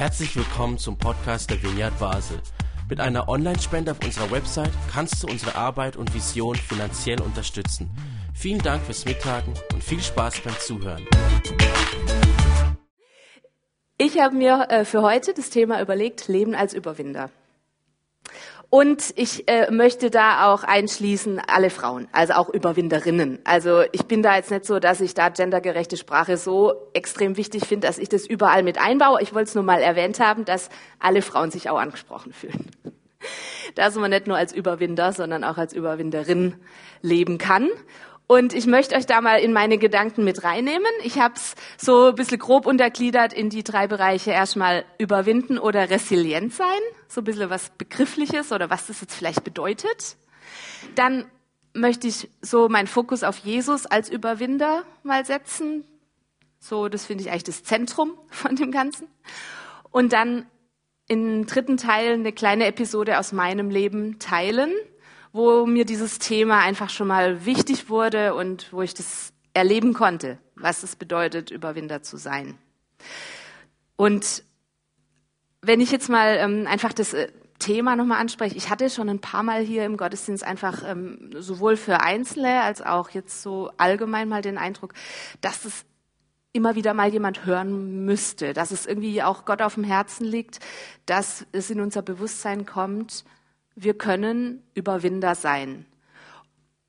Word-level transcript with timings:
Herzlich 0.00 0.34
willkommen 0.34 0.78
zum 0.78 0.96
Podcast 0.96 1.50
der 1.50 1.62
Vineyard 1.62 1.98
Basel. 1.98 2.38
Mit 2.88 3.00
einer 3.00 3.28
Online-Spende 3.28 3.90
auf 3.90 4.02
unserer 4.02 4.30
Website 4.30 4.70
kannst 4.90 5.22
du 5.22 5.26
unsere 5.26 5.56
Arbeit 5.56 5.98
und 5.98 6.14
Vision 6.14 6.56
finanziell 6.56 7.20
unterstützen. 7.20 7.90
Vielen 8.32 8.62
Dank 8.62 8.82
fürs 8.82 9.04
Mittagen 9.04 9.52
und 9.74 9.84
viel 9.84 10.00
Spaß 10.00 10.40
beim 10.40 10.58
Zuhören. 10.58 11.06
Ich 13.98 14.18
habe 14.18 14.34
mir 14.36 14.68
äh, 14.70 14.86
für 14.86 15.02
heute 15.02 15.34
das 15.34 15.50
Thema 15.50 15.82
überlegt, 15.82 16.28
Leben 16.28 16.54
als 16.54 16.72
Überwinder. 16.72 17.28
Und 18.70 19.12
ich 19.16 19.48
äh, 19.48 19.68
möchte 19.72 20.10
da 20.10 20.52
auch 20.52 20.62
einschließen 20.62 21.40
alle 21.44 21.70
Frauen, 21.70 22.06
also 22.12 22.34
auch 22.34 22.48
Überwinderinnen. 22.48 23.40
Also 23.42 23.82
ich 23.90 24.04
bin 24.06 24.22
da 24.22 24.36
jetzt 24.36 24.52
nicht 24.52 24.64
so, 24.64 24.78
dass 24.78 25.00
ich 25.00 25.12
da 25.12 25.28
gendergerechte 25.28 25.96
Sprache 25.96 26.36
so 26.36 26.74
extrem 26.92 27.36
wichtig 27.36 27.66
finde, 27.66 27.88
dass 27.88 27.98
ich 27.98 28.08
das 28.08 28.26
überall 28.26 28.62
mit 28.62 28.80
einbaue. 28.80 29.20
Ich 29.22 29.34
wollte 29.34 29.48
es 29.48 29.54
nur 29.56 29.64
mal 29.64 29.82
erwähnt 29.82 30.20
haben, 30.20 30.44
dass 30.44 30.68
alle 31.00 31.20
Frauen 31.20 31.50
sich 31.50 31.68
auch 31.68 31.78
angesprochen 31.78 32.32
fühlen. 32.32 32.70
Dass 33.74 33.94
man 33.94 34.10
nicht 34.10 34.26
nur 34.26 34.36
als 34.36 34.52
Überwinder, 34.52 35.12
sondern 35.12 35.44
auch 35.44 35.56
als 35.56 35.72
Überwinderin 35.74 36.54
leben 37.02 37.38
kann. 37.38 37.68
Und 38.30 38.52
ich 38.52 38.68
möchte 38.68 38.94
euch 38.94 39.06
da 39.06 39.20
mal 39.20 39.40
in 39.40 39.52
meine 39.52 39.76
Gedanken 39.76 40.22
mit 40.22 40.44
reinnehmen. 40.44 40.86
Ich 41.02 41.18
habe 41.18 41.34
es 41.34 41.56
so 41.76 42.10
ein 42.10 42.14
bisschen 42.14 42.38
grob 42.38 42.64
untergliedert 42.64 43.32
in 43.32 43.50
die 43.50 43.64
drei 43.64 43.88
Bereiche. 43.88 44.30
Erstmal 44.30 44.84
überwinden 44.98 45.58
oder 45.58 45.90
resilient 45.90 46.54
sein. 46.54 46.78
So 47.08 47.22
ein 47.22 47.24
bisschen 47.24 47.50
was 47.50 47.70
Begriffliches 47.70 48.52
oder 48.52 48.70
was 48.70 48.86
das 48.86 49.00
jetzt 49.00 49.16
vielleicht 49.16 49.42
bedeutet. 49.42 50.16
Dann 50.94 51.28
möchte 51.74 52.06
ich 52.06 52.30
so 52.40 52.68
meinen 52.68 52.86
Fokus 52.86 53.24
auf 53.24 53.38
Jesus 53.38 53.84
als 53.84 54.08
Überwinder 54.08 54.84
mal 55.02 55.24
setzen. 55.26 55.82
So, 56.60 56.88
das 56.88 57.06
finde 57.06 57.24
ich 57.24 57.30
eigentlich 57.30 57.42
das 57.42 57.64
Zentrum 57.64 58.16
von 58.30 58.54
dem 58.54 58.70
Ganzen. 58.70 59.08
Und 59.90 60.12
dann 60.12 60.46
im 61.08 61.46
dritten 61.46 61.78
Teil 61.78 62.12
eine 62.12 62.30
kleine 62.30 62.66
Episode 62.66 63.18
aus 63.18 63.32
meinem 63.32 63.70
Leben 63.70 64.20
teilen 64.20 64.70
wo 65.32 65.66
mir 65.66 65.84
dieses 65.84 66.18
Thema 66.18 66.60
einfach 66.60 66.90
schon 66.90 67.08
mal 67.08 67.44
wichtig 67.44 67.88
wurde 67.88 68.34
und 68.34 68.72
wo 68.72 68.82
ich 68.82 68.94
das 68.94 69.32
erleben 69.54 69.92
konnte, 69.92 70.38
was 70.54 70.82
es 70.82 70.96
bedeutet, 70.96 71.50
Überwinder 71.50 72.02
zu 72.02 72.16
sein. 72.16 72.58
Und 73.96 74.44
wenn 75.62 75.80
ich 75.80 75.90
jetzt 75.90 76.08
mal 76.08 76.38
ähm, 76.38 76.66
einfach 76.66 76.92
das 76.92 77.12
äh, 77.12 77.28
Thema 77.58 77.94
nochmal 77.96 78.20
anspreche, 78.20 78.56
ich 78.56 78.70
hatte 78.70 78.88
schon 78.88 79.08
ein 79.08 79.20
paar 79.20 79.42
Mal 79.42 79.62
hier 79.62 79.84
im 79.84 79.96
Gottesdienst 79.96 80.42
einfach 80.42 80.82
ähm, 80.86 81.30
sowohl 81.36 81.76
für 81.76 82.00
Einzelne 82.00 82.62
als 82.62 82.80
auch 82.80 83.10
jetzt 83.10 83.42
so 83.42 83.70
allgemein 83.76 84.28
mal 84.28 84.42
den 84.42 84.56
Eindruck, 84.58 84.94
dass 85.42 85.64
es 85.64 85.84
immer 86.52 86.74
wieder 86.74 86.94
mal 86.94 87.12
jemand 87.12 87.44
hören 87.44 88.04
müsste, 88.04 88.54
dass 88.54 88.70
es 88.70 88.86
irgendwie 88.86 89.22
auch 89.22 89.44
Gott 89.44 89.62
auf 89.62 89.74
dem 89.74 89.84
Herzen 89.84 90.24
liegt, 90.24 90.58
dass 91.06 91.46
es 91.52 91.70
in 91.70 91.80
unser 91.80 92.02
Bewusstsein 92.02 92.66
kommt, 92.66 93.24
wir 93.82 93.94
können 93.94 94.62
Überwinder 94.74 95.34
sein. 95.34 95.86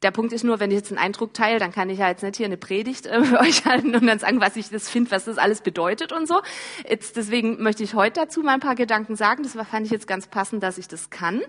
Der 0.02 0.09
Punkt 0.09 0.34
ist 0.34 0.44
nur, 0.44 0.59
wenn 0.59 0.72
ich 0.72 0.78
jetzt 0.78 0.92
einen 0.92 0.97
Eindruck 0.97 1.34
teile, 1.34 1.59
dann 1.59 1.72
kann 1.72 1.89
ich 1.92 2.00
ja 2.00 2.09
jetzt 2.09 2.23
nicht 2.23 2.36
hier 2.36 2.47
eine 2.47 2.58
Predigt 2.58 3.06
äh, 3.06 3.23
für 3.23 3.39
euch 3.39 3.66
halten 3.66 3.95
und 3.95 4.08
dann 4.08 4.20
sagen, 4.20 4.42
was 4.42 4.56
ich 4.56 4.70
das 4.70 4.89
finde, 4.89 5.12
was 5.12 5.25
das 5.25 5.38
alles 5.38 5.62
bedeutet 5.62 6.12
und 6.12 6.28
so. 6.28 6.42
Jetzt, 6.89 7.17
deswegen 7.17 7.62
möchte 7.62 7.84
ich 7.84 7.94
heute 7.94 8.22
dazu 8.22 8.42
mal 8.42 8.53
ein 8.53 8.59
paar 8.59 8.75
Gedanken 8.75 9.16
sagen. 9.16 9.44
Das 9.44 9.53
fand 9.53 9.86
ich 9.86 9.92
jetzt 9.92 10.08
ganz 10.08 10.28
passend, 10.28 10.64
dass 10.64 10.78
ich 10.78 10.88
das 10.88 11.12
kann. 11.12 11.42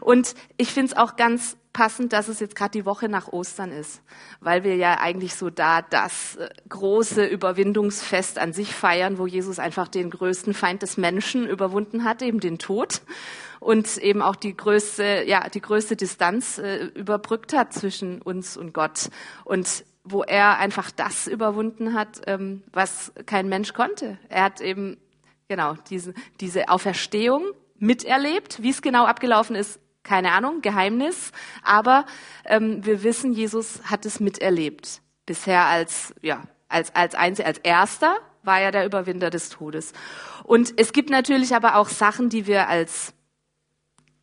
Und 0.00 0.34
ich 0.56 0.72
finde 0.72 0.92
es 0.92 0.96
auch 0.96 1.16
ganz 1.16 1.56
passend, 1.72 2.12
dass 2.12 2.28
es 2.28 2.40
jetzt 2.40 2.54
gerade 2.54 2.72
die 2.72 2.84
Woche 2.84 3.08
nach 3.08 3.28
Ostern 3.28 3.72
ist, 3.72 4.02
weil 4.40 4.64
wir 4.64 4.76
ja 4.76 4.98
eigentlich 4.98 5.34
so 5.34 5.50
da 5.50 5.82
das 5.82 6.36
äh, 6.36 6.48
große 6.68 7.24
Überwindungsfest 7.24 8.38
an 8.38 8.52
sich 8.52 8.74
feiern, 8.74 9.18
wo 9.18 9.26
Jesus 9.26 9.58
einfach 9.58 9.88
den 9.88 10.10
größten 10.10 10.54
Feind 10.54 10.82
des 10.82 10.96
Menschen 10.96 11.46
überwunden 11.46 12.04
hat, 12.04 12.22
eben 12.22 12.40
den 12.40 12.58
Tod 12.58 13.02
und 13.60 13.96
eben 13.98 14.22
auch 14.22 14.36
die 14.36 14.56
größte, 14.56 15.24
ja, 15.26 15.48
die 15.48 15.60
größte 15.60 15.96
Distanz 15.96 16.58
äh, 16.58 16.84
überbrückt 16.94 17.52
hat 17.52 17.72
zwischen 17.72 18.20
uns 18.20 18.56
und 18.56 18.74
Gott 18.74 19.08
und 19.44 19.84
wo 20.04 20.22
er 20.22 20.58
einfach 20.58 20.90
das 20.90 21.28
überwunden 21.28 21.94
hat, 21.94 22.22
ähm, 22.26 22.62
was 22.72 23.12
kein 23.26 23.48
Mensch 23.48 23.72
konnte. 23.72 24.18
Er 24.28 24.44
hat 24.44 24.60
eben 24.60 24.96
genau 25.48 25.76
diese, 25.90 26.12
diese 26.40 26.68
Auferstehung 26.68 27.44
miterlebt. 27.78 28.62
Wie 28.62 28.70
es 28.70 28.82
genau 28.82 29.04
abgelaufen 29.04 29.54
ist, 29.54 29.80
keine 30.02 30.32
Ahnung, 30.32 30.62
Geheimnis. 30.62 31.32
Aber 31.62 32.06
ähm, 32.44 32.84
wir 32.84 33.02
wissen, 33.02 33.32
Jesus 33.32 33.80
hat 33.84 34.06
es 34.06 34.20
miterlebt. 34.20 35.00
Bisher 35.26 35.66
als, 35.66 36.14
ja, 36.22 36.42
als, 36.68 36.94
als 36.94 37.14
Einzel, 37.14 37.44
als 37.44 37.58
Erster 37.58 38.16
war 38.42 38.60
er 38.60 38.72
der 38.72 38.84
Überwinder 38.86 39.30
des 39.30 39.50
Todes. 39.50 39.92
Und 40.44 40.74
es 40.76 40.92
gibt 40.92 41.10
natürlich 41.10 41.54
aber 41.54 41.76
auch 41.76 41.88
Sachen, 41.88 42.28
die 42.28 42.46
wir 42.46 42.68
als 42.68 43.14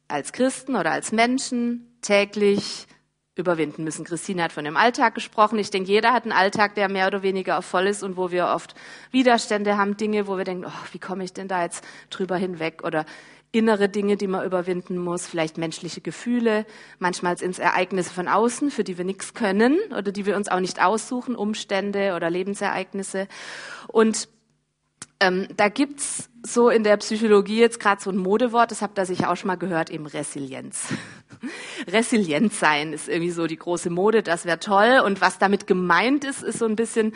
als 0.09 0.33
Christen 0.33 0.75
oder 0.75 0.91
als 0.91 1.11
Menschen 1.11 1.97
täglich 2.01 2.87
überwinden 3.35 3.85
müssen. 3.85 4.03
Christine 4.03 4.43
hat 4.43 4.51
von 4.51 4.65
dem 4.65 4.75
Alltag 4.75 5.15
gesprochen. 5.15 5.59
Ich 5.59 5.69
denke, 5.69 5.89
jeder 5.89 6.11
hat 6.11 6.23
einen 6.23 6.33
Alltag, 6.33 6.75
der 6.75 6.89
mehr 6.89 7.07
oder 7.07 7.21
weniger 7.21 7.61
voll 7.61 7.87
ist 7.87 8.03
und 8.03 8.17
wo 8.17 8.31
wir 8.31 8.47
oft 8.47 8.75
Widerstände 9.11 9.77
haben, 9.77 9.95
Dinge, 9.95 10.27
wo 10.27 10.37
wir 10.37 10.43
denken, 10.43 10.65
oh, 10.65 10.87
wie 10.91 10.99
komme 10.99 11.23
ich 11.23 11.31
denn 11.31 11.47
da 11.47 11.63
jetzt 11.63 11.85
drüber 12.09 12.35
hinweg? 12.35 12.83
Oder 12.83 13.05
innere 13.51 13.89
Dinge, 13.89 14.15
die 14.15 14.27
man 14.27 14.45
überwinden 14.45 14.97
muss, 14.97 15.25
vielleicht 15.25 15.57
menschliche 15.57 16.01
Gefühle, 16.01 16.65
manchmal 16.99 17.37
sind 17.37 17.51
es 17.51 17.59
Ereignisse 17.59 18.13
von 18.13 18.27
außen, 18.27 18.69
für 18.69 18.83
die 18.83 18.97
wir 18.97 19.05
nichts 19.05 19.33
können 19.33 19.77
oder 19.89 20.11
die 20.11 20.25
wir 20.25 20.35
uns 20.35 20.49
auch 20.49 20.59
nicht 20.59 20.81
aussuchen, 20.81 21.35
Umstände 21.35 22.13
oder 22.15 22.29
Lebensereignisse. 22.29 23.27
Und 23.87 24.29
ähm, 25.19 25.47
da 25.57 25.67
gibt's 25.67 26.29
so 26.45 26.69
in 26.69 26.83
der 26.83 26.95
Psychologie 26.97 27.59
jetzt 27.59 27.79
gerade 27.79 28.01
so 28.01 28.09
ein 28.09 28.17
Modewort, 28.17 28.71
das 28.71 28.81
habt 28.81 28.97
ihr 28.97 29.05
sicher 29.05 29.29
auch 29.29 29.35
schon 29.35 29.47
mal 29.47 29.57
gehört, 29.57 29.89
eben 29.89 30.05
Resilienz. 30.05 30.93
Resilient 31.87 32.53
sein 32.53 32.93
ist 32.93 33.09
irgendwie 33.09 33.31
so 33.31 33.47
die 33.47 33.57
große 33.57 33.89
Mode, 33.89 34.23
das 34.23 34.45
wäre 34.45 34.59
toll. 34.59 35.01
Und 35.03 35.21
was 35.21 35.37
damit 35.37 35.67
gemeint 35.67 36.23
ist, 36.23 36.43
ist 36.43 36.59
so 36.59 36.65
ein 36.65 36.75
bisschen 36.75 37.13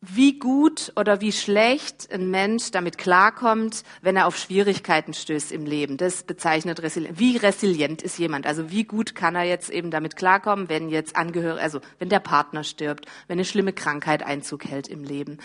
wie 0.00 0.38
gut 0.38 0.92
oder 0.94 1.20
wie 1.20 1.32
schlecht 1.32 2.08
ein 2.12 2.30
Mensch 2.30 2.70
damit 2.70 2.98
klarkommt, 2.98 3.82
wenn 4.00 4.14
er 4.14 4.28
auf 4.28 4.36
Schwierigkeiten 4.36 5.12
stößt 5.12 5.50
im 5.50 5.66
Leben. 5.66 5.96
Das 5.96 6.22
bezeichnet 6.22 6.80
resilient. 6.82 7.18
Wie 7.18 7.36
resilient 7.36 8.02
ist 8.02 8.16
jemand? 8.16 8.46
Also 8.46 8.70
wie 8.70 8.84
gut 8.84 9.16
kann 9.16 9.34
er 9.34 9.42
jetzt 9.42 9.70
eben 9.70 9.90
damit 9.90 10.14
klarkommen, 10.14 10.68
wenn 10.68 10.88
jetzt 10.88 11.16
Angehörige, 11.16 11.60
also 11.60 11.80
wenn 11.98 12.08
der 12.08 12.20
Partner 12.20 12.62
stirbt, 12.62 13.06
wenn 13.26 13.38
eine 13.38 13.44
schlimme 13.44 13.72
Krankheit 13.72 14.22
Einzug 14.22 14.66
hält 14.66 14.86
im 14.86 15.02
Leben, 15.02 15.38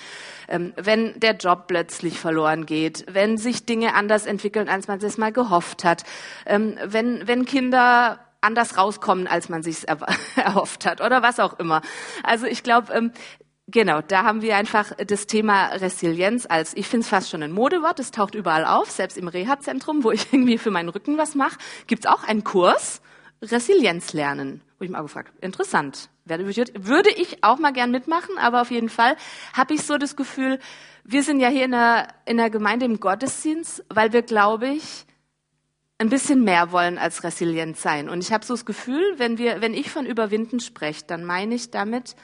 ähm, 0.48 0.74
wenn 0.76 1.20
der 1.20 1.36
Job 1.36 1.66
plötzlich 1.66 2.20
verloren 2.20 2.68
geht, 2.68 3.06
wenn 3.10 3.38
sich 3.38 3.66
Dinge 3.66 3.96
anders 3.96 4.28
entwickeln, 4.28 4.70
als 4.70 4.88
man 4.88 5.00
es 5.00 5.18
mal 5.18 5.32
gehofft 5.32 5.84
hat, 5.84 6.04
ähm, 6.46 6.78
wenn, 6.86 7.28
wenn 7.28 7.46
Kinder 7.46 8.20
anders 8.44 8.78
rauskommen, 8.78 9.26
als 9.26 9.50
man 9.50 9.64
sich 9.64 9.88
erhofft 10.36 10.86
hat 10.86 11.02
oder 11.02 11.24
was 11.24 11.40
auch 11.40 11.58
immer. 11.58 11.82
Also 12.24 12.46
ich 12.46 12.62
glaube, 12.62 12.94
ähm, 12.94 13.12
Genau, 13.68 14.02
da 14.02 14.24
haben 14.24 14.42
wir 14.42 14.58
einfach 14.58 14.92
das 15.08 15.26
Thema 15.26 15.68
Resilienz 15.68 16.46
als, 16.50 16.74
ich 16.76 16.88
finde 16.88 17.06
es 17.06 17.10
fast 17.10 17.30
schon 17.30 17.44
ein 17.44 17.54
Modewort, 17.54 17.98
das 17.98 18.12
taucht 18.12 18.36
überall 18.36 18.66
auf, 18.66 18.92
selbst 18.92 19.18
im 19.18 19.30
Reha-Zentrum, 19.30 20.04
wo 20.04 20.12
ich 20.12 20.28
irgendwie 20.34 20.58
für 20.58 20.70
meinen 20.70 20.90
Rücken 20.90 21.18
was 21.18 21.34
mache, 21.36 21.58
gibt's 21.88 22.06
auch 22.06 22.24
einen 22.24 22.44
Kurs, 22.44 23.02
Resilienz 23.42 24.14
lernen. 24.14 24.62
Wo 24.80 24.86
ich 24.86 24.92
mal 24.92 25.02
gefragt, 25.02 25.32
interessant, 25.42 26.10
würde 26.26 27.10
ich 27.10 27.44
auch 27.44 27.58
mal 27.58 27.72
gern 27.72 27.92
mitmachen, 27.92 28.38
aber 28.38 28.62
auf 28.62 28.72
jeden 28.72 28.90
Fall 28.90 29.16
habe 29.54 29.74
ich 29.74 29.84
so 29.84 29.98
das 29.98 30.18
Gefühl, 30.18 30.60
wir 31.06 31.24
sind 31.24 31.40
ja 31.40 31.48
hier 31.48 31.66
in 31.66 31.72
der, 31.72 32.08
in 32.26 32.38
der 32.38 32.50
Gemeinde 32.50 32.86
im 32.86 33.00
Gottesdienst, 33.00 33.86
weil 33.90 34.12
wir, 34.12 34.24
glaube 34.24 34.70
ich, 34.70 35.06
ein 36.00 36.10
bisschen 36.10 36.44
mehr 36.44 36.72
wollen 36.72 36.98
als 36.98 37.24
resilient 37.24 37.78
sein. 37.78 38.10
Und 38.10 38.22
ich 38.22 38.34
habe 38.34 38.46
so 38.46 38.54
das 38.54 38.66
Gefühl, 38.66 39.14
wenn 39.18 39.38
wir, 39.38 39.62
wenn 39.62 39.74
ich 39.74 39.90
von 39.90 40.06
Überwinden 40.06 40.60
spreche, 40.60 41.06
dann 41.08 41.24
meine 41.24 41.56
ich 41.56 41.72
damit, 41.72 42.16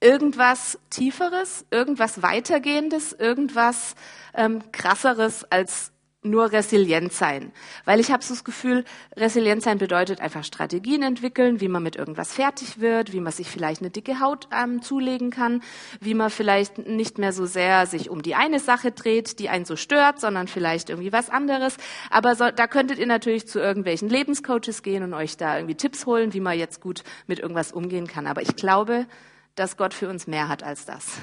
irgendwas 0.00 0.78
Tieferes, 0.90 1.66
irgendwas 1.70 2.22
Weitergehendes, 2.22 3.12
irgendwas 3.12 3.94
ähm, 4.34 4.62
Krasseres 4.72 5.44
als 5.50 5.92
nur 6.22 6.52
resilient 6.52 7.12
sein. 7.12 7.50
Weil 7.86 7.98
ich 7.98 8.10
habe 8.10 8.22
so 8.22 8.34
das 8.34 8.44
Gefühl, 8.44 8.84
resilient 9.16 9.62
sein 9.62 9.78
bedeutet 9.78 10.20
einfach 10.20 10.44
Strategien 10.44 11.02
entwickeln, 11.02 11.62
wie 11.62 11.68
man 11.68 11.82
mit 11.82 11.96
irgendwas 11.96 12.34
fertig 12.34 12.78
wird, 12.78 13.14
wie 13.14 13.20
man 13.20 13.32
sich 13.32 13.48
vielleicht 13.48 13.80
eine 13.80 13.90
dicke 13.90 14.20
Haut 14.20 14.46
ähm, 14.52 14.82
zulegen 14.82 15.30
kann, 15.30 15.62
wie 15.98 16.12
man 16.12 16.28
vielleicht 16.28 16.76
nicht 16.76 17.16
mehr 17.16 17.32
so 17.32 17.46
sehr 17.46 17.86
sich 17.86 18.10
um 18.10 18.20
die 18.20 18.34
eine 18.34 18.60
Sache 18.60 18.92
dreht, 18.92 19.38
die 19.38 19.48
einen 19.48 19.64
so 19.64 19.76
stört, 19.76 20.20
sondern 20.20 20.46
vielleicht 20.46 20.90
irgendwie 20.90 21.12
was 21.12 21.30
anderes. 21.30 21.78
Aber 22.10 22.34
so, 22.34 22.50
da 22.50 22.66
könntet 22.66 22.98
ihr 22.98 23.06
natürlich 23.06 23.48
zu 23.48 23.58
irgendwelchen 23.58 24.10
Lebenscoaches 24.10 24.82
gehen 24.82 25.02
und 25.02 25.14
euch 25.14 25.38
da 25.38 25.56
irgendwie 25.56 25.76
Tipps 25.76 26.04
holen, 26.04 26.34
wie 26.34 26.40
man 26.40 26.58
jetzt 26.58 26.82
gut 26.82 27.02
mit 27.28 27.38
irgendwas 27.38 27.72
umgehen 27.72 28.06
kann. 28.06 28.26
Aber 28.26 28.42
ich 28.42 28.56
glaube, 28.56 29.06
dass 29.54 29.76
Gott 29.76 29.94
für 29.94 30.08
uns 30.08 30.26
mehr 30.26 30.48
hat 30.48 30.62
als 30.62 30.84
das. 30.84 31.18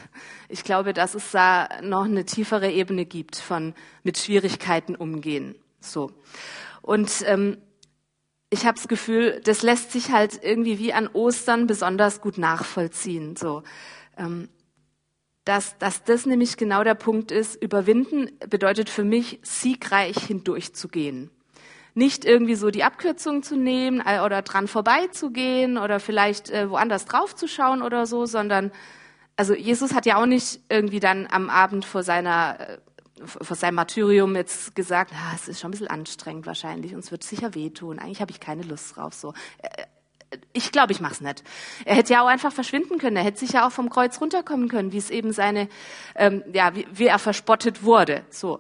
Ich 0.50 0.64
glaube, 0.64 0.94
dass 0.94 1.16
es 1.16 1.32
da 1.32 1.70
noch 1.82 2.06
eine 2.06 2.26
tiefere 2.26 2.72
Ebene 2.72 3.06
gibt 3.06 3.36
von 3.36 3.74
mit 4.04 4.18
Schwierigkeiten 4.18 4.96
umgehen. 4.96 5.56
So. 5.80 6.12
Und 6.82 7.24
ähm, 7.26 7.58
ich 8.50 8.66
habe 8.66 8.76
das 8.76 8.88
Gefühl, 8.88 9.42
das 9.44 9.62
lässt 9.62 9.92
sich 9.92 10.12
halt 10.12 10.40
irgendwie 10.42 10.80
wie 10.80 10.94
an 10.94 11.08
Ostern 11.08 11.68
besonders 11.68 12.22
gut 12.22 12.38
nachvollziehen. 12.38 13.36
So. 13.36 13.64
Ähm, 14.18 14.50
dass, 15.44 15.78
dass 15.78 16.04
das 16.04 16.26
nämlich 16.26 16.58
genau 16.58 16.84
der 16.84 16.96
Punkt 16.96 17.32
ist. 17.32 17.56
Überwinden 17.56 18.38
bedeutet 18.50 18.90
für 18.90 19.04
mich, 19.04 19.40
siegreich 19.44 20.18
hindurchzugehen. 20.18 21.32
Nicht 21.98 22.26
irgendwie 22.26 22.54
so 22.54 22.70
die 22.70 22.84
Abkürzung 22.84 23.42
zu 23.42 23.56
nehmen 23.56 24.04
äh, 24.06 24.20
oder 24.20 24.44
dran 24.44 24.68
vorbeizugehen 24.68 25.80
oder 25.80 26.00
vielleicht 26.00 26.52
äh, 26.52 26.70
woanders 26.70 27.06
draufzuschauen 27.06 27.82
oder 27.82 28.06
so, 28.06 28.28
sondern 28.28 28.72
also 29.36 29.56
Jesus 29.56 29.96
hat 29.96 30.06
ja 30.06 30.22
auch 30.22 30.28
nicht 30.28 30.60
irgendwie 30.70 31.00
dann 31.00 31.28
am 31.32 31.50
Abend 31.50 31.86
vor 31.86 32.04
seiner 32.04 32.60
äh, 32.60 32.78
vor 33.26 33.58
seinem 33.58 33.74
Martyrium 33.74 34.36
jetzt 34.36 34.76
gesagt, 34.76 35.12
ah, 35.12 35.32
es 35.34 35.48
ist 35.48 35.60
schon 35.60 35.70
ein 35.70 35.72
bisschen 35.72 35.88
anstrengend 35.88 36.46
wahrscheinlich 36.46 36.94
und 36.94 37.00
es 37.00 37.12
wird 37.12 37.24
sicher 37.24 37.56
wehtun. 37.56 37.98
Eigentlich 37.98 38.22
habe 38.22 38.30
ich 38.30 38.40
keine 38.40 38.62
Lust 38.62 38.96
drauf. 38.96 39.16
So, 39.16 39.34
äh, 39.64 39.86
ich 40.54 40.72
glaube, 40.72 40.92
ich 40.92 41.02
mach's 41.02 41.20
nicht. 41.20 41.44
Er 41.84 41.96
hätte 41.96 42.14
ja 42.14 42.22
auch 42.22 42.28
einfach 42.28 42.52
verschwinden 42.52 43.00
können. 43.00 43.16
Er 43.16 43.24
hätte 43.24 43.40
sich 43.40 43.54
ja 43.54 43.66
auch 43.66 43.72
vom 43.72 43.90
Kreuz 43.90 44.22
runterkommen 44.22 44.70
können, 44.70 44.92
wie 44.92 45.00
es 45.00 45.10
eben 45.10 45.32
seine, 45.32 45.68
ähm, 46.14 46.44
ja, 46.54 46.76
wie, 46.76 46.86
wie 46.92 47.08
er 47.08 47.18
verspottet 47.18 47.82
wurde. 47.82 48.24
So, 48.30 48.60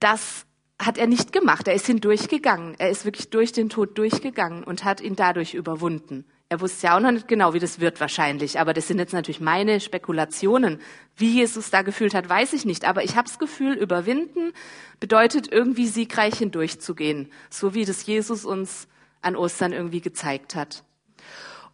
das 0.00 0.44
hat 0.84 0.98
er 0.98 1.06
nicht 1.06 1.32
gemacht. 1.32 1.68
Er 1.68 1.74
ist 1.74 1.86
hindurchgegangen. 1.86 2.74
Er 2.78 2.90
ist 2.90 3.04
wirklich 3.04 3.30
durch 3.30 3.52
den 3.52 3.68
Tod 3.68 3.96
durchgegangen 3.98 4.64
und 4.64 4.84
hat 4.84 5.00
ihn 5.00 5.16
dadurch 5.16 5.54
überwunden. 5.54 6.24
Er 6.48 6.60
wusste 6.60 6.86
ja 6.86 6.96
auch 6.96 7.00
noch 7.00 7.10
nicht 7.10 7.26
genau, 7.26 7.54
wie 7.54 7.58
das 7.58 7.80
wird 7.80 8.00
wahrscheinlich. 8.00 8.60
Aber 8.60 8.74
das 8.74 8.86
sind 8.86 8.98
jetzt 8.98 9.12
natürlich 9.12 9.40
meine 9.40 9.80
Spekulationen. 9.80 10.80
Wie 11.16 11.30
Jesus 11.30 11.70
da 11.70 11.82
gefühlt 11.82 12.14
hat, 12.14 12.28
weiß 12.28 12.52
ich 12.52 12.64
nicht. 12.64 12.84
Aber 12.84 13.02
ich 13.02 13.16
habe 13.16 13.28
das 13.28 13.38
Gefühl, 13.38 13.74
überwinden 13.74 14.52
bedeutet 15.00 15.50
irgendwie 15.50 15.86
siegreich 15.86 16.38
hindurchzugehen. 16.38 17.30
So 17.50 17.74
wie 17.74 17.84
das 17.84 18.06
Jesus 18.06 18.44
uns 18.44 18.88
an 19.22 19.36
Ostern 19.36 19.72
irgendwie 19.72 20.02
gezeigt 20.02 20.54
hat. 20.54 20.84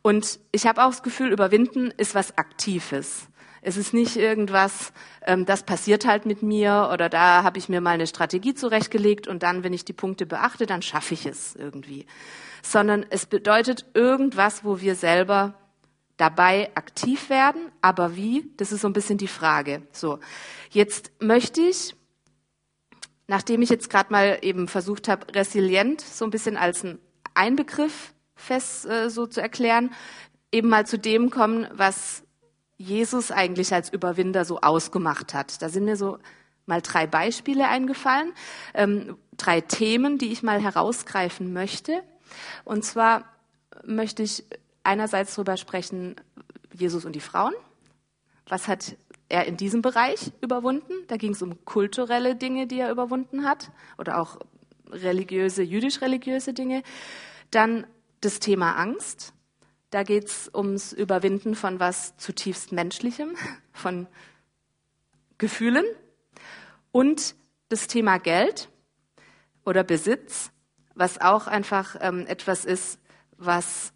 Und 0.03 0.39
ich 0.53 0.67
habe 0.67 0.85
auch 0.85 0.91
das 0.91 1.03
Gefühl, 1.03 1.33
überwinden 1.33 1.93
ist 1.97 2.15
was 2.15 2.39
Aktives. 2.39 3.29
Es 3.63 3.77
ist 3.77 3.93
nicht 3.93 4.17
irgendwas, 4.17 4.93
ähm, 5.27 5.45
das 5.45 5.65
passiert 5.65 6.07
halt 6.07 6.27
mit 6.27 6.43
mir 6.43 6.91
oder 6.93 7.09
da 7.09 7.43
habe 7.43 7.59
ich 7.59 7.69
mir 7.69 7.81
mal 7.81 7.91
eine 7.91 8.07
Strategie 8.07 8.55
zurechtgelegt 8.55 9.29
und 9.29 9.43
dann, 9.43 9.63
wenn 9.63 9.73
ich 9.73 9.85
die 9.85 9.93
Punkte 9.93 10.27
beachte, 10.27 10.67
dann 10.67 10.83
schaffe 10.83 11.15
ich 11.15 11.27
es 11.27 11.57
irgendwie. 11.57 12.07
Sondern 12.63 13.05
es 13.11 13.27
bedeutet 13.27 13.87
irgendwas, 13.95 14.65
wo 14.65 14.81
wir 14.81 14.95
selber 14.95 15.55
dabei 16.17 16.71
aktiv 16.75 17.31
werden. 17.31 17.61
Aber 17.81 18.17
wie? 18.17 18.51
Das 18.57 18.73
ist 18.73 18.83
so 18.83 18.89
ein 18.89 18.93
bisschen 18.93 19.19
die 19.19 19.29
Frage. 19.29 19.83
So, 19.93 20.21
jetzt 20.71 21.13
möchte 21.21 21.61
ich, 21.63 21.95
nachdem 23.27 23.63
ich 23.63 23.71
jetzt 23.71 23.91
gerade 23.91 24.13
mal 24.13 24.39
eben 24.43 24.69
versucht 24.69 25.09
habe, 25.09 25.35
resilient 25.35 26.01
so 26.01 26.25
ein 26.25 26.31
bisschen 26.31 26.57
als 26.57 26.85
ein 26.85 26.99
Einbegriff 27.35 28.15
fest 28.35 28.87
äh, 28.87 29.11
so 29.11 29.27
zu 29.27 29.41
erklären, 29.41 29.93
eben 30.53 30.69
mal 30.69 30.87
zu 30.87 30.99
dem 30.99 31.31
kommen, 31.31 31.69
was 31.73 32.25
Jesus 32.81 33.31
eigentlich 33.31 33.75
als 33.75 33.93
Überwinder 33.93 34.47
so 34.47 34.61
ausgemacht 34.63 35.35
hat. 35.35 35.61
Da 35.61 35.69
sind 35.69 35.85
mir 35.85 35.97
so 35.97 36.19
mal 36.65 36.81
drei 36.81 37.07
Beispiele 37.07 37.69
eingefallen, 37.69 38.33
ähm, 38.73 39.19
drei 39.37 39.61
Themen, 39.61 40.17
die 40.17 40.33
ich 40.33 40.43
mal 40.43 40.63
herausgreifen 40.63 41.53
möchte. 41.53 42.03
Und 42.65 42.83
zwar 42.83 43.25
möchte 43.85 44.23
ich 44.23 44.45
einerseits 44.83 45.35
darüber 45.35 45.59
sprechen, 45.59 46.17
Jesus 46.73 47.05
und 47.05 47.13
die 47.13 47.21
Frauen. 47.21 47.53
Was 48.49 48.67
hat 48.67 48.97
er 49.29 49.45
in 49.45 49.59
diesem 49.59 49.83
Bereich 49.83 50.33
überwunden? 50.41 50.95
Da 51.09 51.19
ging 51.19 51.33
es 51.33 51.43
um 51.43 51.63
kulturelle 51.67 52.35
Dinge, 52.35 52.67
die 52.67 52.81
er 52.81 52.91
überwunden 52.91 53.45
hat, 53.45 53.71
oder 53.99 54.19
auch 54.19 54.39
religiöse, 54.91 55.63
jüdisch-religiöse 55.63 56.55
Dinge. 56.55 56.83
Dann 57.51 57.87
das 58.23 58.41
Thema 58.41 58.73
Angst. 58.77 59.35
Da 59.91 60.05
geht 60.05 60.27
es 60.27 60.51
ums 60.55 60.93
Überwinden 60.93 61.55
von 61.55 61.81
was 61.81 62.17
zutiefst 62.17 62.73
Menschlichem, 62.73 63.37
von 63.73 64.07
Gefühlen. 65.39 65.85
Und 66.93 67.35
das 67.69 67.87
Thema 67.87 68.19
Geld 68.19 68.69
oder 69.65 69.85
Besitz, 69.85 70.51
was 70.95 71.21
auch 71.21 71.47
einfach 71.47 71.97
ähm, 72.01 72.27
etwas 72.27 72.65
ist, 72.65 72.99
was 73.37 73.93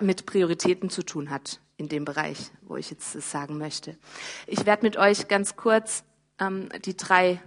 mit 0.00 0.26
Prioritäten 0.26 0.90
zu 0.90 1.02
tun 1.02 1.30
hat 1.30 1.60
in 1.76 1.88
dem 1.88 2.04
Bereich, 2.04 2.50
wo 2.62 2.76
ich 2.76 2.90
jetzt 2.90 3.12
sagen 3.12 3.58
möchte. 3.58 3.96
Ich 4.46 4.66
werde 4.66 4.84
mit 4.84 4.96
euch 4.96 5.26
ganz 5.26 5.56
kurz 5.56 6.04
ähm, 6.38 6.68
die 6.84 6.96
drei 6.96 7.42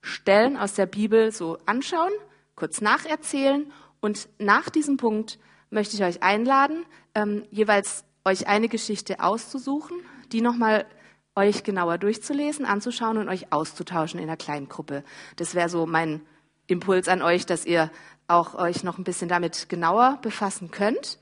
Stellen 0.00 0.56
aus 0.56 0.74
der 0.74 0.86
Bibel 0.86 1.30
so 1.30 1.58
anschauen, 1.66 2.12
kurz 2.56 2.80
nacherzählen 2.80 3.70
und 4.00 4.28
nach 4.38 4.70
diesem 4.70 4.96
Punkt 4.96 5.38
möchte 5.70 5.96
ich 5.96 6.02
euch 6.02 6.22
einladen, 6.22 6.84
ähm, 7.14 7.44
jeweils 7.50 8.04
euch 8.24 8.46
eine 8.46 8.68
Geschichte 8.68 9.20
auszusuchen, 9.20 9.96
die 10.32 10.40
nochmal 10.40 10.86
euch 11.34 11.62
genauer 11.62 11.98
durchzulesen, 11.98 12.66
anzuschauen 12.66 13.16
und 13.18 13.28
euch 13.28 13.52
auszutauschen 13.52 14.18
in 14.18 14.28
einer 14.28 14.36
kleinen 14.36 14.68
Gruppe. 14.68 15.04
Das 15.36 15.54
wäre 15.54 15.68
so 15.68 15.86
mein 15.86 16.20
Impuls 16.66 17.08
an 17.08 17.22
euch, 17.22 17.46
dass 17.46 17.64
ihr 17.64 17.90
auch 18.26 18.54
euch 18.54 18.84
noch 18.84 18.98
ein 18.98 19.04
bisschen 19.04 19.28
damit 19.28 19.68
genauer 19.68 20.18
befassen 20.20 20.70
könnt 20.70 21.18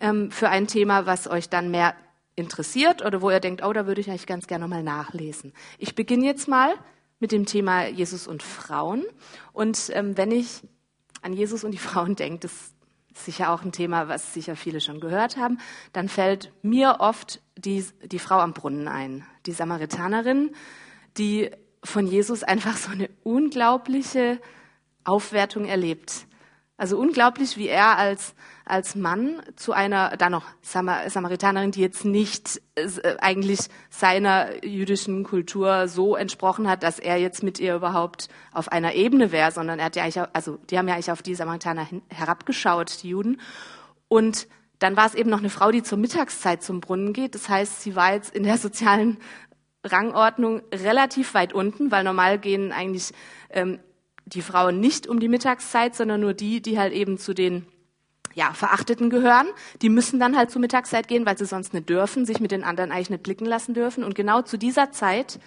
ähm, 0.00 0.30
für 0.30 0.48
ein 0.48 0.66
Thema, 0.66 1.06
was 1.06 1.26
euch 1.26 1.48
dann 1.48 1.70
mehr 1.70 1.94
interessiert 2.36 3.04
oder 3.04 3.22
wo 3.22 3.30
ihr 3.30 3.40
denkt, 3.40 3.64
oh, 3.64 3.72
da 3.72 3.86
würde 3.86 4.00
ich 4.00 4.10
eigentlich 4.10 4.26
ganz 4.26 4.46
gerne 4.46 4.64
nochmal 4.64 4.82
nachlesen. 4.82 5.52
Ich 5.78 5.94
beginne 5.94 6.26
jetzt 6.26 6.48
mal 6.48 6.74
mit 7.18 7.32
dem 7.32 7.46
Thema 7.46 7.86
Jesus 7.86 8.26
und 8.26 8.42
Frauen. 8.42 9.04
Und 9.52 9.90
ähm, 9.94 10.16
wenn 10.16 10.30
ich 10.30 10.62
an 11.22 11.32
Jesus 11.32 11.64
und 11.64 11.72
die 11.72 11.78
Frauen 11.78 12.14
denkt, 12.14 12.44
das 12.44 12.74
sicher 13.24 13.50
auch 13.50 13.62
ein 13.62 13.72
Thema, 13.72 14.08
was 14.08 14.34
sicher 14.34 14.56
viele 14.56 14.80
schon 14.80 15.00
gehört 15.00 15.36
haben, 15.36 15.58
dann 15.92 16.08
fällt 16.08 16.52
mir 16.62 16.96
oft 17.00 17.40
die, 17.56 17.84
die 18.04 18.18
Frau 18.18 18.38
am 18.38 18.52
Brunnen 18.52 18.88
ein, 18.88 19.24
die 19.46 19.52
Samaritanerin, 19.52 20.54
die 21.16 21.50
von 21.82 22.06
Jesus 22.06 22.42
einfach 22.42 22.76
so 22.76 22.90
eine 22.90 23.08
unglaubliche 23.22 24.40
Aufwertung 25.04 25.66
erlebt. 25.66 26.26
Also 26.76 26.98
unglaublich, 26.98 27.56
wie 27.56 27.68
er 27.68 27.96
als, 27.96 28.34
als 28.66 28.96
Mann 28.96 29.40
zu 29.54 29.72
einer, 29.72 30.16
da 30.16 30.28
noch 30.28 30.44
Samaritanerin, 30.60 31.70
die 31.70 31.80
jetzt 31.80 32.04
nicht 32.04 32.60
äh, 32.74 33.16
eigentlich 33.20 33.60
seiner 33.90 34.64
jüdischen 34.64 35.22
Kultur 35.22 35.86
so 35.86 36.16
entsprochen 36.16 36.68
hat, 36.68 36.82
dass 36.82 36.98
er 36.98 37.16
jetzt 37.16 37.44
mit 37.44 37.60
ihr 37.60 37.76
überhaupt 37.76 38.28
auf 38.52 38.70
einer 38.70 38.94
Ebene 38.94 39.30
wäre, 39.30 39.52
sondern 39.52 39.78
er 39.78 39.86
hat 39.86 39.96
ja 39.96 40.02
eigentlich, 40.02 40.22
also 40.32 40.58
die 40.68 40.76
haben 40.76 40.88
ja 40.88 40.94
eigentlich 40.94 41.12
auf 41.12 41.22
die 41.22 41.36
Samaritaner 41.36 41.86
herabgeschaut, 42.08 43.04
die 43.04 43.10
Juden. 43.10 43.40
Und 44.08 44.48
dann 44.80 44.96
war 44.96 45.06
es 45.06 45.14
eben 45.14 45.30
noch 45.30 45.38
eine 45.38 45.50
Frau, 45.50 45.70
die 45.70 45.84
zur 45.84 45.98
Mittagszeit 45.98 46.62
zum 46.62 46.80
Brunnen 46.80 47.12
geht. 47.12 47.36
Das 47.36 47.48
heißt, 47.48 47.82
sie 47.82 47.94
war 47.94 48.14
jetzt 48.14 48.34
in 48.34 48.42
der 48.42 48.58
sozialen 48.58 49.18
Rangordnung 49.84 50.62
relativ 50.74 51.34
weit 51.34 51.52
unten, 51.52 51.92
weil 51.92 52.02
normal 52.02 52.40
gehen 52.40 52.72
eigentlich 52.72 53.12
ähm, 53.50 53.78
die 54.24 54.42
Frauen 54.42 54.80
nicht 54.80 55.06
um 55.06 55.20
die 55.20 55.28
Mittagszeit, 55.28 55.94
sondern 55.94 56.20
nur 56.20 56.34
die, 56.34 56.60
die 56.60 56.80
halt 56.80 56.92
eben 56.92 57.16
zu 57.16 57.32
den 57.32 57.64
ja, 58.36 58.52
Verachteten 58.52 59.08
gehören. 59.08 59.46
Die 59.80 59.88
müssen 59.88 60.20
dann 60.20 60.36
halt 60.36 60.50
zur 60.50 60.60
Mittagszeit 60.60 61.08
gehen, 61.08 61.24
weil 61.24 61.38
sie 61.38 61.46
sonst 61.46 61.72
nicht 61.72 61.88
dürfen, 61.88 62.26
sich 62.26 62.38
mit 62.38 62.50
den 62.50 62.64
anderen 62.64 62.92
eigentlich 62.92 63.08
nicht 63.08 63.22
blicken 63.22 63.46
lassen 63.46 63.72
dürfen. 63.72 64.04
Und 64.04 64.14
genau 64.14 64.42
zu 64.42 64.58
dieser 64.58 64.92
Zeit 64.92 65.40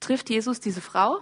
trifft 0.00 0.28
Jesus 0.28 0.58
diese 0.58 0.80
Frau, 0.80 1.20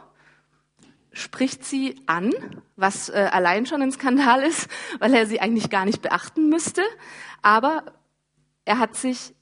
spricht 1.13 1.63
sie 1.63 2.01
an, 2.07 2.33
was 2.75 3.11
äh, 3.11 3.29
allein 3.31 3.67
schon 3.67 3.83
ein 3.83 3.93
Skandal 3.93 4.43
ist, 4.49 4.69
weil 4.99 5.13
er 5.13 5.27
sie 5.27 5.41
eigentlich 5.41 5.69
gar 5.69 5.85
nicht 5.85 6.01
beachten 6.01 6.49
müsste. 6.49 6.83
Aber 7.43 7.85
er 8.65 8.79
hat 8.79 8.97
sich 8.97 9.35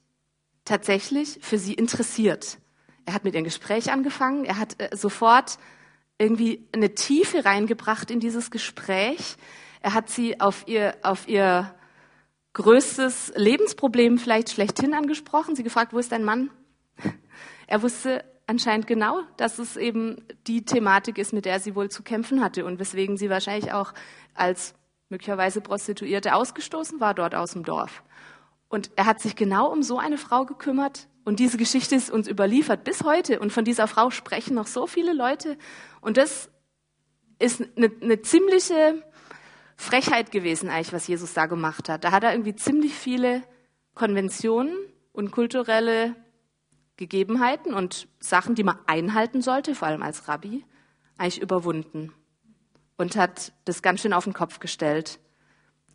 tatsächlich 0.65 1.39
für 1.41 1.57
sie 1.57 1.73
interessiert. 1.73 2.57
Er 3.05 3.13
hat 3.13 3.23
mit 3.23 3.35
ihr 3.35 3.39
ein 3.39 3.45
Gespräch 3.45 3.93
angefangen. 3.93 4.43
Er 4.43 4.57
hat 4.57 4.75
äh, 4.81 4.89
sofort 4.97 5.59
irgendwie 6.17 6.67
eine 6.73 6.93
Tiefe 6.93 7.45
reingebracht 7.45 8.11
in 8.11 8.19
dieses 8.19 8.51
Gespräch. 8.51 9.37
Er 9.81 9.93
hat 9.93 10.09
sie 10.09 10.39
auf 10.39 10.67
ihr, 10.67 10.95
auf 11.03 11.27
ihr 11.27 11.73
größtes 12.53 13.33
Lebensproblem 13.35 14.17
vielleicht 14.17 14.49
schlechthin 14.49 14.93
angesprochen. 14.93 15.55
Sie 15.55 15.63
gefragt, 15.63 15.93
wo 15.93 15.99
ist 15.99 16.11
dein 16.11 16.23
Mann? 16.23 16.49
Er 17.67 17.81
wusste 17.81 18.23
anscheinend 18.47 18.87
genau, 18.87 19.21
dass 19.37 19.59
es 19.59 19.77
eben 19.77 20.25
die 20.47 20.65
Thematik 20.65 21.17
ist, 21.17 21.33
mit 21.33 21.45
der 21.45 21.59
sie 21.59 21.75
wohl 21.75 21.89
zu 21.89 22.03
kämpfen 22.03 22.43
hatte 22.43 22.65
und 22.65 22.79
weswegen 22.79 23.17
sie 23.17 23.29
wahrscheinlich 23.29 23.71
auch 23.71 23.93
als 24.33 24.73
möglicherweise 25.09 25.61
Prostituierte 25.61 26.35
ausgestoßen 26.35 26.99
war 26.99 27.13
dort 27.13 27.33
aus 27.33 27.53
dem 27.53 27.63
Dorf. 27.63 28.03
Und 28.67 28.91
er 28.95 29.05
hat 29.05 29.19
sich 29.19 29.35
genau 29.35 29.71
um 29.71 29.83
so 29.83 29.97
eine 29.97 30.17
Frau 30.17 30.45
gekümmert, 30.45 31.07
und 31.23 31.39
diese 31.39 31.57
Geschichte 31.57 31.95
ist 31.95 32.09
uns 32.09 32.27
überliefert 32.27 32.83
bis 32.83 33.03
heute. 33.03 33.39
Und 33.39 33.51
von 33.51 33.65
dieser 33.65 33.87
Frau 33.87 34.09
sprechen 34.09 34.55
noch 34.55 34.67
so 34.67 34.87
viele 34.87 35.13
Leute. 35.13 35.57
Und 36.01 36.17
das 36.17 36.49
ist 37.37 37.63
eine, 37.75 37.91
eine 38.01 38.21
ziemliche 38.21 39.03
Frechheit 39.81 40.31
gewesen, 40.31 40.69
eigentlich, 40.69 40.93
was 40.93 41.07
Jesus 41.07 41.33
da 41.33 41.47
gemacht 41.47 41.89
hat. 41.89 42.03
Da 42.03 42.11
hat 42.11 42.23
er 42.23 42.31
irgendwie 42.31 42.55
ziemlich 42.55 42.93
viele 42.93 43.43
Konventionen 43.95 44.75
und 45.11 45.31
kulturelle 45.31 46.15
Gegebenheiten 46.97 47.73
und 47.73 48.07
Sachen, 48.19 48.55
die 48.55 48.63
man 48.63 48.77
einhalten 48.85 49.41
sollte, 49.41 49.73
vor 49.73 49.87
allem 49.87 50.03
als 50.03 50.27
Rabbi, 50.27 50.63
eigentlich 51.17 51.41
überwunden 51.41 52.13
und 52.97 53.15
hat 53.15 53.53
das 53.65 53.81
ganz 53.81 54.01
schön 54.01 54.13
auf 54.13 54.23
den 54.23 54.33
Kopf 54.33 54.59
gestellt. 54.59 55.19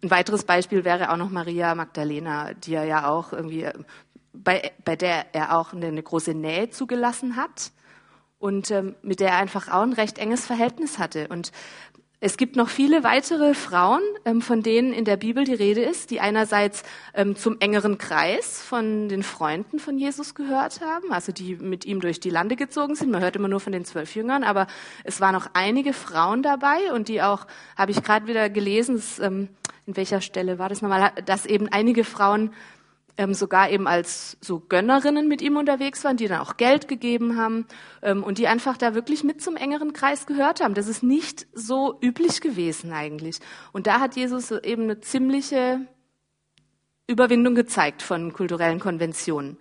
Ein 0.03 0.11
weiteres 0.11 0.45
Beispiel 0.45 0.85
wäre 0.85 1.13
auch 1.13 1.17
noch 1.17 1.31
Maria 1.31 1.75
Magdalena, 1.75 2.55
die 2.55 2.75
er 2.75 2.85
ja 2.85 3.09
auch 3.09 3.33
irgendwie 3.33 3.69
bei, 4.33 4.73
bei 4.85 4.97
der 4.97 5.35
er 5.35 5.57
auch 5.57 5.73
eine, 5.73 5.87
eine 5.87 6.03
große 6.03 6.35
Nähe 6.35 6.71
zugelassen 6.71 7.37
hat 7.37 7.71
und 8.39 8.71
ähm, 8.73 8.97
mit 9.03 9.21
der 9.21 9.31
er 9.31 9.39
einfach 9.39 9.69
auch 9.73 9.83
ein 9.83 9.93
recht 9.93 10.19
enges 10.19 10.45
Verhältnis 10.45 10.99
hatte. 10.99 11.29
Und 11.29 11.53
es 12.19 12.39
gibt 12.39 12.57
noch 12.57 12.71
viele 12.71 13.05
weitere 13.05 13.53
Frauen, 13.53 14.01
ähm, 14.25 14.41
von 14.41 14.63
denen 14.63 14.93
in 14.93 15.05
der 15.05 15.17
Bibel 15.17 15.45
die 15.45 15.55
Rede 15.55 15.83
ist, 15.83 16.11
die 16.11 16.21
einerseits 16.21 16.83
ähm, 17.13 17.37
zum 17.37 17.59
engeren 17.61 17.99
Kreis 17.99 18.63
von 18.63 19.09
den 19.11 19.23
Freunden 19.23 19.79
von 19.79 19.99
Jesus 19.99 20.35
gehört 20.35 20.81
haben, 20.81 21.13
also 21.13 21.31
die 21.31 21.57
mit 21.57 21.85
ihm 21.85 22.01
durch 22.01 22.19
die 22.19 22.31
Lande 22.31 22.57
gezogen 22.57 22.95
sind. 22.95 23.11
Man 23.11 23.21
hört 23.21 23.37
immer 23.37 23.49
nur 23.49 23.61
von 23.61 23.73
den 23.73 23.85
zwölf 23.85 24.15
Jüngern, 24.15 24.45
aber 24.45 24.67
es 25.05 25.21
waren 25.21 25.37
auch 25.37 25.49
einige 25.53 25.93
Frauen 25.93 26.43
dabei 26.43 26.93
und 26.95 27.09
die 27.09 27.21
auch, 27.21 27.47
habe 27.77 27.91
ich 27.91 28.03
gerade 28.03 28.27
wieder 28.27 28.49
gelesen, 28.49 29.03
ähm, 29.21 29.49
in 29.87 29.97
welcher 29.97 30.21
Stelle 30.21 30.59
war 30.59 30.69
das 30.69 30.83
nochmal, 30.83 31.13
dass 31.27 31.47
eben 31.47 31.69
einige 31.69 32.03
Frauen 32.03 32.51
ähm, 33.19 33.35
sogar 33.35 33.71
eben 33.71 33.87
als 33.87 34.37
so 34.41 34.61
Gönnerinnen 34.61 35.29
mit 35.29 35.41
ihm 35.43 35.57
unterwegs 35.57 36.05
waren, 36.05 36.17
die 36.17 36.29
dann 36.29 36.41
auch 36.41 36.57
Geld 36.57 36.89
gegeben 36.89 37.37
haben 37.37 37.67
ähm, 38.03 38.23
und 38.23 38.39
die 38.39 38.49
einfach 38.49 38.77
da 38.77 38.95
wirklich 38.95 39.25
mit 39.25 39.41
zum 39.41 39.57
engeren 39.57 39.93
Kreis 39.93 40.27
gehört 40.27 40.61
haben. 40.61 40.75
Das 40.75 40.89
ist 40.89 41.03
nicht 41.03 41.47
so 41.53 41.99
üblich 42.01 42.41
gewesen 42.41 42.93
eigentlich. 42.93 43.39
Und 43.73 43.87
da 43.87 44.01
hat 44.01 44.17
Jesus 44.17 44.51
eben 44.51 44.85
eine 44.85 45.01
ziemliche 45.01 45.81
Überwindung 47.07 47.55
gezeigt 47.55 48.03
von 48.03 48.33
kulturellen 48.33 48.81
Konventionen. 48.81 49.59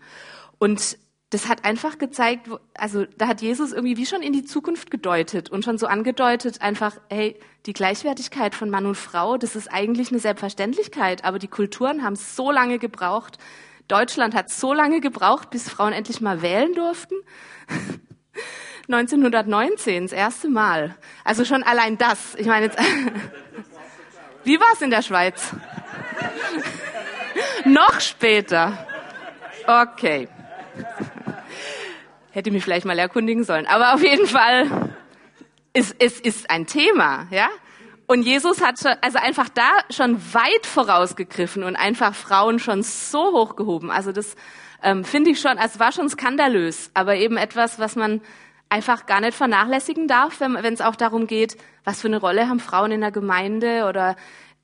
Und 0.57 0.97
das 1.31 1.47
hat 1.47 1.65
einfach 1.65 1.97
gezeigt, 1.97 2.49
also 2.75 3.05
da 3.17 3.27
hat 3.27 3.41
Jesus 3.41 3.73
irgendwie 3.73 3.97
wie 3.97 4.05
schon 4.05 4.21
in 4.21 4.31
die 4.31 4.45
Zukunft 4.45 4.91
gedeutet 4.91 5.49
und 5.49 5.65
schon 5.65 5.77
so 5.77 5.87
angedeutet, 5.87 6.61
einfach, 6.61 6.97
hey, 7.09 7.37
die 7.65 7.73
Gleichwertigkeit 7.73 8.53
von 8.53 8.69
Mann 8.69 8.85
und 8.85 8.95
Frau, 8.95 9.37
das 9.37 9.55
ist 9.55 9.67
eigentlich 9.71 10.11
eine 10.11 10.19
Selbstverständlichkeit, 10.19 11.25
aber 11.25 11.39
die 11.39 11.47
Kulturen 11.47 12.03
haben 12.03 12.15
so 12.15 12.51
lange 12.51 12.77
gebraucht. 12.77 13.37
Deutschland 13.87 14.35
hat 14.35 14.49
so 14.49 14.73
lange 14.73 15.01
gebraucht, 15.01 15.49
bis 15.49 15.69
Frauen 15.69 15.93
endlich 15.93 16.21
mal 16.21 16.41
wählen 16.41 16.73
durften. 16.73 17.15
1919, 18.87 20.03
das 20.03 20.11
erste 20.11 20.47
Mal. 20.47 20.95
Also 21.23 21.43
schon 21.43 21.63
allein 21.63 21.97
das. 21.97 22.35
Ich 22.35 22.45
meine 22.45 22.67
jetzt, 22.67 22.77
wie 24.43 24.59
war 24.59 24.67
es 24.73 24.81
in 24.81 24.91
der 24.91 25.01
Schweiz? 25.01 25.55
Noch 27.65 27.99
später. 27.99 28.87
Okay. 29.65 30.27
Hätte 32.35 32.51
mich 32.51 32.65
vielleicht 32.65 32.85
mal 32.85 32.99
erkundigen 32.99 33.45
sollen. 33.45 33.65
Aber 33.65 33.93
auf 33.93 34.03
jeden 34.03 34.27
Fall, 34.27 34.93
es, 35.71 35.95
es 35.97 36.19
ist 36.19 36.49
ein 36.49 36.67
Thema, 36.67 37.27
ja. 37.31 37.47
Und 38.07 38.23
Jesus 38.23 38.61
hat 38.61 38.77
schon, 38.77 38.91
also 38.99 39.19
einfach 39.19 39.47
da 39.47 39.69
schon 39.89 40.17
weit 40.33 40.65
vorausgegriffen 40.65 41.63
und 41.63 41.77
einfach 41.77 42.13
Frauen 42.13 42.59
schon 42.59 42.83
so 42.83 43.31
hochgehoben. 43.31 43.89
Also 43.89 44.11
das 44.11 44.35
ähm, 44.83 45.05
finde 45.05 45.31
ich 45.31 45.39
schon, 45.39 45.57
also 45.57 45.79
war 45.79 45.93
schon 45.93 46.09
skandalös, 46.09 46.91
aber 46.93 47.15
eben 47.15 47.37
etwas, 47.37 47.79
was 47.79 47.95
man 47.95 48.19
einfach 48.67 49.05
gar 49.05 49.21
nicht 49.21 49.37
vernachlässigen 49.37 50.09
darf, 50.09 50.41
wenn 50.41 50.73
es 50.73 50.81
auch 50.81 50.97
darum 50.97 51.27
geht, 51.27 51.55
was 51.85 52.01
für 52.01 52.07
eine 52.07 52.19
Rolle 52.19 52.49
haben 52.49 52.59
Frauen 52.59 52.91
in 52.91 52.99
der 52.99 53.11
Gemeinde 53.11 53.85
oder 53.87 54.17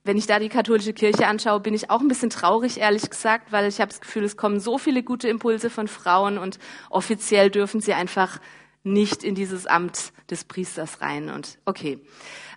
wenn 0.03 0.17
ich 0.17 0.25
da 0.25 0.39
die 0.39 0.50
katholische 0.50 0.93
Kirche 0.93 1.27
anschaue, 1.27 1.60
bin 1.60 1.74
ich 1.74 1.91
auch 1.91 2.01
ein 2.01 2.08
bisschen 2.08 2.31
traurig, 2.31 2.79
ehrlich 2.79 3.10
gesagt, 3.10 3.51
weil 3.51 3.67
ich 3.67 3.79
habe 3.79 3.89
das 3.89 4.01
Gefühl, 4.01 4.24
es 4.24 4.36
kommen 4.36 4.60
so 4.60 4.77
viele 4.77 5.03
gute 5.03 5.27
Impulse 5.27 5.70
von 5.70 5.88
Frauen 5.88 6.38
und 6.38 6.58
offiziell 6.89 7.51
dürfen 7.51 7.81
sie 7.81 7.93
einfach 7.93 8.39
nicht 8.84 9.24
in 9.24 9.36
dieses 9.36 9.67
Amt 9.67 10.12
des 10.29 10.43
Priesters 10.43 11.01
rein. 11.01 11.29
Und 11.29 11.60
okay. 11.65 12.00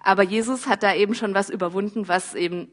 Aber 0.03 0.23
Jesus 0.23 0.67
hat 0.67 0.83
da 0.83 0.95
eben 0.95 1.15
schon 1.15 1.35
was 1.35 1.51
überwunden, 1.51 2.09
was 2.09 2.35
eben 2.35 2.69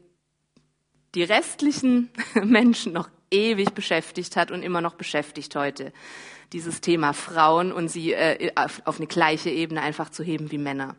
die 1.14 1.22
restlichen 1.22 2.10
Menschen 2.42 2.94
noch 2.94 3.10
ewig 3.30 3.74
beschäftigt 3.74 4.36
hat 4.36 4.50
und 4.50 4.62
immer 4.62 4.80
noch 4.80 4.94
beschäftigt 4.94 5.54
heute. 5.54 5.92
Dieses 6.52 6.80
Thema 6.80 7.12
Frauen 7.12 7.72
und 7.72 7.88
sie 7.88 8.12
äh, 8.12 8.52
auf, 8.54 8.82
eine 8.98 9.06
gleiche 9.06 9.50
Ebene 9.50 9.82
einfach 9.82 10.10
zu 10.10 10.22
heben 10.22 10.50
wie 10.50 10.58
Männer. 10.58 10.96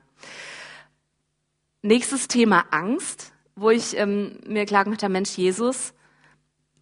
Nächstes 1.81 2.27
Thema 2.27 2.65
Angst 2.71 3.32
wo 3.55 3.69
ich 3.69 3.97
ähm, 3.97 4.39
mir 4.47 4.65
klar 4.65 4.83
gemacht 4.83 5.03
habe, 5.03 5.13
Mensch, 5.13 5.37
Jesus 5.37 5.93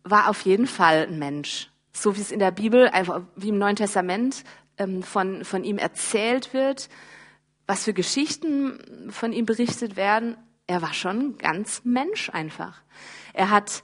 war 0.04 0.30
auf 0.30 0.42
jeden 0.42 0.68
Fall 0.68 1.08
ein 1.08 1.20
Mensch. 1.20 1.70
So 1.94 2.16
wie 2.16 2.22
es 2.22 2.32
in 2.32 2.40
der 2.40 2.52
Bibel, 2.52 2.88
einfach 2.88 3.22
wie 3.36 3.50
im 3.50 3.58
Neuen 3.58 3.76
Testament 3.76 4.44
ähm, 4.78 5.04
von, 5.04 5.44
von 5.44 5.64
ihm 5.64 5.78
erzählt 5.78 6.54
wird, 6.54 6.90
was 7.68 7.84
für 7.84 7.94
Geschichten 7.94 9.12
von 9.12 9.34
ihm 9.34 9.46
berichtet 9.46 9.96
werden. 9.96 10.38
Er 10.68 10.82
war 10.82 10.94
schon 10.94 11.38
ganz 11.38 11.82
Mensch 11.84 12.30
einfach. 12.30 12.82
Er 13.34 13.50
hat, 13.50 13.84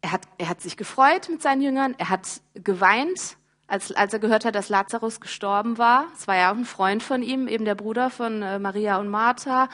er 0.00 0.12
hat, 0.12 0.22
er 0.38 0.48
hat 0.48 0.60
sich 0.60 0.76
gefreut 0.76 1.28
mit 1.28 1.42
seinen 1.42 1.62
Jüngern. 1.62 1.94
Er 1.98 2.08
hat 2.08 2.40
geweint, 2.54 3.36
als, 3.66 3.92
als 3.92 4.12
er 4.12 4.18
gehört 4.18 4.44
hat, 4.44 4.54
dass 4.54 4.68
Lazarus 4.68 5.20
gestorben 5.20 5.78
war. 5.78 6.06
Es 6.16 6.26
war 6.26 6.36
ja 6.36 6.50
auch 6.50 6.56
ein 6.56 6.64
Freund 6.64 7.02
von 7.02 7.22
ihm, 7.22 7.46
eben 7.46 7.64
der 7.64 7.74
Bruder 7.74 8.10
von 8.10 8.42
äh, 8.42 8.58
Maria 8.58 8.98
und 8.98 9.08
Martha 9.08 9.68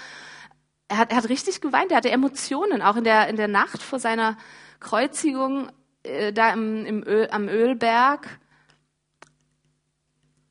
er 0.89 0.99
hat, 0.99 1.11
er 1.11 1.17
hat 1.19 1.29
richtig 1.29 1.61
geweint, 1.61 1.91
er 1.91 1.99
hatte 1.99 2.11
Emotionen, 2.11 2.83
auch 2.83 2.97
in 2.97 3.05
der, 3.05 3.29
in 3.29 3.37
der 3.37 3.49
Nacht 3.49 3.83
vor 3.83 3.99
seiner 3.99 4.37
Kreuzigung 4.81 5.71
äh, 6.03 6.33
da 6.33 6.53
im, 6.53 6.87
im 6.87 7.03
Öl, 7.07 7.29
am 7.31 7.49
Ölberg. 7.49 8.39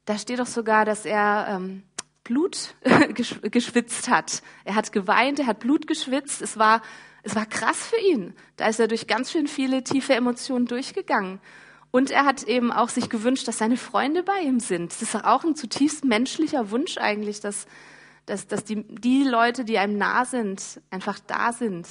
Da 0.05 0.17
steht 0.17 0.39
doch 0.39 0.47
sogar, 0.47 0.85
dass 0.85 1.05
er 1.05 1.47
ähm, 1.49 1.83
Blut 2.23 2.75
geschwitzt 3.13 4.09
hat. 4.09 4.41
Er 4.65 4.75
hat 4.75 4.91
geweint, 4.91 5.39
er 5.39 5.47
hat 5.47 5.59
Blut 5.59 5.87
geschwitzt. 5.87 6.41
Es 6.41 6.57
war, 6.57 6.81
es 7.23 7.35
war 7.35 7.45
krass 7.45 7.87
für 7.87 7.99
ihn. 7.99 8.33
Da 8.57 8.67
ist 8.67 8.79
er 8.79 8.87
durch 8.87 9.07
ganz 9.07 9.31
schön 9.31 9.47
viele 9.47 9.83
tiefe 9.83 10.13
Emotionen 10.13 10.65
durchgegangen. 10.65 11.39
Und 11.91 12.11
er 12.11 12.25
hat 12.25 12.43
eben 12.43 12.73
auch 12.73 12.89
sich 12.89 13.09
gewünscht, 13.09 13.47
dass 13.47 13.59
seine 13.59 13.77
Freunde 13.77 14.21
bei 14.21 14.41
ihm 14.41 14.59
sind. 14.59 14.91
Das 14.91 15.01
ist 15.01 15.15
auch 15.15 15.45
ein 15.45 15.55
zutiefst 15.55 16.03
menschlicher 16.03 16.69
Wunsch 16.71 16.97
eigentlich, 16.97 17.39
dass, 17.39 17.67
dass, 18.25 18.47
dass 18.47 18.63
die, 18.63 18.83
die 18.87 19.23
Leute, 19.23 19.65
die 19.65 19.77
einem 19.77 19.97
nah 19.97 20.25
sind, 20.25 20.81
einfach 20.89 21.19
da 21.19 21.53
sind. 21.53 21.87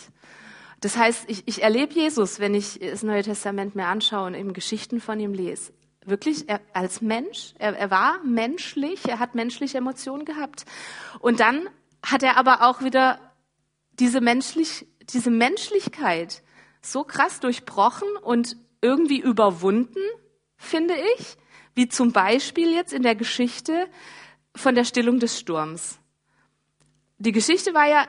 Das 0.80 0.96
heißt, 0.96 1.24
ich, 1.28 1.44
ich 1.46 1.62
erlebe 1.62 1.94
Jesus, 1.94 2.40
wenn 2.40 2.54
ich 2.54 2.78
das 2.80 3.02
Neue 3.02 3.22
Testament 3.22 3.74
mir 3.74 3.86
anschaue 3.86 4.26
und 4.26 4.34
eben 4.34 4.52
Geschichten 4.52 5.00
von 5.00 5.18
ihm 5.20 5.32
lese. 5.32 5.72
Wirklich 6.04 6.48
er, 6.48 6.60
als 6.74 7.00
Mensch. 7.00 7.54
Er, 7.58 7.76
er 7.76 7.90
war 7.90 8.22
menschlich, 8.22 9.08
er 9.08 9.18
hat 9.18 9.34
menschliche 9.34 9.78
Emotionen 9.78 10.24
gehabt. 10.24 10.66
Und 11.20 11.40
dann 11.40 11.68
hat 12.04 12.22
er 12.22 12.36
aber 12.36 12.68
auch 12.68 12.82
wieder 12.82 13.18
diese, 13.92 14.20
menschlich, 14.20 14.86
diese 15.08 15.30
Menschlichkeit 15.30 16.42
so 16.82 17.04
krass 17.04 17.40
durchbrochen 17.40 18.08
und 18.20 18.56
irgendwie 18.82 19.20
überwunden, 19.20 20.02
finde 20.58 20.94
ich, 21.16 21.36
wie 21.74 21.88
zum 21.88 22.12
Beispiel 22.12 22.70
jetzt 22.74 22.92
in 22.92 23.02
der 23.02 23.14
Geschichte 23.14 23.86
von 24.54 24.74
der 24.74 24.84
Stillung 24.84 25.18
des 25.18 25.38
Sturms 25.38 25.98
die 27.18 27.32
Geschichte 27.32 27.74
war 27.74 27.86
ja, 27.86 28.06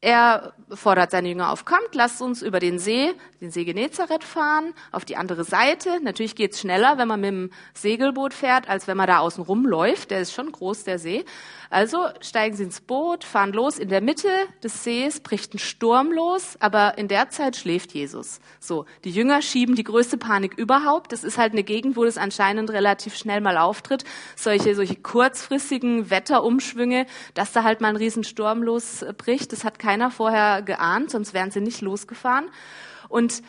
er 0.00 0.52
fordert 0.70 1.10
seine 1.10 1.28
Jünger 1.28 1.50
auf, 1.50 1.64
kommt, 1.64 1.92
lasst 1.94 2.22
uns 2.22 2.42
über 2.42 2.60
den 2.60 2.78
See, 2.78 3.12
den 3.40 3.50
See 3.50 3.64
Genezareth 3.64 4.22
fahren, 4.22 4.74
auf 4.92 5.04
die 5.04 5.16
andere 5.16 5.42
Seite. 5.42 6.00
Natürlich 6.02 6.36
geht's 6.36 6.60
schneller, 6.60 6.98
wenn 6.98 7.08
man 7.08 7.20
mit 7.20 7.30
dem 7.30 7.50
Segelboot 7.74 8.32
fährt, 8.32 8.68
als 8.68 8.86
wenn 8.86 8.96
man 8.96 9.08
da 9.08 9.18
außen 9.18 9.42
rumläuft. 9.42 10.12
Der 10.12 10.20
ist 10.20 10.32
schon 10.32 10.52
groß, 10.52 10.84
der 10.84 11.00
See. 11.00 11.24
Also 11.70 12.06
steigen 12.20 12.56
sie 12.56 12.64
ins 12.64 12.80
Boot, 12.80 13.24
fahren 13.24 13.52
los. 13.52 13.78
In 13.78 13.88
der 13.88 14.00
Mitte 14.00 14.28
des 14.62 14.84
Sees 14.84 15.20
bricht 15.20 15.54
ein 15.54 15.58
Sturm 15.58 16.12
los, 16.12 16.56
aber 16.60 16.96
in 16.96 17.08
der 17.08 17.30
Zeit 17.30 17.56
schläft 17.56 17.92
Jesus. 17.92 18.40
So, 18.60 18.86
die 19.04 19.10
Jünger 19.10 19.42
schieben 19.42 19.74
die 19.74 19.84
größte 19.84 20.16
Panik 20.16 20.56
überhaupt. 20.56 21.12
Das 21.12 21.24
ist 21.24 21.38
halt 21.38 21.52
eine 21.52 21.64
Gegend, 21.64 21.96
wo 21.96 22.04
das 22.04 22.18
anscheinend 22.18 22.70
relativ 22.70 23.16
schnell 23.16 23.40
mal 23.40 23.58
auftritt. 23.58 24.04
Solche, 24.36 24.74
solche 24.74 24.96
kurzfristigen 24.96 26.08
Wetterumschwünge, 26.08 27.06
dass 27.34 27.52
da 27.52 27.64
halt 27.64 27.80
mal 27.80 27.88
ein 27.88 27.96
Riesensturm 27.96 28.62
losbricht. 28.62 29.52
Das 29.52 29.64
hat 29.64 29.78
keiner 29.88 30.10
vorher 30.10 30.60
geahnt, 30.60 31.10
sonst 31.10 31.32
wären 31.32 31.50
sie 31.50 31.62
nicht 31.62 31.80
losgefahren. 31.80 32.50
Und 33.08 33.42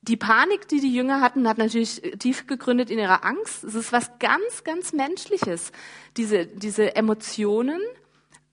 die 0.00 0.16
Panik, 0.16 0.68
die 0.68 0.80
die 0.80 0.94
Jünger 0.94 1.20
hatten, 1.20 1.46
hat 1.46 1.58
natürlich 1.58 2.00
tief 2.18 2.46
gegründet 2.46 2.90
in 2.90 2.98
ihrer 2.98 3.26
Angst. 3.26 3.62
Es 3.64 3.74
ist 3.74 3.92
was 3.92 4.10
ganz, 4.18 4.64
ganz 4.64 4.94
Menschliches. 4.94 5.72
Diese, 6.16 6.46
diese 6.46 6.96
Emotionen, 6.96 7.78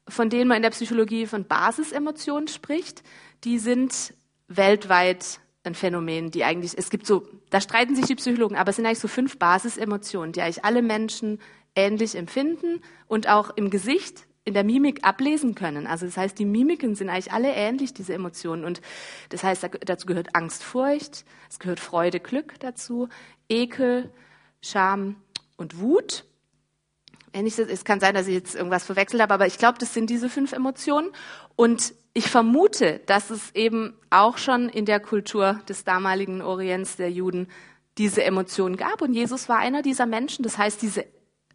von 0.10 0.30
denen 0.30 0.50
man 0.50 0.58
in 0.58 0.64
der 0.64 0.72
Psychologie 0.72 1.28
von 1.28 1.46
Basisemotionen 1.46 2.50
spricht, 2.50 3.04
die 3.46 3.58
sind 3.58 4.14
weltweit 4.50 5.40
ein 5.64 5.76
Phänomen, 5.76 6.30
die 6.30 6.44
eigentlich, 6.44 6.78
es 6.78 6.90
gibt 6.90 7.08
so, 7.08 7.26
da 7.50 7.62
streiten 7.62 7.96
sich 7.96 8.06
die 8.06 8.16
Psychologen, 8.16 8.58
aber 8.58 8.72
es 8.72 8.76
sind 8.76 8.86
eigentlich 8.86 9.00
so 9.00 9.08
fünf 9.08 9.40
Basisemotionen, 9.40 10.34
die 10.34 10.42
eigentlich 10.42 10.66
alle 10.66 10.82
Menschen 10.82 11.40
ähnlich 11.74 12.16
empfinden 12.16 12.82
und 13.08 13.30
auch 13.30 13.52
im 13.56 13.70
Gesicht 13.70 14.28
in 14.48 14.54
der 14.54 14.64
Mimik 14.64 15.04
ablesen 15.04 15.56
können. 15.56 15.88
Also 15.88 16.06
das 16.06 16.16
heißt, 16.16 16.40
die 16.40 16.46
Mimiken 16.46 16.96
sind 16.96 17.10
eigentlich 17.10 17.34
alle 17.34 17.54
ähnlich, 17.54 17.94
diese 17.94 18.14
Emotionen. 18.14 18.64
Und 18.64 18.82
das 19.28 19.44
heißt, 19.44 19.70
dazu 19.86 20.08
gehört 20.08 20.36
Angst, 20.36 20.64
Furcht, 20.64 21.26
es 21.50 21.60
gehört 21.60 21.82
Freude, 21.82 22.22
Glück 22.22 22.58
dazu, 22.62 23.10
Ekel, 23.50 24.10
Scham 24.62 25.18
und 25.58 25.80
Wut. 25.80 26.24
Es 27.34 27.84
kann 27.84 28.00
sein, 28.00 28.16
dass 28.16 28.28
ich 28.28 28.36
jetzt 28.36 28.56
irgendwas 28.56 28.86
verwechselt 28.86 29.22
habe, 29.22 29.34
aber 29.34 29.48
ich 29.48 29.58
glaube, 29.58 29.78
das 29.80 29.94
sind 29.94 30.10
diese 30.10 30.30
fünf 30.30 30.54
Emotionen. 30.54 31.12
Und 31.58 31.94
ich 32.14 32.30
vermute, 32.30 33.02
dass 33.06 33.30
es 33.30 33.54
eben 33.54 33.94
auch 34.10 34.38
schon 34.38 34.70
in 34.70 34.86
der 34.86 35.02
Kultur 35.02 35.60
des 35.68 35.84
damaligen 35.84 36.42
Orients 36.42 36.96
der 36.96 37.12
Juden 37.12 37.48
diese 37.98 38.24
Emotionen 38.24 38.78
gab. 38.78 39.02
Und 39.02 39.14
Jesus 39.14 39.50
war 39.50 39.58
einer 39.58 39.82
dieser 39.82 40.06
Menschen. 40.06 40.44
Das 40.44 40.58
heißt, 40.58 40.82
diese 40.82 41.06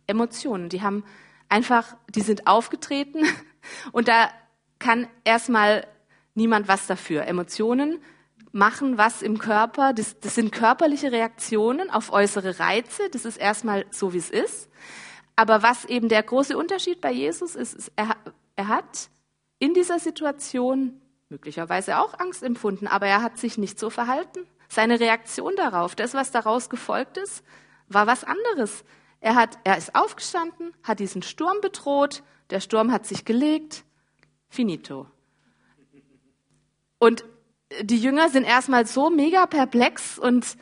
Emotionen, 0.07 0.69
die 0.69 0.83
haben 0.83 1.05
einfach, 1.53 1.97
die 2.09 2.23
sind 2.23 2.47
aufgetreten 2.47 3.25
und 3.93 4.09
da 4.09 4.31
kann 4.79 5.07
erstmal 5.25 5.87
niemand 6.35 6.67
was 6.67 6.87
dafür. 6.87 7.27
Emotionen 7.27 8.03
machen 8.51 8.99
was 8.99 9.23
im 9.23 9.39
Körper. 9.39 9.93
Das, 9.93 10.19
das 10.21 10.35
sind 10.35 10.51
körperliche 10.51 11.13
Reaktionen 11.13 11.91
auf 11.91 12.13
äußere 12.13 12.59
Reize. 12.59 13.09
Das 13.11 13.25
ist 13.25 13.37
erstmal 13.37 13.87
so, 13.91 14.13
wie 14.13 14.19
es 14.19 14.31
ist. 14.31 14.69
Aber 15.37 15.63
was 15.63 15.85
eben 15.85 16.09
der 16.09 16.23
große 16.23 16.57
Unterschied 16.57 17.01
bei 17.01 17.13
Jesus 17.13 17.55
ist, 17.55 17.75
ist 17.75 17.93
er, 17.97 18.17
er 18.57 18.69
hat 18.69 19.09
in 19.59 19.75
dieser 19.75 19.99
Situation 19.99 21.01
möglicherweise 21.29 21.99
auch 21.99 22.19
Angst 22.19 22.43
empfunden, 22.43 22.87
aber 22.87 23.07
er 23.07 23.23
hat 23.23 23.39
sich 23.39 23.57
nicht 23.57 23.79
so 23.79 23.89
verhalten. 23.89 24.41
Seine 24.69 25.01
Reaktion 25.01 25.55
darauf, 25.57 25.95
das, 25.95 26.13
was 26.15 26.31
daraus 26.31 26.69
gefolgt 26.69 27.17
ist, 27.17 27.43
war 27.89 28.07
was 28.07 28.25
anderes. 28.25 28.85
Er, 29.23 29.37
hat, 29.37 29.57
er 29.63 29.79
ist 29.79 29.95
aufgestanden, 29.95 30.75
hat 30.83 30.99
diesen 30.99 31.23
Sturm 31.23 31.61
bedroht, 31.63 32.25
der 32.51 32.59
Sturm 32.59 32.91
hat 32.91 33.07
sich 33.07 33.25
gelegt, 33.25 33.85
finito. 34.49 35.07
Und 36.99 37.25
die 37.81 37.99
Jünger 37.99 38.29
sind 38.31 38.43
erstmal 38.43 38.85
so 38.85 39.11
mega 39.11 39.47
perplex 39.47 40.19
und 40.19 40.57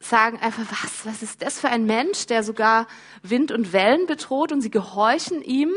sagen 0.00 0.38
einfach, 0.38 0.64
was, 0.70 1.04
was 1.04 1.22
ist 1.22 1.42
das 1.42 1.60
für 1.60 1.68
ein 1.68 1.84
Mensch, 1.84 2.26
der 2.26 2.42
sogar 2.42 2.86
Wind 3.22 3.52
und 3.52 3.74
Wellen 3.74 4.06
bedroht 4.06 4.52
und 4.52 4.62
sie 4.62 4.70
gehorchen 4.70 5.42
ihm. 5.42 5.70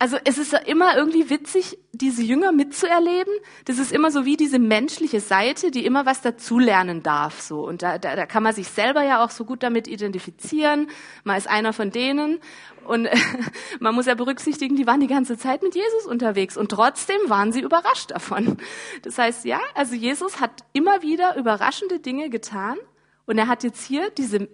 Also 0.00 0.16
es 0.24 0.38
ist 0.38 0.52
immer 0.66 0.96
irgendwie 0.96 1.28
witzig, 1.28 1.76
diese 1.90 2.22
Jünger 2.22 2.52
mitzuerleben. 2.52 3.32
Das 3.64 3.78
ist 3.78 3.90
immer 3.90 4.12
so 4.12 4.24
wie 4.24 4.36
diese 4.36 4.60
menschliche 4.60 5.18
Seite, 5.18 5.72
die 5.72 5.84
immer 5.84 6.06
was 6.06 6.20
dazulernen 6.20 7.02
darf. 7.02 7.40
So 7.40 7.66
und 7.66 7.82
da, 7.82 7.98
da, 7.98 8.14
da 8.14 8.24
kann 8.24 8.44
man 8.44 8.54
sich 8.54 8.68
selber 8.68 9.02
ja 9.02 9.24
auch 9.24 9.30
so 9.30 9.44
gut 9.44 9.64
damit 9.64 9.88
identifizieren. 9.88 10.88
Man 11.24 11.36
ist 11.36 11.48
einer 11.48 11.72
von 11.72 11.90
denen 11.90 12.38
und 12.84 13.08
man 13.80 13.92
muss 13.92 14.06
ja 14.06 14.14
berücksichtigen, 14.14 14.76
die 14.76 14.86
waren 14.86 15.00
die 15.00 15.08
ganze 15.08 15.36
Zeit 15.36 15.64
mit 15.64 15.74
Jesus 15.74 16.06
unterwegs 16.06 16.56
und 16.56 16.70
trotzdem 16.70 17.18
waren 17.26 17.50
sie 17.50 17.60
überrascht 17.60 18.12
davon. 18.12 18.56
Das 19.02 19.18
heißt, 19.18 19.44
ja, 19.46 19.58
also 19.74 19.96
Jesus 19.96 20.40
hat 20.40 20.62
immer 20.74 21.02
wieder 21.02 21.36
überraschende 21.36 21.98
Dinge 21.98 22.30
getan 22.30 22.78
und 23.26 23.36
er 23.36 23.48
hat 23.48 23.64
jetzt 23.64 23.84
hier 23.84 24.10
diese 24.10 24.48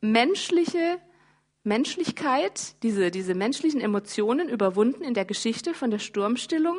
menschliche 0.00 0.98
Menschlichkeit, 1.68 2.74
diese, 2.82 3.10
diese 3.10 3.34
menschlichen 3.34 3.80
Emotionen 3.80 4.48
überwunden 4.48 5.02
in 5.02 5.14
der 5.14 5.24
Geschichte 5.24 5.74
von 5.74 5.90
der 5.90 5.98
Sturmstillung. 5.98 6.78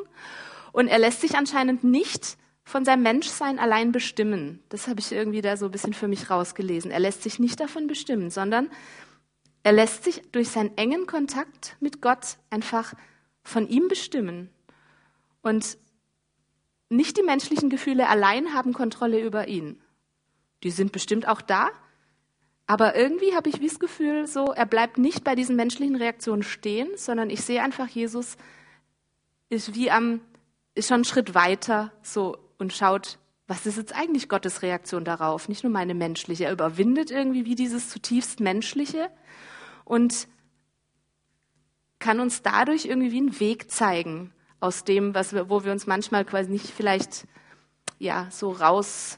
Und 0.72 0.88
er 0.88 1.00
lässt 1.00 1.22
sich 1.22 1.38
anscheinend 1.38 1.84
nicht 1.84 2.38
von 2.64 2.86
seinem 2.86 3.04
Menschsein 3.04 3.58
allein 3.58 3.92
bestimmen. 3.92 4.62
Das 4.70 4.88
habe 4.88 5.00
ich 5.00 5.12
irgendwie 5.12 5.42
da 5.42 5.58
so 5.58 5.66
ein 5.66 5.72
bisschen 5.72 5.94
für 5.94 6.08
mich 6.08 6.30
rausgelesen. 6.30 6.92
Er 6.92 7.00
lässt 7.00 7.24
sich 7.24 7.40
nicht 7.40 7.60
davon 7.60 7.88
bestimmen, 7.88 8.30
sondern 8.30 8.70
er 9.64 9.72
lässt 9.72 10.04
sich 10.04 10.22
durch 10.32 10.50
seinen 10.50 10.78
engen 10.78 11.08
Kontakt 11.08 11.78
mit 11.80 12.02
Gott 12.02 12.38
einfach 12.50 12.94
von 13.44 13.68
ihm 13.68 13.88
bestimmen. 13.88 14.50
Und 15.42 15.78
nicht 16.90 17.18
die 17.18 17.24
menschlichen 17.24 17.70
Gefühle 17.70 18.08
allein 18.08 18.54
haben 18.54 18.74
Kontrolle 18.74 19.20
über 19.20 19.48
ihn. 19.48 19.82
Die 20.64 20.72
sind 20.72 20.92
bestimmt 20.92 21.28
auch 21.28 21.42
da, 21.42 21.70
aber 22.70 22.96
irgendwie 22.96 23.34
habe 23.34 23.50
ich 23.50 23.60
wie 23.62 23.68
das 23.68 23.80
Gefühl, 23.80 24.28
so, 24.28 24.54
er 24.54 24.68
bleibt 24.68 25.00
nicht 25.00 25.24
bei 25.24 25.34
diesen 25.34 25.56
menschlichen 25.56 25.96
Reaktionen 25.96 26.44
stehen, 26.44 26.88
sondern 26.98 27.32
ich 27.32 27.42
sehe 27.42 27.64
einfach, 27.64 27.88
Jesus 27.88 28.38
ist 29.50 29.74
wie 29.74 29.90
am, 29.90 30.22
ist 30.76 30.90
schon 30.90 30.98
einen 30.98 31.04
Schritt 31.04 31.34
weiter, 31.34 31.92
so, 32.04 32.38
und 32.60 32.72
schaut, 32.72 33.18
was 33.48 33.66
ist 33.66 33.78
jetzt 33.78 33.96
eigentlich 33.96 34.30
Gottes 34.30 34.62
Reaktion 34.62 35.04
darauf? 35.04 35.50
Nicht 35.50 35.64
nur 35.64 35.74
meine 35.74 35.96
menschliche. 35.96 36.46
Er 36.46 36.52
überwindet 36.52 37.10
irgendwie 37.10 37.46
wie 37.46 37.56
dieses 37.56 37.90
zutiefst 37.90 38.40
menschliche 38.40 39.10
und 39.84 40.28
kann 41.98 42.20
uns 42.20 42.44
dadurch 42.44 42.86
irgendwie 42.86 43.12
wie 43.12 43.18
einen 43.18 43.40
Weg 43.40 43.72
zeigen 43.72 44.32
aus 44.60 44.84
dem, 44.84 45.16
was 45.16 45.34
wir, 45.34 45.50
wo 45.50 45.64
wir 45.64 45.72
uns 45.72 45.88
manchmal 45.88 46.24
quasi 46.24 46.52
nicht 46.52 46.68
vielleicht, 46.68 47.26
ja, 47.98 48.28
so 48.30 48.52
raus, 48.52 49.18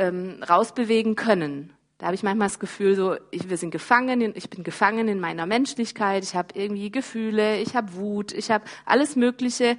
ähm, 0.00 0.42
rausbewegen 0.42 1.14
können. 1.14 1.72
Da 1.98 2.06
habe 2.06 2.14
ich 2.16 2.22
manchmal 2.22 2.48
das 2.48 2.58
Gefühl, 2.58 2.96
so, 2.96 3.16
ich, 3.30 3.48
wir 3.48 3.56
sind 3.56 3.70
gefangen, 3.70 4.20
in, 4.20 4.32
ich 4.34 4.50
bin 4.50 4.64
gefangen 4.64 5.06
in 5.08 5.20
meiner 5.20 5.46
Menschlichkeit, 5.46 6.24
ich 6.24 6.34
habe 6.34 6.48
irgendwie 6.54 6.90
Gefühle, 6.90 7.58
ich 7.60 7.76
habe 7.76 7.94
Wut, 7.94 8.32
ich 8.32 8.50
habe 8.50 8.64
alles 8.84 9.14
Mögliche, 9.16 9.76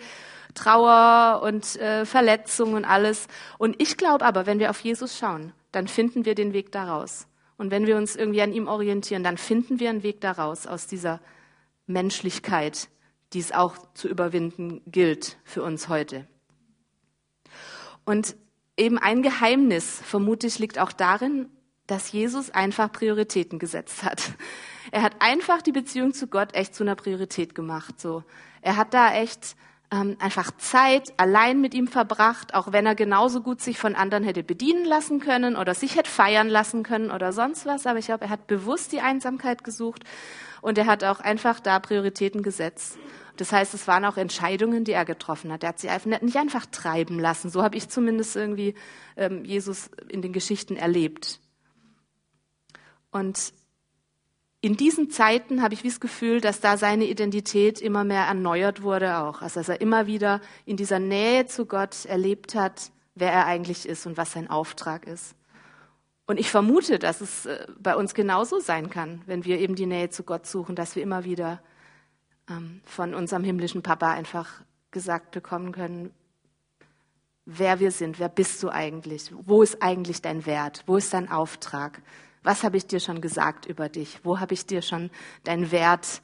Trauer 0.54 1.42
und 1.44 1.76
äh, 1.76 2.06
Verletzung 2.06 2.74
und 2.74 2.86
alles. 2.86 3.28
Und 3.58 3.82
ich 3.82 3.98
glaube 3.98 4.26
aber, 4.26 4.46
wenn 4.46 4.60
wir 4.60 4.70
auf 4.70 4.80
Jesus 4.80 5.18
schauen, 5.18 5.52
dann 5.72 5.88
finden 5.88 6.26
wir 6.26 6.36
den 6.36 6.54
Weg 6.54 6.72
daraus. 6.72 7.28
Und 7.58 7.72
wenn 7.72 7.86
wir 7.86 7.98
uns 7.98 8.16
irgendwie 8.16 8.42
an 8.42 8.54
ihm 8.54 8.68
orientieren, 8.68 9.24
dann 9.24 9.38
finden 9.38 9.80
wir 9.80 9.90
einen 9.90 10.04
Weg 10.04 10.22
daraus, 10.22 10.68
aus 10.68 10.88
dieser 10.88 11.20
Menschlichkeit, 11.86 12.90
die 13.34 13.40
es 13.40 13.52
auch 13.52 13.76
zu 13.94 14.08
überwinden 14.08 14.82
gilt 14.88 15.38
für 15.44 15.64
uns 15.64 15.90
heute. 15.90 16.28
Und 18.06 18.36
eben 18.78 18.98
ein 18.98 19.22
Geheimnis, 19.22 20.02
vermute 20.04 20.48
ich, 20.48 20.60
liegt 20.60 20.80
auch 20.80 20.92
darin, 20.92 21.50
dass 21.88 22.12
Jesus 22.12 22.52
einfach 22.52 22.92
Prioritäten 22.92 23.60
gesetzt 23.60 24.04
hat. 24.04 24.34
Er 24.92 25.02
hat 25.02 25.14
einfach 25.20 25.62
die 25.62 25.72
Beziehung 25.72 26.14
zu 26.14 26.28
Gott 26.28 26.54
echt 26.56 26.76
zu 26.76 26.84
einer 26.84 26.96
Priorität 26.96 27.56
gemacht. 27.56 28.00
So, 28.00 28.24
er 28.62 28.78
hat 28.78 28.94
da 28.94 29.14
echt 29.14 29.56
ähm, 29.92 30.18
einfach 30.20 30.52
Zeit 30.58 31.14
allein 31.18 31.62
mit 31.62 31.74
ihm 31.74 31.88
verbracht, 31.88 32.54
auch 32.54 32.72
wenn 32.72 32.86
er 32.86 32.96
genauso 32.96 33.42
gut 33.42 33.62
sich 33.62 33.78
von 33.78 33.96
anderen 33.96 34.24
hätte 34.24 34.44
bedienen 34.44 34.86
lassen 34.86 35.20
können 35.20 35.56
oder 35.56 35.74
sich 35.74 35.96
hätte 35.96 36.10
feiern 36.10 36.50
lassen 36.50 36.84
können 36.84 37.12
oder 37.12 37.34
sonst 37.34 37.66
was. 37.66 37.86
Aber 37.86 38.00
ich 38.00 38.06
glaube, 38.06 38.26
er 38.26 38.30
hat 38.30 38.48
bewusst 38.48 38.92
die 38.92 39.02
Einsamkeit 39.02 39.64
gesucht 39.64 40.04
und 40.62 40.78
er 40.78 40.88
hat 40.88 41.04
auch 41.04 41.20
einfach 41.20 41.60
da 41.60 41.80
Prioritäten 41.80 42.42
gesetzt. 42.42 42.98
Das 43.38 43.52
heißt, 43.52 43.74
es 43.74 43.88
waren 43.88 44.06
auch 44.06 44.18
Entscheidungen, 44.18 44.86
die 44.86 44.94
er 44.94 45.06
getroffen 45.06 45.52
hat. 45.52 45.64
Er 45.64 45.70
hat 45.70 45.80
sie 45.80 45.90
nicht 46.22 46.38
einfach 46.38 46.66
treiben 46.66 47.20
lassen. 47.20 47.50
So 47.50 47.64
habe 47.64 47.76
ich 47.76 47.90
zumindest 47.90 48.36
irgendwie 48.36 48.76
ähm, 49.18 49.44
Jesus 49.44 49.90
in 50.08 50.22
den 50.22 50.32
Geschichten 50.32 50.78
erlebt. 50.78 51.40
Und 53.16 53.54
in 54.60 54.76
diesen 54.76 55.10
Zeiten 55.10 55.62
habe 55.62 55.74
ich 55.74 55.84
das 55.84 56.02
Gefühl, 56.02 56.42
dass 56.42 56.60
da 56.60 56.76
seine 56.76 57.06
Identität 57.06 57.80
immer 57.80 58.04
mehr 58.04 58.24
erneuert 58.26 58.82
wurde 58.82 59.20
auch. 59.20 59.42
Also 59.42 59.62
dass 59.62 59.70
er 59.70 59.80
immer 59.80 60.06
wieder 60.06 60.42
in 60.66 60.76
dieser 60.76 61.00
Nähe 61.00 61.46
zu 61.46 61.66
Gott 61.66 62.04
erlebt 62.04 62.56
hat, 62.56 62.92
wer 63.14 63.32
er 63.32 63.46
eigentlich 63.46 63.88
ist 63.88 64.06
und 64.06 64.18
was 64.18 64.34
sein 64.34 64.50
Auftrag 64.50 65.08
ist. 65.08 65.34
Und 66.28 66.42
ich 66.42 66.52
vermute, 66.52 67.00
dass 67.00 67.22
es 67.22 67.46
äh, 67.46 67.66
bei 67.80 67.96
uns 67.96 68.16
genauso 68.16 68.60
sein 68.60 68.90
kann, 68.90 69.22
wenn 69.28 69.46
wir 69.46 69.60
eben 69.60 69.76
die 69.76 69.86
Nähe 69.86 70.10
zu 70.10 70.24
Gott 70.24 70.46
suchen, 70.46 70.76
dass 70.76 70.98
wir 70.98 71.04
immer 71.04 71.24
wieder 71.24 71.64
ähm, 72.50 72.82
von 72.84 73.14
unserem 73.14 73.46
himmlischen 73.46 73.82
Papa 73.82 74.12
einfach 74.12 74.62
gesagt 74.92 75.32
bekommen 75.32 75.72
können, 75.72 76.12
wer 77.46 77.80
wir 77.80 77.92
sind, 77.92 78.20
wer 78.20 78.28
bist 78.28 78.62
du 78.62 78.68
eigentlich, 78.68 79.32
wo 79.32 79.64
ist 79.64 79.82
eigentlich 79.82 80.22
dein 80.22 80.46
Wert, 80.46 80.84
wo 80.86 80.98
ist 80.98 81.14
dein 81.14 81.32
Auftrag, 81.32 82.02
was 82.46 82.64
habe 82.64 82.78
ich 82.78 82.86
dir 82.86 83.00
schon 83.00 83.22
gesagt 83.22 83.66
über 83.66 83.90
dich? 83.90 84.20
Wo 84.24 84.40
habe 84.40 84.54
ich 84.54 84.66
dir 84.66 84.82
schon 84.82 85.10
deinen 85.44 85.72
Wert 85.72 86.22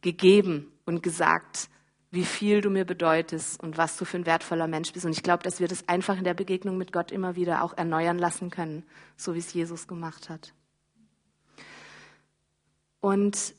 gegeben 0.00 0.72
und 0.84 1.02
gesagt, 1.02 1.68
wie 2.10 2.24
viel 2.24 2.60
du 2.60 2.70
mir 2.70 2.84
bedeutest 2.84 3.62
und 3.62 3.78
was 3.78 3.96
du 3.96 4.04
für 4.04 4.16
ein 4.16 4.26
wertvoller 4.26 4.66
Mensch 4.66 4.92
bist? 4.92 5.06
Und 5.06 5.12
ich 5.12 5.22
glaube, 5.22 5.44
dass 5.44 5.60
wir 5.60 5.68
das 5.68 5.88
einfach 5.88 6.18
in 6.18 6.24
der 6.24 6.34
Begegnung 6.34 6.76
mit 6.76 6.92
Gott 6.92 7.12
immer 7.12 7.36
wieder 7.36 7.62
auch 7.62 7.76
erneuern 7.78 8.18
lassen 8.18 8.50
können, 8.50 8.84
so 9.16 9.34
wie 9.34 9.38
es 9.38 9.52
Jesus 9.52 9.86
gemacht 9.86 10.28
hat. 10.28 10.52
Und 13.00 13.54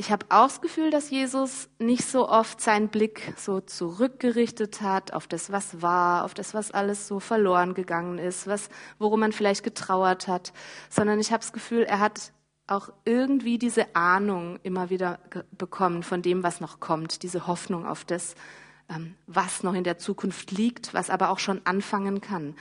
ich 0.00 0.12
habe 0.12 0.26
auch 0.28 0.46
das 0.46 0.60
Gefühl, 0.60 0.92
dass 0.92 1.10
Jesus 1.10 1.68
nicht 1.80 2.04
so 2.04 2.28
oft 2.28 2.60
seinen 2.60 2.88
Blick 2.88 3.34
so 3.36 3.60
zurückgerichtet 3.60 4.80
hat 4.80 5.12
auf 5.12 5.26
das, 5.26 5.50
was 5.50 5.82
war, 5.82 6.24
auf 6.24 6.34
das, 6.34 6.54
was 6.54 6.70
alles 6.70 7.08
so 7.08 7.18
verloren 7.18 7.74
gegangen 7.74 8.18
ist, 8.18 8.46
was, 8.46 8.68
worum 9.00 9.18
man 9.18 9.32
vielleicht 9.32 9.64
getrauert 9.64 10.28
hat, 10.28 10.52
sondern 10.88 11.18
ich 11.18 11.32
habe 11.32 11.40
das 11.40 11.52
Gefühl, 11.52 11.82
er 11.82 11.98
hat 11.98 12.32
auch 12.68 12.90
irgendwie 13.04 13.58
diese 13.58 13.96
Ahnung 13.96 14.60
immer 14.62 14.88
wieder 14.88 15.18
bekommen 15.50 16.04
von 16.04 16.22
dem, 16.22 16.44
was 16.44 16.60
noch 16.60 16.78
kommt, 16.78 17.24
diese 17.24 17.48
Hoffnung 17.48 17.84
auf 17.84 18.04
das, 18.04 18.36
ähm, 18.88 19.16
was 19.26 19.64
noch 19.64 19.74
in 19.74 19.84
der 19.84 19.98
Zukunft 19.98 20.52
liegt, 20.52 20.94
was 20.94 21.10
aber 21.10 21.30
auch 21.30 21.40
schon 21.40 21.60
anfangen 21.64 22.20
kann. 22.20 22.54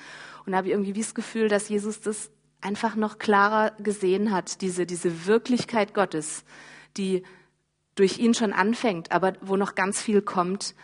Und 0.48 0.54
da 0.54 0.58
habe 0.58 0.70
ich 0.70 0.74
irgendwie 0.74 0.94
das 0.94 1.14
Gefühl, 1.14 1.50
dass 1.50 1.70
Jesus 1.70 2.02
das 2.02 2.32
einfach 2.62 2.96
noch 2.96 3.20
klarer 3.20 3.74
gesehen 3.78 4.32
hat, 4.32 4.62
diese, 4.62 4.88
diese 4.88 5.28
Wirklichkeit 5.28 5.94
Gottes 5.94 6.44
die 6.98 7.24
durch 7.96 8.20
ihn 8.20 8.34
schon 8.34 8.54
anfängt, 8.54 9.12
aber 9.12 9.34
wo 9.42 9.56
noch 9.56 9.76
ganz 9.76 10.02
viel 10.02 10.22
kommt, 10.22 10.76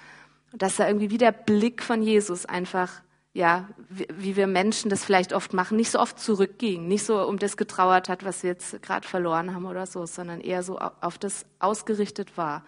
dass 0.51 0.77
da 0.77 0.87
irgendwie 0.87 1.11
wie 1.11 1.17
der 1.17 1.31
Blick 1.31 1.81
von 1.83 2.01
Jesus 2.01 2.45
einfach, 2.45 3.01
ja, 3.33 3.69
wie, 3.89 4.07
wie 4.15 4.35
wir 4.35 4.47
Menschen 4.47 4.89
das 4.89 5.03
vielleicht 5.03 5.33
oft 5.33 5.53
machen, 5.53 5.77
nicht 5.77 5.91
so 5.91 5.99
oft 5.99 6.19
zurückging, 6.19 6.87
nicht 6.87 7.05
so 7.05 7.27
um 7.27 7.39
das 7.39 7.57
getrauert 7.57 8.09
hat, 8.09 8.23
was 8.23 8.43
wir 8.43 8.51
jetzt 8.51 8.81
gerade 8.81 9.07
verloren 9.07 9.53
haben 9.53 9.65
oder 9.65 9.85
so, 9.85 10.05
sondern 10.05 10.41
eher 10.41 10.63
so 10.63 10.79
auf 10.79 11.17
das 11.17 11.45
ausgerichtet 11.59 12.37
war, 12.37 12.65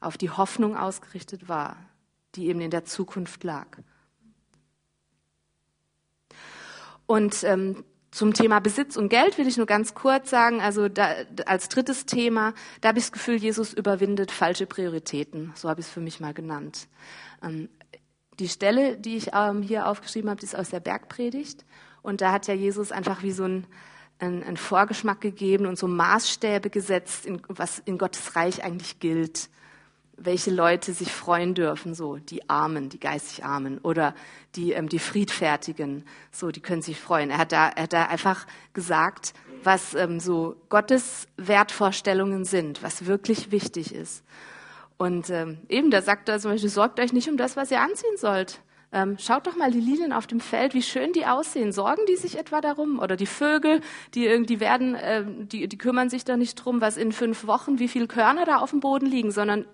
auf 0.00 0.16
die 0.16 0.30
Hoffnung 0.30 0.76
ausgerichtet 0.76 1.48
war, 1.48 1.76
die 2.34 2.48
eben 2.48 2.60
in 2.60 2.70
der 2.70 2.84
Zukunft 2.84 3.44
lag. 3.44 3.66
Und 7.06 7.44
ähm, 7.44 7.84
zum 8.14 8.32
Thema 8.32 8.60
Besitz 8.60 8.96
und 8.96 9.08
Geld 9.08 9.38
will 9.38 9.48
ich 9.48 9.56
nur 9.56 9.66
ganz 9.66 9.92
kurz 9.92 10.30
sagen, 10.30 10.60
also 10.60 10.88
da, 10.88 11.14
als 11.46 11.68
drittes 11.68 12.06
Thema, 12.06 12.54
da 12.80 12.90
habe 12.90 12.98
ich 13.00 13.06
das 13.06 13.12
Gefühl, 13.12 13.34
Jesus 13.34 13.72
überwindet 13.72 14.30
falsche 14.30 14.66
Prioritäten. 14.66 15.52
So 15.56 15.68
habe 15.68 15.80
ich 15.80 15.88
es 15.88 15.92
für 15.92 16.00
mich 16.00 16.20
mal 16.20 16.32
genannt. 16.32 16.86
Ähm, 17.42 17.68
die 18.38 18.48
Stelle, 18.48 18.96
die 18.96 19.16
ich 19.16 19.30
ähm, 19.34 19.62
hier 19.62 19.88
aufgeschrieben 19.88 20.30
habe, 20.30 20.38
die 20.38 20.46
ist 20.46 20.54
aus 20.54 20.70
der 20.70 20.78
Bergpredigt. 20.78 21.64
Und 22.02 22.20
da 22.20 22.30
hat 22.30 22.46
ja 22.46 22.54
Jesus 22.54 22.92
einfach 22.92 23.24
wie 23.24 23.32
so 23.32 23.46
ein, 23.46 23.66
ein, 24.20 24.44
ein 24.44 24.56
Vorgeschmack 24.56 25.20
gegeben 25.20 25.66
und 25.66 25.76
so 25.76 25.88
Maßstäbe 25.88 26.70
gesetzt, 26.70 27.26
in, 27.26 27.42
was 27.48 27.80
in 27.80 27.98
Gottes 27.98 28.36
Reich 28.36 28.62
eigentlich 28.62 29.00
gilt. 29.00 29.50
Welche 30.16 30.50
Leute 30.50 30.92
sich 30.92 31.12
freuen 31.12 31.54
dürfen, 31.54 31.94
so 31.94 32.16
die 32.16 32.48
Armen, 32.48 32.88
die 32.88 33.00
geistig 33.00 33.44
Armen 33.44 33.78
oder 33.78 34.14
die, 34.54 34.72
ähm, 34.72 34.88
die 34.88 34.98
Friedfertigen, 34.98 36.04
so 36.30 36.50
die 36.50 36.60
können 36.60 36.82
sich 36.82 36.98
freuen. 37.00 37.30
Er 37.30 37.38
hat 37.38 37.52
da, 37.52 37.68
er 37.68 37.84
hat 37.84 37.92
da 37.92 38.04
einfach 38.06 38.46
gesagt, 38.72 39.34
was 39.64 39.94
ähm, 39.94 40.20
so 40.20 40.56
Gottes 40.68 41.26
Wertvorstellungen 41.36 42.44
sind, 42.44 42.82
was 42.82 43.06
wirklich 43.06 43.50
wichtig 43.50 43.94
ist. 43.94 44.24
Und 44.96 45.30
ähm, 45.30 45.58
eben, 45.68 45.90
da 45.90 46.02
sagt 46.02 46.28
er 46.28 46.38
zum 46.38 46.52
Beispiel, 46.52 46.70
sorgt 46.70 47.00
euch 47.00 47.12
nicht 47.12 47.28
um 47.28 47.36
das, 47.36 47.56
was 47.56 47.70
ihr 47.70 47.80
anziehen 47.80 48.16
sollt. 48.16 48.60
Ähm, 48.92 49.16
schaut 49.18 49.48
doch 49.48 49.56
mal 49.56 49.72
die 49.72 49.80
Lilien 49.80 50.12
auf 50.12 50.28
dem 50.28 50.38
Feld, 50.38 50.72
wie 50.72 50.82
schön 50.82 51.12
die 51.12 51.26
aussehen. 51.26 51.72
Sorgen 51.72 52.02
die 52.06 52.14
sich 52.14 52.38
etwa 52.38 52.60
darum? 52.60 53.00
Oder 53.00 53.16
die 53.16 53.26
Vögel, 53.26 53.80
die 54.14 54.24
irgendwie 54.24 54.60
werden, 54.60 54.94
äh, 54.94 55.24
die, 55.26 55.66
die 55.66 55.78
kümmern 55.78 56.08
sich 56.08 56.24
da 56.24 56.36
nicht 56.36 56.54
drum, 56.54 56.80
was 56.80 56.96
in 56.96 57.10
fünf 57.10 57.48
Wochen, 57.48 57.80
wie 57.80 57.88
viel 57.88 58.06
Körner 58.06 58.44
da 58.44 58.58
auf 58.58 58.70
dem 58.70 58.78
Boden 58.78 59.06
liegen, 59.06 59.32
sondern 59.32 59.66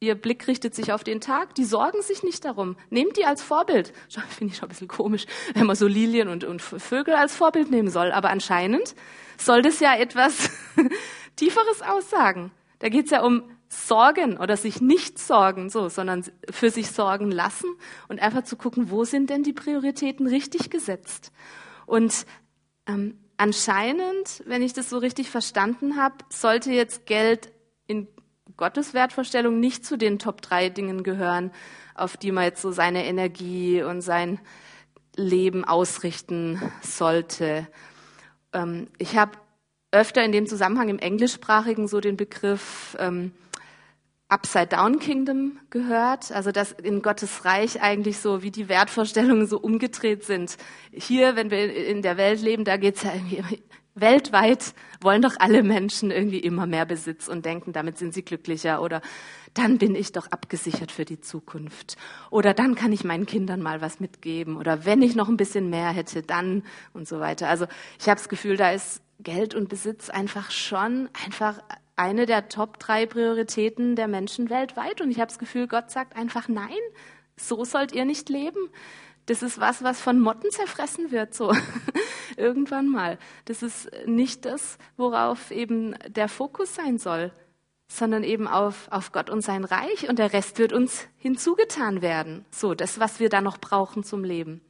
ihr 0.00 0.14
Blick 0.14 0.46
richtet 0.46 0.74
sich 0.74 0.92
auf 0.92 1.04
den 1.04 1.20
Tag. 1.20 1.54
Die 1.54 1.64
sorgen 1.64 2.02
sich 2.02 2.22
nicht 2.22 2.44
darum. 2.44 2.76
Nehmt 2.90 3.16
die 3.16 3.24
als 3.24 3.42
Vorbild. 3.42 3.92
Finde 4.28 4.52
ich 4.52 4.58
schon 4.58 4.66
ein 4.66 4.70
bisschen 4.70 4.88
komisch, 4.88 5.26
wenn 5.54 5.66
man 5.66 5.76
so 5.76 5.86
Lilien 5.86 6.28
und, 6.28 6.44
und 6.44 6.62
Vögel 6.62 7.14
als 7.14 7.34
Vorbild 7.34 7.70
nehmen 7.70 7.90
soll. 7.90 8.12
Aber 8.12 8.30
anscheinend 8.30 8.94
soll 9.36 9.62
das 9.62 9.80
ja 9.80 9.96
etwas 9.96 10.50
Tieferes 11.36 11.82
aussagen. 11.82 12.50
Da 12.78 12.88
geht 12.88 13.06
es 13.06 13.10
ja 13.10 13.22
um 13.22 13.42
sorgen 13.68 14.38
oder 14.38 14.56
sich 14.56 14.80
nicht 14.80 15.18
sorgen, 15.18 15.68
so, 15.68 15.88
sondern 15.88 16.24
für 16.50 16.70
sich 16.70 16.90
sorgen 16.90 17.30
lassen 17.30 17.68
und 18.08 18.20
einfach 18.20 18.44
zu 18.44 18.56
gucken, 18.56 18.90
wo 18.90 19.04
sind 19.04 19.30
denn 19.30 19.42
die 19.42 19.52
Prioritäten 19.52 20.26
richtig 20.26 20.70
gesetzt? 20.70 21.32
Und 21.86 22.24
ähm, 22.86 23.18
anscheinend, 23.36 24.42
wenn 24.46 24.62
ich 24.62 24.72
das 24.72 24.88
so 24.88 24.98
richtig 24.98 25.28
verstanden 25.28 25.96
habe, 25.96 26.16
sollte 26.30 26.72
jetzt 26.72 27.04
Geld 27.04 27.52
in 27.86 28.08
Gottes 28.58 28.92
Wertvorstellung 28.92 29.58
nicht 29.58 29.86
zu 29.86 29.96
den 29.96 30.18
Top 30.18 30.42
drei 30.42 30.68
Dingen 30.68 31.02
gehören, 31.02 31.52
auf 31.94 32.18
die 32.18 32.32
man 32.32 32.44
jetzt 32.44 32.60
so 32.60 32.70
seine 32.70 33.06
Energie 33.06 33.82
und 33.82 34.02
sein 34.02 34.38
Leben 35.16 35.64
ausrichten 35.64 36.60
sollte. 36.82 37.66
Ähm, 38.52 38.88
ich 38.98 39.16
habe 39.16 39.32
öfter 39.90 40.22
in 40.22 40.32
dem 40.32 40.46
Zusammenhang 40.46 40.90
im 40.90 40.98
Englischsprachigen 40.98 41.88
so 41.88 42.00
den 42.00 42.16
Begriff 42.16 42.96
ähm, 42.98 43.32
Upside-Down 44.28 44.98
Kingdom 44.98 45.58
gehört, 45.70 46.32
also 46.32 46.52
dass 46.52 46.72
in 46.72 47.00
Gottes 47.00 47.46
Reich 47.46 47.80
eigentlich 47.80 48.18
so 48.18 48.42
wie 48.42 48.50
die 48.50 48.68
Wertvorstellungen 48.68 49.46
so 49.46 49.58
umgedreht 49.58 50.24
sind. 50.24 50.58
Hier, 50.92 51.34
wenn 51.36 51.50
wir 51.50 51.74
in 51.74 52.02
der 52.02 52.18
Welt 52.18 52.42
leben, 52.42 52.64
da 52.64 52.76
geht's 52.76 53.04
ja 53.04 53.14
irgendwie 53.14 53.62
weltweit 54.00 54.74
wollen 55.00 55.22
doch 55.22 55.34
alle 55.38 55.62
Menschen 55.62 56.10
irgendwie 56.10 56.38
immer 56.38 56.66
mehr 56.66 56.86
Besitz 56.86 57.28
und 57.28 57.44
denken, 57.44 57.72
damit 57.72 57.98
sind 57.98 58.14
sie 58.14 58.22
glücklicher 58.22 58.82
oder 58.82 59.00
dann 59.54 59.78
bin 59.78 59.94
ich 59.94 60.12
doch 60.12 60.30
abgesichert 60.30 60.92
für 60.92 61.04
die 61.04 61.20
Zukunft 61.20 61.96
oder 62.30 62.54
dann 62.54 62.74
kann 62.74 62.92
ich 62.92 63.04
meinen 63.04 63.26
Kindern 63.26 63.62
mal 63.62 63.80
was 63.80 64.00
mitgeben 64.00 64.56
oder 64.56 64.84
wenn 64.84 65.02
ich 65.02 65.14
noch 65.14 65.28
ein 65.28 65.36
bisschen 65.36 65.70
mehr 65.70 65.90
hätte, 65.90 66.22
dann 66.22 66.62
und 66.92 67.08
so 67.08 67.20
weiter. 67.20 67.48
Also 67.48 67.66
ich 67.98 68.08
habe 68.08 68.18
das 68.18 68.28
Gefühl, 68.28 68.56
da 68.56 68.70
ist 68.70 69.02
Geld 69.20 69.54
und 69.54 69.68
Besitz 69.68 70.10
einfach 70.10 70.50
schon 70.50 71.08
einfach 71.24 71.60
eine 71.96 72.26
der 72.26 72.48
Top 72.48 72.78
drei 72.78 73.06
Prioritäten 73.06 73.96
der 73.96 74.06
Menschen 74.06 74.50
weltweit. 74.50 75.00
Und 75.00 75.10
ich 75.10 75.18
habe 75.18 75.26
das 75.26 75.38
Gefühl, 75.38 75.66
Gott 75.66 75.90
sagt 75.90 76.16
einfach 76.16 76.48
nein, 76.48 76.68
so 77.36 77.64
sollt 77.64 77.92
ihr 77.92 78.04
nicht 78.04 78.28
leben. 78.28 78.70
Das 79.26 79.42
ist 79.42 79.60
was, 79.60 79.82
was 79.82 80.00
von 80.00 80.20
Motten 80.20 80.50
zerfressen 80.50 81.10
wird, 81.10 81.34
so 81.34 81.52
irgendwann 82.38 82.88
mal. 82.88 83.18
Das 83.44 83.62
ist 83.62 83.90
nicht 84.06 84.44
das, 84.44 84.78
worauf 84.96 85.50
eben 85.50 85.94
der 86.08 86.28
Fokus 86.28 86.74
sein 86.74 86.98
soll, 86.98 87.32
sondern 87.88 88.22
eben 88.22 88.46
auf, 88.46 88.88
auf 88.90 89.12
Gott 89.12 89.30
und 89.30 89.40
sein 89.40 89.64
Reich 89.64 90.08
und 90.08 90.18
der 90.18 90.32
Rest 90.32 90.58
wird 90.58 90.72
uns 90.72 91.08
hinzugetan 91.16 92.02
werden. 92.02 92.44
So, 92.50 92.74
das, 92.74 93.00
was 93.00 93.18
wir 93.18 93.30
da 93.30 93.40
noch 93.40 93.58
brauchen 93.58 94.04
zum 94.04 94.24
Leben. 94.24 94.60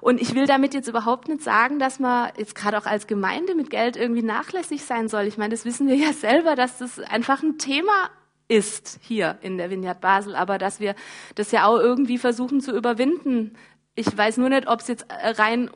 Und 0.00 0.20
ich 0.20 0.34
will 0.34 0.46
damit 0.46 0.74
jetzt 0.74 0.88
überhaupt 0.88 1.28
nicht 1.28 1.42
sagen, 1.42 1.78
dass 1.78 1.98
man 1.98 2.30
jetzt 2.36 2.54
gerade 2.54 2.76
auch 2.78 2.86
als 2.86 3.06
Gemeinde 3.06 3.54
mit 3.54 3.70
Geld 3.70 3.96
irgendwie 3.96 4.22
nachlässig 4.22 4.84
sein 4.84 5.08
soll. 5.08 5.24
Ich 5.24 5.38
meine, 5.38 5.54
das 5.54 5.64
wissen 5.64 5.88
wir 5.88 5.96
ja 5.96 6.12
selber, 6.12 6.56
dass 6.56 6.78
das 6.78 6.98
einfach 7.00 7.42
ein 7.42 7.58
Thema 7.58 8.10
ist 8.48 8.98
hier 9.02 9.38
in 9.40 9.56
der 9.56 9.70
Vineyard 9.70 10.00
Basel, 10.00 10.36
aber 10.36 10.58
dass 10.58 10.80
wir 10.80 10.94
das 11.34 11.52
ja 11.52 11.66
auch 11.66 11.78
irgendwie 11.78 12.18
versuchen 12.18 12.60
zu 12.60 12.76
überwinden. 12.76 13.56
Ich 13.94 14.14
weiß 14.14 14.36
nur 14.38 14.48
nicht, 14.50 14.68
ob 14.68 14.80
es 14.80 14.88
jetzt 14.88 15.06
rein 15.10 15.70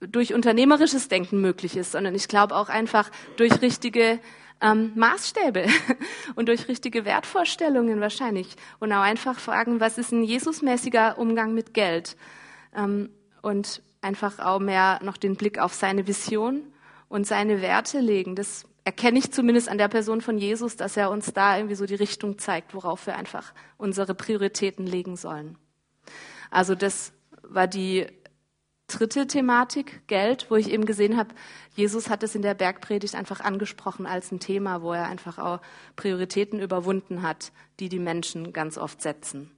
durch 0.00 0.34
unternehmerisches 0.34 1.08
Denken 1.08 1.40
möglich 1.40 1.76
ist, 1.76 1.92
sondern 1.92 2.14
ich 2.14 2.28
glaube 2.28 2.54
auch 2.54 2.68
einfach 2.68 3.10
durch 3.36 3.62
richtige 3.62 4.20
ähm, 4.60 4.92
Maßstäbe 4.94 5.66
und 6.34 6.48
durch 6.48 6.68
richtige 6.68 7.04
Wertvorstellungen 7.04 8.00
wahrscheinlich. 8.00 8.56
Und 8.78 8.92
auch 8.92 9.02
einfach 9.02 9.38
fragen, 9.38 9.80
was 9.80 9.98
ist 9.98 10.12
ein 10.12 10.22
Jesusmäßiger 10.22 11.18
Umgang 11.18 11.54
mit 11.54 11.74
Geld? 11.74 12.16
Ähm, 12.74 13.10
und 13.42 13.82
einfach 14.02 14.38
auch 14.38 14.58
mehr 14.58 15.00
noch 15.02 15.16
den 15.16 15.36
Blick 15.36 15.58
auf 15.58 15.74
seine 15.74 16.06
Vision 16.06 16.62
und 17.08 17.26
seine 17.26 17.62
Werte 17.62 18.00
legen. 18.00 18.34
Das 18.34 18.64
erkenne 18.84 19.18
ich 19.18 19.32
zumindest 19.32 19.68
an 19.68 19.78
der 19.78 19.88
Person 19.88 20.20
von 20.20 20.38
Jesus, 20.38 20.76
dass 20.76 20.96
er 20.96 21.10
uns 21.10 21.32
da 21.32 21.56
irgendwie 21.56 21.74
so 21.74 21.86
die 21.86 21.94
Richtung 21.94 22.38
zeigt, 22.38 22.74
worauf 22.74 23.06
wir 23.06 23.16
einfach 23.16 23.52
unsere 23.78 24.14
Prioritäten 24.14 24.86
legen 24.86 25.16
sollen. 25.16 25.58
Also 26.50 26.74
das 26.74 27.12
war 27.42 27.66
die 27.66 28.06
dritte 28.86 29.26
Thematik, 29.26 30.06
Geld, 30.06 30.46
wo 30.50 30.56
ich 30.56 30.70
eben 30.70 30.86
gesehen 30.86 31.16
habe, 31.16 31.34
Jesus 31.74 32.08
hat 32.08 32.22
es 32.22 32.34
in 32.34 32.42
der 32.42 32.54
Bergpredigt 32.54 33.14
einfach 33.14 33.40
angesprochen 33.40 34.06
als 34.06 34.30
ein 34.32 34.40
Thema, 34.40 34.82
wo 34.82 34.92
er 34.92 35.06
einfach 35.06 35.38
auch 35.38 35.60
Prioritäten 35.96 36.60
überwunden 36.60 37.22
hat, 37.22 37.52
die 37.80 37.88
die 37.88 37.98
Menschen 37.98 38.52
ganz 38.52 38.78
oft 38.78 39.02
setzen 39.02 39.50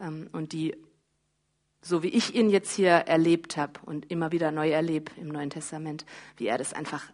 ähm, 0.00 0.28
und 0.32 0.52
die 0.52 0.76
so 1.84 2.02
wie 2.02 2.08
ich 2.08 2.34
ihn 2.34 2.48
jetzt 2.48 2.74
hier 2.74 2.92
erlebt 2.92 3.58
habe 3.58 3.78
und 3.84 4.10
immer 4.10 4.32
wieder 4.32 4.50
neu 4.50 4.70
erlebe 4.70 5.12
im 5.18 5.28
Neuen 5.28 5.50
Testament, 5.50 6.06
wie 6.38 6.46
er 6.46 6.56
das 6.56 6.72
einfach 6.72 7.04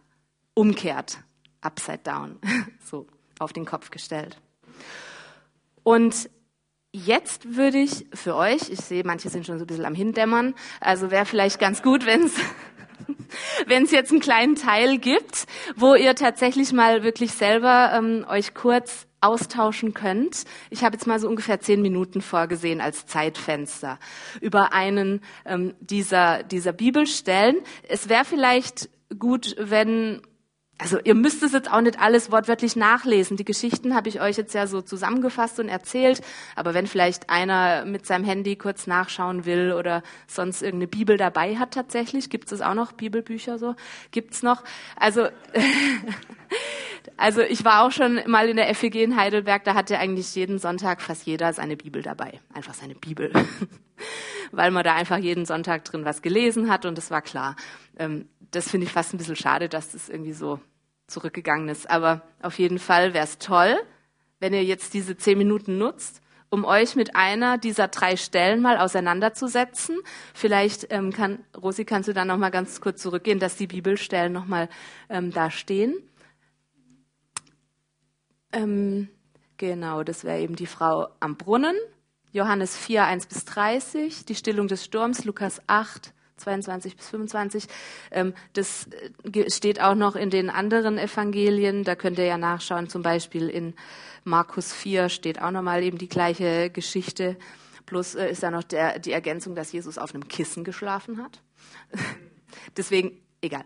umkehrt, 0.53 1.19
upside 1.59 1.99
down, 1.99 2.39
so 2.85 3.05
auf 3.37 3.51
den 3.51 3.65
Kopf 3.65 3.91
gestellt. 3.91 4.39
Und 5.83 6.29
jetzt 6.93 7.55
würde 7.55 7.77
ich 7.77 8.05
für 8.13 8.35
euch, 8.35 8.69
ich 8.69 8.79
sehe, 8.79 9.03
manche 9.05 9.29
sind 9.29 9.45
schon 9.45 9.57
so 9.57 9.63
ein 9.63 9.67
bisschen 9.67 9.85
am 9.85 9.95
Hindämmern, 9.95 10.53
also 10.79 11.11
wäre 11.11 11.25
vielleicht 11.25 11.59
ganz 11.59 11.81
gut, 11.81 12.05
wenn 12.05 12.23
es 12.23 12.33
wenn 13.65 13.83
es 13.83 13.91
jetzt 13.91 14.11
einen 14.11 14.19
kleinen 14.19 14.55
Teil 14.55 14.97
gibt, 14.97 15.47
wo 15.75 15.95
ihr 15.95 16.15
tatsächlich 16.15 16.73
mal 16.73 17.03
wirklich 17.03 17.31
selber 17.31 17.91
ähm, 17.95 18.25
euch 18.29 18.53
kurz 18.53 19.07
austauschen 19.21 19.93
könnt. 19.93 20.45
Ich 20.69 20.83
habe 20.83 20.95
jetzt 20.95 21.05
mal 21.05 21.19
so 21.19 21.29
ungefähr 21.29 21.59
zehn 21.59 21.81
Minuten 21.81 22.21
vorgesehen 22.21 22.81
als 22.81 23.05
Zeitfenster 23.05 23.99
über 24.41 24.73
einen 24.73 25.21
ähm, 25.45 25.75
dieser, 25.79 26.43
dieser 26.43 26.73
Bibelstellen. 26.73 27.57
Es 27.87 28.09
wäre 28.09 28.25
vielleicht 28.25 28.89
gut, 29.17 29.55
wenn 29.59 30.21
also 30.81 30.99
ihr 31.03 31.13
müsst 31.13 31.43
es 31.43 31.53
jetzt 31.53 31.71
auch 31.71 31.81
nicht 31.81 31.99
alles 31.99 32.31
wortwörtlich 32.31 32.75
nachlesen. 32.75 33.37
Die 33.37 33.45
Geschichten 33.45 33.93
habe 33.93 34.09
ich 34.09 34.19
euch 34.19 34.35
jetzt 34.35 34.55
ja 34.55 34.65
so 34.65 34.81
zusammengefasst 34.81 35.59
und 35.59 35.69
erzählt. 35.69 36.21
Aber 36.55 36.73
wenn 36.73 36.87
vielleicht 36.87 37.29
einer 37.29 37.85
mit 37.85 38.07
seinem 38.07 38.25
Handy 38.25 38.55
kurz 38.55 38.87
nachschauen 38.87 39.45
will 39.45 39.73
oder 39.73 40.01
sonst 40.25 40.63
irgendeine 40.63 40.87
Bibel 40.87 41.17
dabei 41.17 41.57
hat 41.57 41.75
tatsächlich, 41.75 42.31
gibt 42.31 42.51
es 42.51 42.61
auch 42.61 42.73
noch 42.73 42.93
Bibelbücher 42.93 43.59
so? 43.59 43.75
Gibt's 44.09 44.41
noch? 44.41 44.63
Also 44.95 45.27
Also 47.17 47.41
ich 47.41 47.63
war 47.63 47.85
auch 47.85 47.91
schon 47.91 48.19
mal 48.27 48.49
in 48.49 48.57
der 48.57 48.73
FEG 48.73 48.95
in 48.95 49.15
Heidelberg, 49.15 49.63
da 49.63 49.73
hatte 49.73 49.97
eigentlich 49.99 50.35
jeden 50.35 50.59
Sonntag 50.59 51.01
fast 51.01 51.25
jeder 51.25 51.53
seine 51.53 51.77
Bibel 51.77 52.01
dabei. 52.01 52.39
Einfach 52.53 52.73
seine 52.73 52.95
Bibel. 52.95 53.31
Weil 54.51 54.71
man 54.71 54.83
da 54.83 54.95
einfach 54.95 55.17
jeden 55.17 55.45
Sonntag 55.45 55.85
drin 55.85 56.05
was 56.05 56.21
gelesen 56.21 56.69
hat 56.69 56.85
und 56.85 56.97
das 56.97 57.11
war 57.11 57.21
klar. 57.21 57.55
Ähm, 57.97 58.27
das 58.51 58.69
finde 58.69 58.87
ich 58.87 58.93
fast 58.93 59.13
ein 59.13 59.17
bisschen 59.17 59.35
schade, 59.35 59.69
dass 59.69 59.91
das 59.91 60.09
irgendwie 60.09 60.33
so 60.33 60.59
zurückgegangen 61.11 61.69
ist. 61.69 61.89
Aber 61.89 62.21
auf 62.41 62.57
jeden 62.59 62.79
Fall 62.79 63.13
wäre 63.13 63.25
es 63.25 63.37
toll, 63.37 63.77
wenn 64.39 64.53
ihr 64.53 64.63
jetzt 64.63 64.93
diese 64.93 65.15
zehn 65.17 65.37
Minuten 65.37 65.77
nutzt, 65.77 66.21
um 66.49 66.65
euch 66.65 66.95
mit 66.95 67.15
einer 67.15 67.57
dieser 67.57 67.87
drei 67.87 68.17
Stellen 68.17 68.61
mal 68.61 68.77
auseinanderzusetzen. 68.77 69.97
Vielleicht 70.33 70.87
ähm, 70.91 71.13
kann 71.13 71.39
Rosi, 71.55 71.85
kannst 71.85 72.09
du 72.09 72.13
dann 72.13 72.27
noch 72.27 72.37
mal 72.37 72.49
ganz 72.49 72.81
kurz 72.81 73.01
zurückgehen, 73.01 73.39
dass 73.39 73.55
die 73.55 73.67
Bibelstellen 73.67 74.33
noch 74.33 74.45
mal 74.45 74.67
ähm, 75.09 75.31
da 75.31 75.51
stehen. 75.51 75.95
Ähm, 78.51 79.09
genau, 79.57 80.03
das 80.03 80.23
wäre 80.23 80.39
eben 80.39 80.55
die 80.55 80.67
Frau 80.67 81.07
am 81.19 81.37
Brunnen. 81.37 81.75
Johannes 82.33 82.77
4, 82.77 83.05
1 83.05 83.25
bis 83.27 83.45
30, 83.45 84.25
die 84.25 84.35
Stillung 84.35 84.67
des 84.67 84.85
Sturms, 84.85 85.25
Lukas 85.25 85.61
8, 85.67 86.13
22 86.41 86.97
bis 86.97 87.09
25. 87.09 87.67
Ähm, 88.11 88.33
das 88.53 88.87
äh, 89.33 89.49
steht 89.49 89.81
auch 89.81 89.95
noch 89.95 90.15
in 90.15 90.29
den 90.29 90.49
anderen 90.49 90.97
Evangelien. 90.97 91.83
Da 91.83 91.95
könnt 91.95 92.19
ihr 92.19 92.25
ja 92.25 92.37
nachschauen. 92.37 92.89
Zum 92.89 93.01
Beispiel 93.01 93.49
in 93.49 93.73
Markus 94.23 94.73
4 94.73 95.09
steht 95.09 95.41
auch 95.41 95.51
nochmal 95.51 95.83
eben 95.83 95.97
die 95.97 96.09
gleiche 96.09 96.69
Geschichte. 96.69 97.37
Plus 97.85 98.15
äh, 98.15 98.31
ist 98.31 98.43
da 98.43 98.51
noch 98.51 98.63
der, 98.63 98.99
die 98.99 99.11
Ergänzung, 99.11 99.55
dass 99.55 99.71
Jesus 99.71 99.97
auf 99.97 100.13
einem 100.13 100.27
Kissen 100.27 100.63
geschlafen 100.63 101.23
hat. 101.23 101.41
Deswegen 102.77 103.21
egal. 103.41 103.63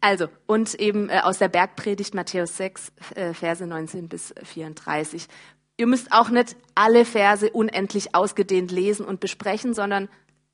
Also, 0.00 0.28
und 0.46 0.74
eben 0.74 1.10
äh, 1.10 1.20
aus 1.22 1.38
der 1.38 1.48
Bergpredigt 1.48 2.14
Matthäus 2.14 2.56
6, 2.56 2.92
äh, 3.14 3.34
Verse 3.34 3.66
19 3.66 4.08
bis 4.08 4.34
34. 4.42 5.28
Ihr 5.76 5.86
müsst 5.86 6.12
auch 6.12 6.30
nicht 6.30 6.56
alle 6.74 7.04
Verse 7.04 7.48
unendlich 7.50 8.14
ausgedehnt 8.14 8.72
lesen 8.72 9.06
und 9.06 9.20
besprechen, 9.20 9.74
sondern 9.74 10.08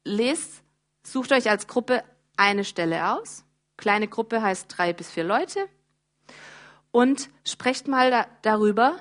lest, 0.05 0.63
sucht 1.07 1.33
euch 1.33 1.49
als 1.51 1.67
Gruppe 1.67 2.03
eine 2.37 2.64
Stelle 2.64 3.12
aus. 3.12 3.45
Kleine 3.77 4.09
Gruppe 4.09 4.43
heißt 4.43 4.67
drei 4.69 4.93
bis 4.93 5.11
vier 5.11 5.25
Leute. 5.25 5.69
Und 6.90 7.29
sprecht 7.45 7.88
mal 7.88 8.11
da, 8.11 8.27
darüber, 8.43 8.97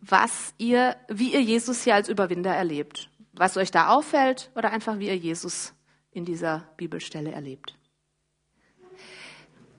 was 0.00 0.54
ihr, 0.58 0.96
wie 1.08 1.32
ihr 1.32 1.42
Jesus 1.42 1.84
hier 1.84 1.94
als 1.94 2.08
Überwinder 2.08 2.54
erlebt. 2.54 3.10
Was 3.32 3.56
euch 3.56 3.70
da 3.70 3.88
auffällt 3.88 4.50
oder 4.54 4.70
einfach 4.70 4.98
wie 4.98 5.08
ihr 5.08 5.16
Jesus 5.16 5.74
in 6.10 6.24
dieser 6.24 6.68
Bibelstelle 6.76 7.32
erlebt. 7.32 7.76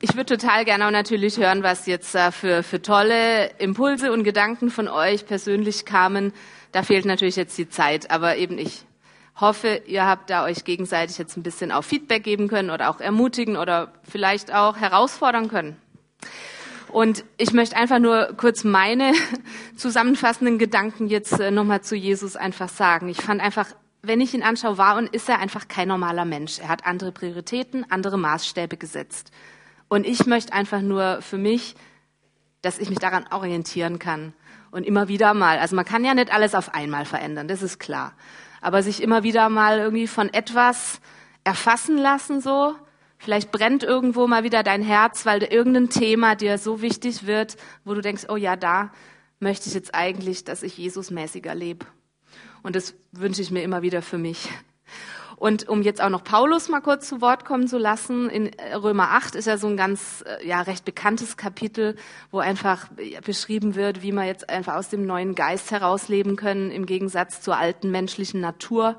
Ich 0.02 0.16
würde 0.16 0.38
total 0.38 0.66
gerne 0.66 0.86
auch 0.86 0.92
natürlich 0.92 1.38
hören, 1.38 1.64
was 1.64 1.86
jetzt 1.86 2.12
für, 2.32 2.64
für 2.64 2.82
tolle 2.82 3.48
Impulse 3.58 4.12
und 4.12 4.24
Gedanken 4.24 4.70
von 4.70 4.88
euch 4.88 5.26
persönlich 5.26 5.86
kamen. 5.86 6.34
Da 6.74 6.84
fehlt 6.84 7.06
natürlich 7.06 7.38
jetzt 7.38 7.58
die 7.58 7.70
Zeit, 7.70 8.12
aber 8.12 8.36
eben 8.36 8.58
ich 8.58 8.86
hoffe, 9.36 9.82
ihr 9.86 10.06
habt 10.06 10.30
da 10.30 10.46
euch 10.46 10.64
gegenseitig 10.64 11.18
jetzt 11.18 11.38
ein 11.38 11.44
bisschen 11.44 11.72
auch 11.72 11.84
Feedback 11.84 12.24
geben 12.24 12.48
können 12.48 12.70
oder 12.70 12.90
auch 12.90 13.00
ermutigen 13.00 13.58
oder 13.58 13.92
vielleicht 14.10 14.54
auch 14.54 14.78
herausfordern 14.78 15.50
können. 15.50 15.76
Und 16.96 17.26
ich 17.38 17.52
möchte 17.52 17.76
einfach 17.76 18.00
nur 18.00 18.34
kurz 18.38 18.64
meine 18.64 19.12
zusammenfassenden 19.76 20.58
Gedanken 20.58 21.08
jetzt 21.08 21.40
äh, 21.40 21.52
nochmal 21.52 21.82
zu 21.82 21.96
Jesus 21.96 22.38
einfach 22.38 22.70
sagen. 22.70 23.10
Ich 23.10 23.22
fand 23.22 23.42
einfach, 23.42 23.68
wenn 24.02 24.22
ich 24.22 24.34
ihn 24.34 24.44
anschaue, 24.44 24.78
war 24.78 24.96
und 24.98 25.14
ist 25.14 25.28
er 25.28 25.40
einfach 25.40 25.68
kein 25.68 25.90
normaler 25.90 26.24
Mensch. 26.24 26.60
Er 26.60 26.70
hat 26.70 26.86
andere 26.86 27.12
Prioritäten, 27.12 27.86
andere 27.90 28.18
Maßstäbe 28.18 28.78
gesetzt. 28.78 29.32
Und 29.90 30.06
ich 30.06 30.26
möchte 30.26 30.54
einfach 30.54 30.82
nur 30.82 31.22
für 31.22 31.38
mich, 31.38 31.76
dass 32.62 32.80
ich 32.80 32.90
mich 32.90 33.00
daran 33.00 33.26
orientieren 33.30 34.00
kann. 34.00 34.34
Und 34.72 34.86
immer 34.86 35.10
wieder 35.10 35.34
mal, 35.34 35.60
also 35.60 35.76
man 35.76 35.86
kann 35.86 36.06
ja 36.06 36.14
nicht 36.14 36.34
alles 36.34 36.56
auf 36.56 36.74
einmal 36.74 37.06
verändern, 37.06 37.48
das 37.48 37.62
ist 37.62 37.80
klar. 37.80 38.14
Aber 38.66 38.82
sich 38.82 39.04
immer 39.04 39.22
wieder 39.22 39.48
mal 39.50 39.78
irgendwie 39.78 40.08
von 40.08 40.34
etwas 40.34 41.00
erfassen 41.44 42.00
lassen, 42.00 42.42
so. 42.42 42.76
Vielleicht 43.20 43.52
brennt 43.52 43.84
irgendwo 43.84 44.26
mal 44.26 44.44
wieder 44.44 44.64
dein 44.64 44.82
Herz, 44.82 45.24
weil 45.24 45.44
irgendein 45.44 45.90
Thema 45.90 46.34
dir 46.34 46.58
so 46.58 46.82
wichtig 46.82 47.28
wird, 47.28 47.58
wo 47.84 47.94
du 47.94 48.02
denkst, 48.02 48.24
oh 48.28 48.38
ja, 48.38 48.56
da 48.56 48.92
möchte 49.40 49.70
ich 49.70 49.76
jetzt 49.76 49.94
eigentlich, 49.94 50.46
dass 50.46 50.64
ich 50.64 50.80
Jesus 50.80 51.12
mäßiger 51.12 51.54
lebe. 51.54 51.86
Und 52.64 52.76
das 52.76 52.96
wünsche 53.12 53.44
ich 53.44 53.52
mir 53.52 53.62
immer 53.62 53.84
wieder 53.84 54.02
für 54.02 54.18
mich. 54.18 54.50
Und 55.38 55.68
um 55.68 55.82
jetzt 55.82 56.02
auch 56.02 56.10
noch 56.10 56.24
Paulus 56.24 56.70
mal 56.70 56.82
kurz 56.82 57.10
zu 57.10 57.20
Wort 57.22 57.46
kommen 57.46 57.68
zu 57.68 57.78
lassen, 57.78 58.30
in 58.30 58.52
Römer 58.74 59.12
8 59.12 59.36
ist 59.36 59.46
ja 59.46 59.58
so 59.58 59.68
ein 59.68 59.76
ganz, 59.76 60.24
äh, 60.26 60.48
ja, 60.48 60.62
recht 60.62 60.86
bekanntes 60.86 61.36
Kapitel, 61.36 61.96
wo 62.32 62.40
einfach 62.40 62.88
beschrieben 63.26 63.76
wird, 63.76 64.02
wie 64.02 64.12
man 64.12 64.28
jetzt 64.28 64.50
einfach 64.50 64.76
aus 64.76 64.90
dem 64.90 65.06
neuen 65.06 65.36
Geist 65.36 65.72
herausleben 65.72 66.36
können, 66.38 66.72
im 66.72 66.86
Gegensatz 66.86 67.42
zur 67.42 67.58
alten 67.58 67.92
menschlichen 67.92 68.40
Natur. 68.40 68.98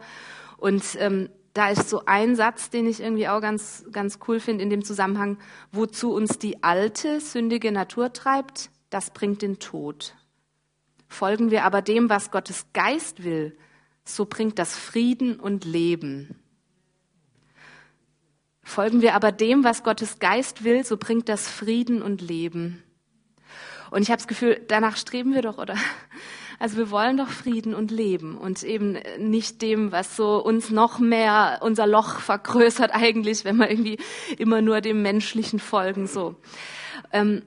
Und 0.58 0.84
ähm, 0.98 1.30
da 1.54 1.70
ist 1.70 1.88
so 1.88 2.02
ein 2.04 2.36
Satz, 2.36 2.68
den 2.68 2.86
ich 2.86 3.00
irgendwie 3.00 3.28
auch 3.28 3.40
ganz, 3.40 3.84
ganz 3.90 4.18
cool 4.28 4.40
finde 4.40 4.62
in 4.62 4.68
dem 4.68 4.84
Zusammenhang, 4.84 5.38
wozu 5.72 6.12
uns 6.12 6.38
die 6.38 6.62
alte, 6.62 7.20
sündige 7.20 7.72
Natur 7.72 8.12
treibt, 8.12 8.70
das 8.90 9.10
bringt 9.10 9.40
den 9.40 9.58
Tod. 9.58 10.14
Folgen 11.08 11.50
wir 11.50 11.64
aber 11.64 11.80
dem, 11.80 12.10
was 12.10 12.30
Gottes 12.30 12.66
Geist 12.74 13.24
will, 13.24 13.56
so 14.08 14.24
bringt 14.24 14.58
das 14.58 14.76
Frieden 14.76 15.38
und 15.38 15.64
Leben. 15.64 16.36
Folgen 18.62 19.00
wir 19.00 19.14
aber 19.14 19.32
dem, 19.32 19.64
was 19.64 19.84
Gottes 19.84 20.18
Geist 20.18 20.64
will, 20.64 20.84
so 20.84 20.96
bringt 20.96 21.28
das 21.28 21.48
Frieden 21.48 22.02
und 22.02 22.20
Leben. 22.20 22.82
Und 23.90 24.02
ich 24.02 24.08
habe 24.10 24.18
das 24.18 24.26
Gefühl, 24.26 24.60
danach 24.66 24.96
streben 24.96 25.32
wir 25.34 25.42
doch, 25.42 25.58
oder? 25.58 25.76
Also 26.58 26.78
wir 26.78 26.90
wollen 26.90 27.16
doch 27.16 27.28
Frieden 27.28 27.74
und 27.74 27.90
Leben 27.90 28.36
und 28.38 28.62
eben 28.62 28.98
nicht 29.18 29.60
dem, 29.60 29.92
was 29.92 30.16
so 30.16 30.42
uns 30.42 30.70
noch 30.70 30.98
mehr 30.98 31.58
unser 31.60 31.86
Loch 31.86 32.20
vergrößert 32.20 32.92
eigentlich, 32.94 33.44
wenn 33.44 33.56
wir 33.56 33.70
irgendwie 33.70 33.98
immer 34.38 34.62
nur 34.62 34.80
dem 34.80 35.02
Menschlichen 35.02 35.58
folgen, 35.58 36.06
so. 36.06 36.36
Ähm, 37.12 37.42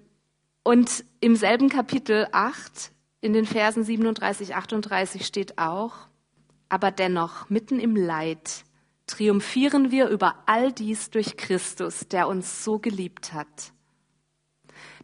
und 0.63 1.03
im 1.21 1.35
selben 1.35 1.69
Kapitel 1.69 2.27
8, 2.31 2.91
in 3.21 3.33
den 3.33 3.45
Versen 3.45 3.83
37, 3.83 4.55
38 4.55 5.25
steht 5.25 5.57
auch, 5.57 6.08
aber 6.69 6.91
dennoch, 6.91 7.49
mitten 7.49 7.79
im 7.79 7.95
Leid, 7.95 8.63
triumphieren 9.07 9.91
wir 9.91 10.07
über 10.07 10.35
all 10.45 10.71
dies 10.71 11.09
durch 11.09 11.35
Christus, 11.35 12.07
der 12.07 12.27
uns 12.27 12.63
so 12.63 12.79
geliebt 12.79 13.33
hat. 13.33 13.73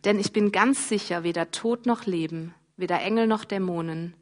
Denn 0.05 0.19
ich 0.19 0.31
bin 0.31 0.51
ganz 0.51 0.87
sicher, 0.87 1.23
weder 1.23 1.49
Tod 1.51 1.87
noch 1.87 2.05
Leben, 2.05 2.53
weder 2.77 3.01
Engel 3.01 3.25
noch 3.25 3.43
Dämonen, 3.43 4.15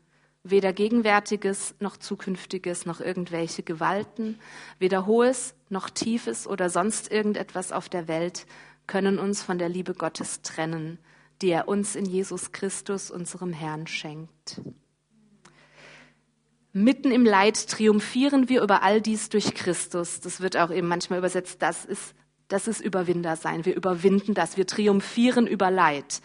weder 0.43 0.71
Gegenwärtiges 0.73 1.75
noch 1.79 1.97
Zukünftiges 1.97 2.86
noch 2.86 3.01
irgendwelche 3.01 3.63
Gewalten, 3.63 4.39
weder 4.79 5.06
Hohes 5.06 5.56
noch 5.69 5.89
Tiefes 5.89 6.47
oder 6.47 6.69
sonst 6.69 7.12
irgendetwas 7.12 7.71
auf 7.71 7.89
der 7.89 8.08
Welt 8.08 8.45
können 8.88 9.19
uns 9.19 9.41
von 9.43 9.58
der 9.58 9.69
Liebe 9.69 9.93
Gottes 9.93 10.41
trennen, 10.41 10.99
die 11.41 11.49
er 11.49 11.67
uns 11.67 11.95
in 11.95 12.06
Jesus 12.06 12.51
Christus, 12.51 13.12
unserem 13.12 13.53
Herrn, 13.53 13.88
schenkt. 13.88 14.62
Mitten 16.76 17.12
im 17.12 17.24
Leid 17.24 17.70
triumphieren 17.70 18.50
wir 18.50 18.64
über 18.64 18.82
all 18.82 19.00
dies 19.00 19.30
durch 19.30 19.54
Christus. 19.54 20.22
Das 20.22 20.42
wird 20.42 20.58
auch 20.58 20.72
eben 20.72 20.88
manchmal 20.88 21.20
übersetzt, 21.20 21.62
das 21.62 21.86
ist, 21.86 22.16
das 22.48 22.68
ist 22.68 22.82
Überwinder 22.82 23.36
sein. 23.36 23.64
Wir 23.64 23.76
überwinden 23.76 24.34
das. 24.34 24.58
Wir 24.58 24.66
triumphieren 24.66 25.46
über 25.46 25.70
Leid. 25.70 26.22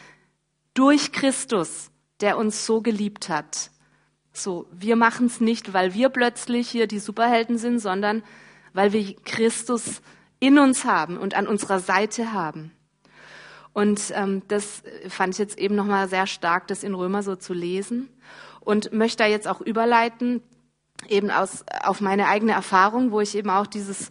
Durch 0.73 1.13
Christus, 1.13 1.91
der 2.21 2.39
uns 2.39 2.65
so 2.65 2.81
geliebt 2.81 3.29
hat. 3.29 3.71
So, 4.33 4.67
wir 4.73 4.97
machen 4.97 5.27
es 5.27 5.43
nicht, 5.43 5.75
weil 5.75 5.93
wir 5.93 6.09
plötzlich 6.09 6.71
hier 6.71 6.87
die 6.87 6.99
Superhelden 6.99 7.59
sind, 7.59 7.79
sondern 7.79 8.23
weil 8.73 8.95
wir 8.95 9.17
Christus 9.25 10.01
in 10.41 10.59
uns 10.59 10.87
haben 10.87 11.19
und 11.19 11.35
an 11.35 11.47
unserer 11.47 11.81
Seite 11.81 12.33
haben. 12.33 12.73
Und 13.75 14.13
ähm, 14.15 14.43
das 14.49 14.83
fand 15.11 15.35
ich 15.35 15.39
jetzt 15.39 15.59
eben 15.59 15.75
nochmal 15.75 16.09
sehr 16.09 16.27
stark, 16.27 16.69
das 16.69 16.85
in 16.85 16.95
Römer 16.95 17.23
so 17.23 17.37
zu 17.37 17.53
lesen 17.53 18.09
und 18.68 18.92
möchte 18.92 19.22
da 19.22 19.26
jetzt 19.26 19.48
auch 19.48 19.62
überleiten, 19.62 20.42
eben 21.09 21.31
aus, 21.31 21.64
auf 21.83 22.02
meine 22.02 22.28
eigene 22.28 22.52
Erfahrung, 22.52 23.12
wo 23.12 23.20
ich 23.22 23.35
eben 23.35 23.48
auch 23.48 23.66
dieses 23.66 24.11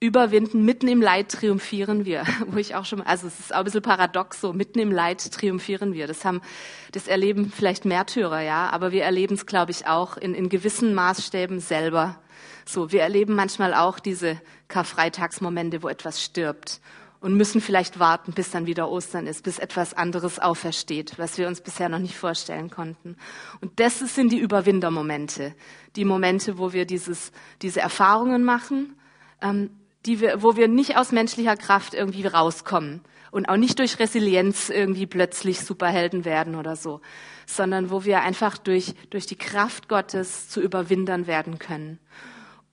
Überwinden, 0.00 0.64
mitten 0.64 0.88
im 0.88 1.02
Leid 1.02 1.30
triumphieren 1.30 2.06
wir, 2.06 2.24
wo 2.46 2.56
ich 2.56 2.74
auch 2.74 2.86
schon, 2.86 3.02
also 3.02 3.26
es 3.26 3.38
ist 3.38 3.54
auch 3.54 3.58
ein 3.58 3.64
bisschen 3.64 3.82
paradox 3.82 4.40
so, 4.40 4.54
mitten 4.54 4.78
im 4.78 4.90
Leid 4.90 5.30
triumphieren 5.30 5.92
wir. 5.92 6.06
Das 6.06 6.24
haben, 6.24 6.40
das 6.92 7.06
erleben 7.06 7.52
vielleicht 7.54 7.84
Märtyrer, 7.84 8.40
ja, 8.40 8.70
aber 8.70 8.92
wir 8.92 9.04
erleben 9.04 9.34
es, 9.34 9.44
glaube 9.44 9.72
ich, 9.72 9.86
auch 9.86 10.16
in, 10.16 10.34
in 10.34 10.48
gewissen 10.48 10.94
Maßstäben 10.94 11.60
selber. 11.60 12.18
So, 12.64 12.92
wir 12.92 13.02
erleben 13.02 13.34
manchmal 13.34 13.74
auch 13.74 13.98
diese 13.98 14.40
Karfreitagsmomente, 14.68 15.82
wo 15.82 15.88
etwas 15.88 16.22
stirbt 16.22 16.80
und 17.26 17.34
müssen 17.34 17.60
vielleicht 17.60 17.98
warten, 17.98 18.30
bis 18.30 18.52
dann 18.52 18.66
wieder 18.66 18.88
Ostern 18.88 19.26
ist, 19.26 19.42
bis 19.42 19.58
etwas 19.58 19.94
anderes 19.94 20.38
aufersteht, 20.38 21.14
was 21.18 21.38
wir 21.38 21.48
uns 21.48 21.60
bisher 21.60 21.88
noch 21.88 21.98
nicht 21.98 22.16
vorstellen 22.16 22.70
konnten. 22.70 23.16
Und 23.60 23.80
das 23.80 23.98
sind 23.98 24.30
die 24.30 24.38
Überwindermomente, 24.38 25.52
die 25.96 26.04
Momente, 26.04 26.56
wo 26.56 26.72
wir 26.72 26.86
dieses, 26.86 27.32
diese 27.62 27.80
Erfahrungen 27.80 28.44
machen, 28.44 28.94
ähm, 29.42 29.70
die 30.06 30.20
wir, 30.20 30.40
wo 30.40 30.54
wir 30.54 30.68
nicht 30.68 30.98
aus 30.98 31.10
menschlicher 31.10 31.56
Kraft 31.56 31.94
irgendwie 31.94 32.24
rauskommen 32.28 33.00
und 33.32 33.48
auch 33.48 33.56
nicht 33.56 33.80
durch 33.80 33.98
Resilienz 33.98 34.68
irgendwie 34.68 35.06
plötzlich 35.06 35.62
Superhelden 35.62 36.24
werden 36.24 36.54
oder 36.54 36.76
so, 36.76 37.00
sondern 37.44 37.90
wo 37.90 38.04
wir 38.04 38.20
einfach 38.20 38.56
durch, 38.56 38.94
durch 39.10 39.26
die 39.26 39.34
Kraft 39.34 39.88
Gottes 39.88 40.48
zu 40.48 40.60
Überwindern 40.60 41.26
werden 41.26 41.58
können. 41.58 41.98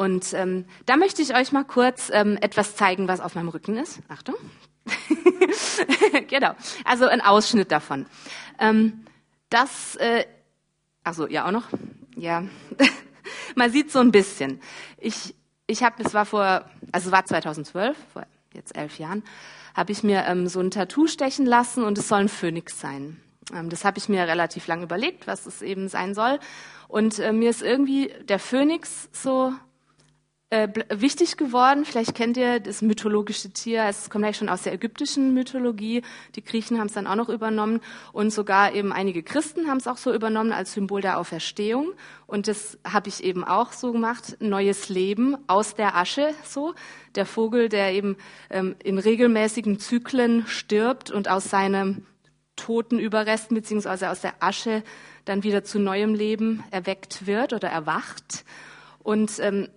Und 0.03 0.33
ähm, 0.33 0.65
da 0.85 0.97
möchte 0.97 1.21
ich 1.21 1.33
euch 1.33 1.53
mal 1.53 1.63
kurz 1.63 2.11
ähm, 2.13 2.37
etwas 2.41 2.75
zeigen, 2.75 3.07
was 3.07 3.21
auf 3.21 3.35
meinem 3.35 3.47
Rücken 3.47 3.77
ist. 3.77 3.99
Achtung. 4.09 4.35
genau. 6.27 6.55
Also 6.83 7.05
ein 7.05 7.21
Ausschnitt 7.21 7.71
davon. 7.71 8.05
Ähm, 8.59 9.05
das, 9.49 9.95
äh, 9.95 10.25
also 11.05 11.25
ja 11.25 11.47
auch 11.47 11.51
noch. 11.51 11.69
Ja, 12.17 12.43
man 13.55 13.71
sieht 13.71 13.93
so 13.93 13.99
ein 13.99 14.11
bisschen. 14.11 14.59
Ich, 14.97 15.35
ich 15.67 15.83
habe, 15.83 16.03
es 16.03 16.13
war 16.13 16.25
vor, 16.25 16.65
also 16.91 17.07
es 17.07 17.11
war 17.13 17.23
2012, 17.23 17.95
vor 18.11 18.25
jetzt 18.53 18.75
elf 18.75 18.99
Jahren, 18.99 19.23
habe 19.73 19.93
ich 19.93 20.03
mir 20.03 20.25
ähm, 20.25 20.47
so 20.47 20.59
ein 20.59 20.69
Tattoo 20.69 21.07
stechen 21.07 21.45
lassen 21.45 21.85
und 21.85 21.97
es 21.97 22.09
soll 22.09 22.19
ein 22.19 22.29
Phönix 22.29 22.77
sein. 22.77 23.21
Ähm, 23.55 23.69
das 23.69 23.85
habe 23.85 23.99
ich 23.99 24.09
mir 24.09 24.27
relativ 24.27 24.67
lang 24.67 24.83
überlegt, 24.83 25.27
was 25.27 25.45
es 25.45 25.61
eben 25.61 25.87
sein 25.87 26.13
soll. 26.13 26.39
Und 26.89 27.19
äh, 27.19 27.31
mir 27.31 27.49
ist 27.49 27.61
irgendwie 27.61 28.13
der 28.27 28.39
Phönix 28.39 29.07
so 29.13 29.53
äh, 30.53 30.69
wichtig 30.89 31.37
geworden. 31.37 31.83
Vielleicht 31.83 32.13
kennt 32.13 32.37
ihr 32.37 32.59
das 32.59 32.83
mythologische 32.83 33.49
Tier. 33.49 33.85
Es 33.89 34.11
kommt 34.11 34.23
eigentlich 34.23 34.37
schon 34.37 34.49
aus 34.49 34.61
der 34.61 34.73
ägyptischen 34.73 35.33
Mythologie. 35.33 36.03
Die 36.35 36.43
Griechen 36.43 36.77
haben 36.77 36.85
es 36.85 36.93
dann 36.93 37.07
auch 37.07 37.15
noch 37.15 37.29
übernommen 37.29 37.81
und 38.11 38.29
sogar 38.29 38.71
eben 38.73 38.93
einige 38.93 39.23
Christen 39.23 39.67
haben 39.67 39.77
es 39.77 39.87
auch 39.87 39.97
so 39.97 40.13
übernommen 40.13 40.51
als 40.51 40.73
Symbol 40.73 41.01
der 41.01 41.17
Auferstehung. 41.17 41.93
Und 42.27 42.47
das 42.47 42.77
habe 42.85 43.09
ich 43.09 43.23
eben 43.23 43.43
auch 43.43 43.71
so 43.71 43.93
gemacht. 43.93 44.37
Neues 44.41 44.89
Leben 44.89 45.37
aus 45.47 45.73
der 45.73 45.95
Asche, 45.95 46.35
so. 46.43 46.75
Der 47.15 47.25
Vogel, 47.25 47.67
der 47.67 47.91
eben 47.93 48.15
ähm, 48.51 48.75
in 48.83 48.99
regelmäßigen 48.99 49.79
Zyklen 49.79 50.45
stirbt 50.45 51.09
und 51.09 51.29
aus 51.29 51.45
seinem 51.45 52.05
toten 52.55 52.99
Überresten 52.99 53.55
beziehungsweise 53.55 54.11
aus 54.11 54.21
der 54.21 54.35
Asche 54.39 54.83
dann 55.25 55.41
wieder 55.41 55.63
zu 55.63 55.79
neuem 55.79 56.13
Leben 56.13 56.63
erweckt 56.69 57.25
wird 57.25 57.53
oder 57.53 57.69
erwacht. 57.69 58.45
Und 59.01 59.39
ähm, 59.39 59.67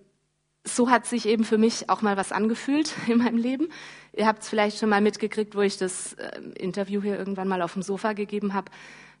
so 0.67 0.89
hat 0.89 1.05
sich 1.05 1.27
eben 1.27 1.43
für 1.43 1.57
mich 1.57 1.89
auch 1.89 2.01
mal 2.01 2.17
was 2.17 2.31
angefühlt 2.31 2.93
in 3.07 3.19
meinem 3.19 3.37
Leben. 3.37 3.69
Ihr 4.13 4.27
habt 4.27 4.43
es 4.43 4.49
vielleicht 4.49 4.79
schon 4.79 4.89
mal 4.89 5.01
mitgekriegt, 5.01 5.55
wo 5.55 5.61
ich 5.61 5.77
das 5.77 6.13
äh, 6.13 6.39
Interview 6.55 7.01
hier 7.01 7.17
irgendwann 7.17 7.47
mal 7.47 7.61
auf 7.61 7.73
dem 7.73 7.81
Sofa 7.81 8.13
gegeben 8.13 8.53
habe. 8.53 8.71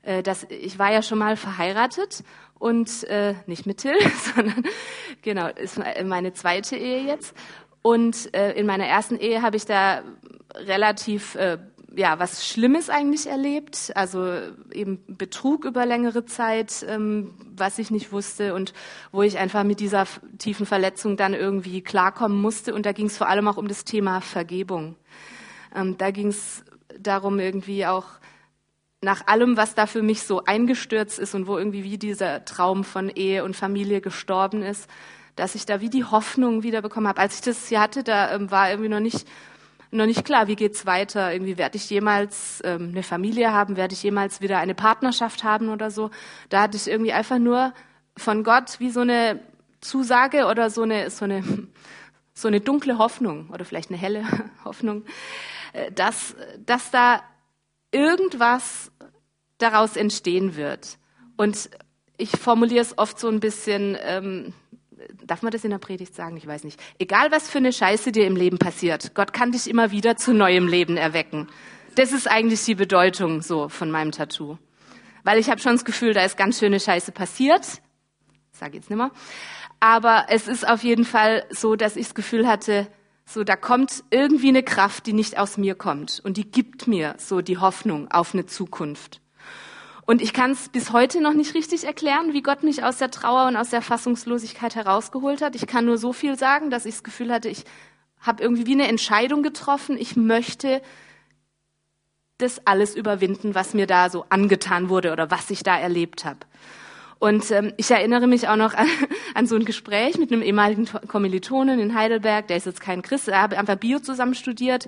Äh, 0.03 0.23
dass 0.23 0.45
ich 0.49 0.79
war 0.79 0.91
ja 0.91 1.01
schon 1.01 1.17
mal 1.17 1.35
verheiratet 1.35 2.23
und 2.59 3.03
äh, 3.05 3.35
nicht 3.45 3.65
mit 3.65 3.79
Till, 3.79 3.97
sondern 4.35 4.63
genau 5.21 5.47
ist 5.47 5.79
meine 6.05 6.33
zweite 6.33 6.75
Ehe 6.75 7.03
jetzt. 7.03 7.35
Und 7.81 8.33
äh, 8.33 8.53
in 8.53 8.65
meiner 8.65 8.85
ersten 8.85 9.17
Ehe 9.17 9.41
habe 9.41 9.57
ich 9.57 9.65
da 9.65 10.03
relativ 10.55 11.35
äh, 11.35 11.57
ja, 11.97 12.19
was 12.19 12.47
Schlimmes 12.47 12.91
eigentlich 12.91 13.25
erlebt, 13.25 13.91
also 13.95 14.23
eben 14.71 15.03
Betrug 15.07 15.65
über 15.65 15.83
längere 15.83 16.25
Zeit, 16.25 16.85
ähm, 16.87 17.33
was 17.55 17.79
ich 17.79 17.89
nicht 17.89 18.11
wusste 18.11 18.53
und 18.53 18.73
wo 19.11 19.23
ich 19.23 19.39
einfach 19.39 19.63
mit 19.63 19.79
dieser 19.79 20.05
tiefen 20.37 20.67
Verletzung 20.67 21.17
dann 21.17 21.33
irgendwie 21.33 21.81
klarkommen 21.81 22.39
musste. 22.39 22.75
Und 22.75 22.85
da 22.85 22.91
ging 22.91 23.07
es 23.07 23.17
vor 23.17 23.27
allem 23.27 23.47
auch 23.47 23.57
um 23.57 23.67
das 23.67 23.83
Thema 23.83 24.21
Vergebung. 24.21 24.95
Ähm, 25.75 25.97
da 25.97 26.11
ging 26.11 26.27
es 26.27 26.63
darum, 26.99 27.39
irgendwie 27.39 27.87
auch 27.87 28.05
nach 29.01 29.25
allem, 29.25 29.57
was 29.57 29.73
da 29.73 29.87
für 29.87 30.03
mich 30.03 30.21
so 30.21 30.43
eingestürzt 30.45 31.17
ist 31.17 31.33
und 31.33 31.47
wo 31.47 31.57
irgendwie 31.57 31.83
wie 31.83 31.97
dieser 31.97 32.45
Traum 32.45 32.83
von 32.83 33.09
Ehe 33.09 33.43
und 33.43 33.55
Familie 33.55 34.01
gestorben 34.01 34.61
ist, 34.61 34.87
dass 35.35 35.55
ich 35.55 35.65
da 35.65 35.81
wie 35.81 35.89
die 35.89 36.05
Hoffnung 36.05 36.61
wiederbekommen 36.61 37.07
habe. 37.07 37.21
Als 37.21 37.35
ich 37.35 37.41
das 37.41 37.67
hier 37.67 37.81
hatte, 37.81 38.03
da 38.03 38.35
ähm, 38.35 38.51
war 38.51 38.69
irgendwie 38.69 38.89
noch 38.89 38.99
nicht 38.99 39.27
noch 39.91 40.05
nicht 40.05 40.25
klar, 40.25 40.47
wie 40.47 40.55
geht's 40.55 40.85
weiter? 40.85 41.31
Irgendwie 41.31 41.57
werde 41.57 41.77
ich 41.77 41.89
jemals 41.89 42.61
ähm, 42.63 42.89
eine 42.89 43.03
Familie 43.03 43.53
haben? 43.53 43.77
Werde 43.77 43.93
ich 43.93 44.03
jemals 44.03 44.41
wieder 44.41 44.57
eine 44.59 44.75
Partnerschaft 44.75 45.43
haben 45.43 45.69
oder 45.69 45.91
so? 45.91 46.09
Da 46.49 46.63
hatte 46.63 46.77
ich 46.77 46.87
irgendwie 46.87 47.13
einfach 47.13 47.39
nur 47.39 47.73
von 48.17 48.43
Gott 48.43 48.79
wie 48.79 48.89
so 48.89 49.01
eine 49.01 49.39
Zusage 49.81 50.45
oder 50.47 50.69
so 50.69 50.83
eine 50.83 51.09
so 51.09 51.25
eine 51.25 51.43
so 52.33 52.47
eine 52.47 52.61
dunkle 52.61 52.97
Hoffnung 52.97 53.49
oder 53.49 53.65
vielleicht 53.65 53.89
eine 53.89 53.99
helle 53.99 54.23
Hoffnung, 54.65 55.05
äh, 55.73 55.91
dass 55.91 56.35
dass 56.65 56.91
da 56.91 57.21
irgendwas 57.91 58.91
daraus 59.57 59.95
entstehen 59.95 60.55
wird. 60.55 60.97
Und 61.35 61.69
ich 62.17 62.31
formuliere 62.31 62.81
es 62.81 62.97
oft 62.97 63.19
so 63.19 63.27
ein 63.27 63.39
bisschen 63.39 63.97
ähm, 64.01 64.53
darf 65.25 65.41
man 65.41 65.51
das 65.51 65.63
in 65.63 65.71
der 65.71 65.77
Predigt 65.77 66.15
sagen? 66.15 66.37
Ich 66.37 66.47
weiß 66.47 66.63
nicht. 66.63 66.79
Egal 66.99 67.31
was 67.31 67.49
für 67.49 67.57
eine 67.57 67.73
Scheiße 67.73 68.11
dir 68.11 68.25
im 68.25 68.35
Leben 68.35 68.57
passiert, 68.57 69.13
Gott 69.13 69.33
kann 69.33 69.51
dich 69.51 69.69
immer 69.69 69.91
wieder 69.91 70.17
zu 70.17 70.33
neuem 70.33 70.67
Leben 70.67 70.97
erwecken. 70.97 71.47
Das 71.95 72.11
ist 72.11 72.29
eigentlich 72.29 72.63
die 72.63 72.75
Bedeutung 72.75 73.41
so 73.41 73.69
von 73.69 73.89
meinem 73.89 74.11
Tattoo. 74.11 74.57
Weil 75.23 75.39
ich 75.39 75.49
habe 75.49 75.59
schon 75.59 75.73
das 75.73 75.85
Gefühl, 75.85 76.13
da 76.13 76.23
ist 76.23 76.37
ganz 76.37 76.59
schöne 76.59 76.79
Scheiße 76.79 77.11
passiert. 77.11 77.81
Sag 78.51 78.73
jetzt 78.73 78.89
nimmer. 78.89 79.11
Aber 79.79 80.25
es 80.29 80.47
ist 80.47 80.67
auf 80.67 80.83
jeden 80.83 81.05
Fall 81.05 81.45
so, 81.49 81.75
dass 81.75 81.95
ich 81.95 82.07
das 82.07 82.15
Gefühl 82.15 82.47
hatte, 82.47 82.87
so 83.25 83.43
da 83.43 83.55
kommt 83.55 84.03
irgendwie 84.09 84.49
eine 84.49 84.63
Kraft, 84.63 85.05
die 85.05 85.13
nicht 85.13 85.37
aus 85.37 85.57
mir 85.57 85.75
kommt 85.75 86.21
und 86.23 86.37
die 86.37 86.49
gibt 86.49 86.87
mir 86.87 87.15
so 87.17 87.41
die 87.41 87.57
Hoffnung 87.57 88.09
auf 88.09 88.33
eine 88.33 88.45
Zukunft. 88.45 89.21
Und 90.07 90.21
ich 90.21 90.31
kann 90.31 90.51
es 90.51 90.69
bis 90.69 90.93
heute 90.93 91.19
noch 91.19 91.33
nicht 91.33 91.53
richtig 91.53 91.83
erklären, 91.83 92.31
wie 92.31 92.41
Gott 92.41 92.63
mich 92.63 92.81
aus 92.81 92.97
der 92.97 93.11
Trauer 93.11 93.45
und 93.47 93.57
aus 93.57 93.71
der 93.71 93.81
Fassungslosigkeit 93.81 94.73
herausgeholt 94.73 95.41
hat. 95.41 95.53
Ich 95.53 95.67
kann 95.67 95.83
nur 95.83 95.97
so 95.97 96.13
viel 96.13 96.37
sagen, 96.37 96.69
dass 96.69 96.85
ich 96.85 96.95
das 96.95 97.03
Gefühl 97.03 97.29
hatte, 97.29 97.49
ich 97.49 97.65
habe 98.21 98.41
irgendwie 98.41 98.65
wie 98.65 98.71
eine 98.71 98.87
Entscheidung 98.87 99.43
getroffen. 99.43 99.97
Ich 99.99 100.15
möchte 100.15 100.81
das 102.37 102.65
alles 102.65 102.95
überwinden, 102.95 103.53
was 103.53 103.73
mir 103.73 103.85
da 103.85 104.09
so 104.09 104.25
angetan 104.29 104.87
wurde 104.87 105.11
oder 105.11 105.29
was 105.29 105.49
ich 105.49 105.61
da 105.61 105.77
erlebt 105.77 106.23
habe. 106.23 106.39
Und 107.19 107.51
ähm, 107.51 107.73
ich 107.75 107.91
erinnere 107.91 108.27
mich 108.27 108.47
auch 108.47 108.55
noch 108.55 108.75
an, 108.75 108.87
an 109.33 109.45
so 109.45 109.57
ein 109.57 109.65
Gespräch 109.65 110.17
mit 110.17 110.31
einem 110.31 110.41
ehemaligen 110.41 110.87
Kommilitonen 111.09 111.79
in 111.79 111.95
Heidelberg, 111.95 112.47
der 112.47 112.55
ist 112.55 112.65
jetzt 112.65 112.79
kein 112.79 113.01
Christ, 113.01 113.27
er 113.27 113.41
hat 113.41 113.53
einfach 113.53 113.75
Bio 113.75 113.99
zusammen 113.99 114.35
studiert 114.35 114.87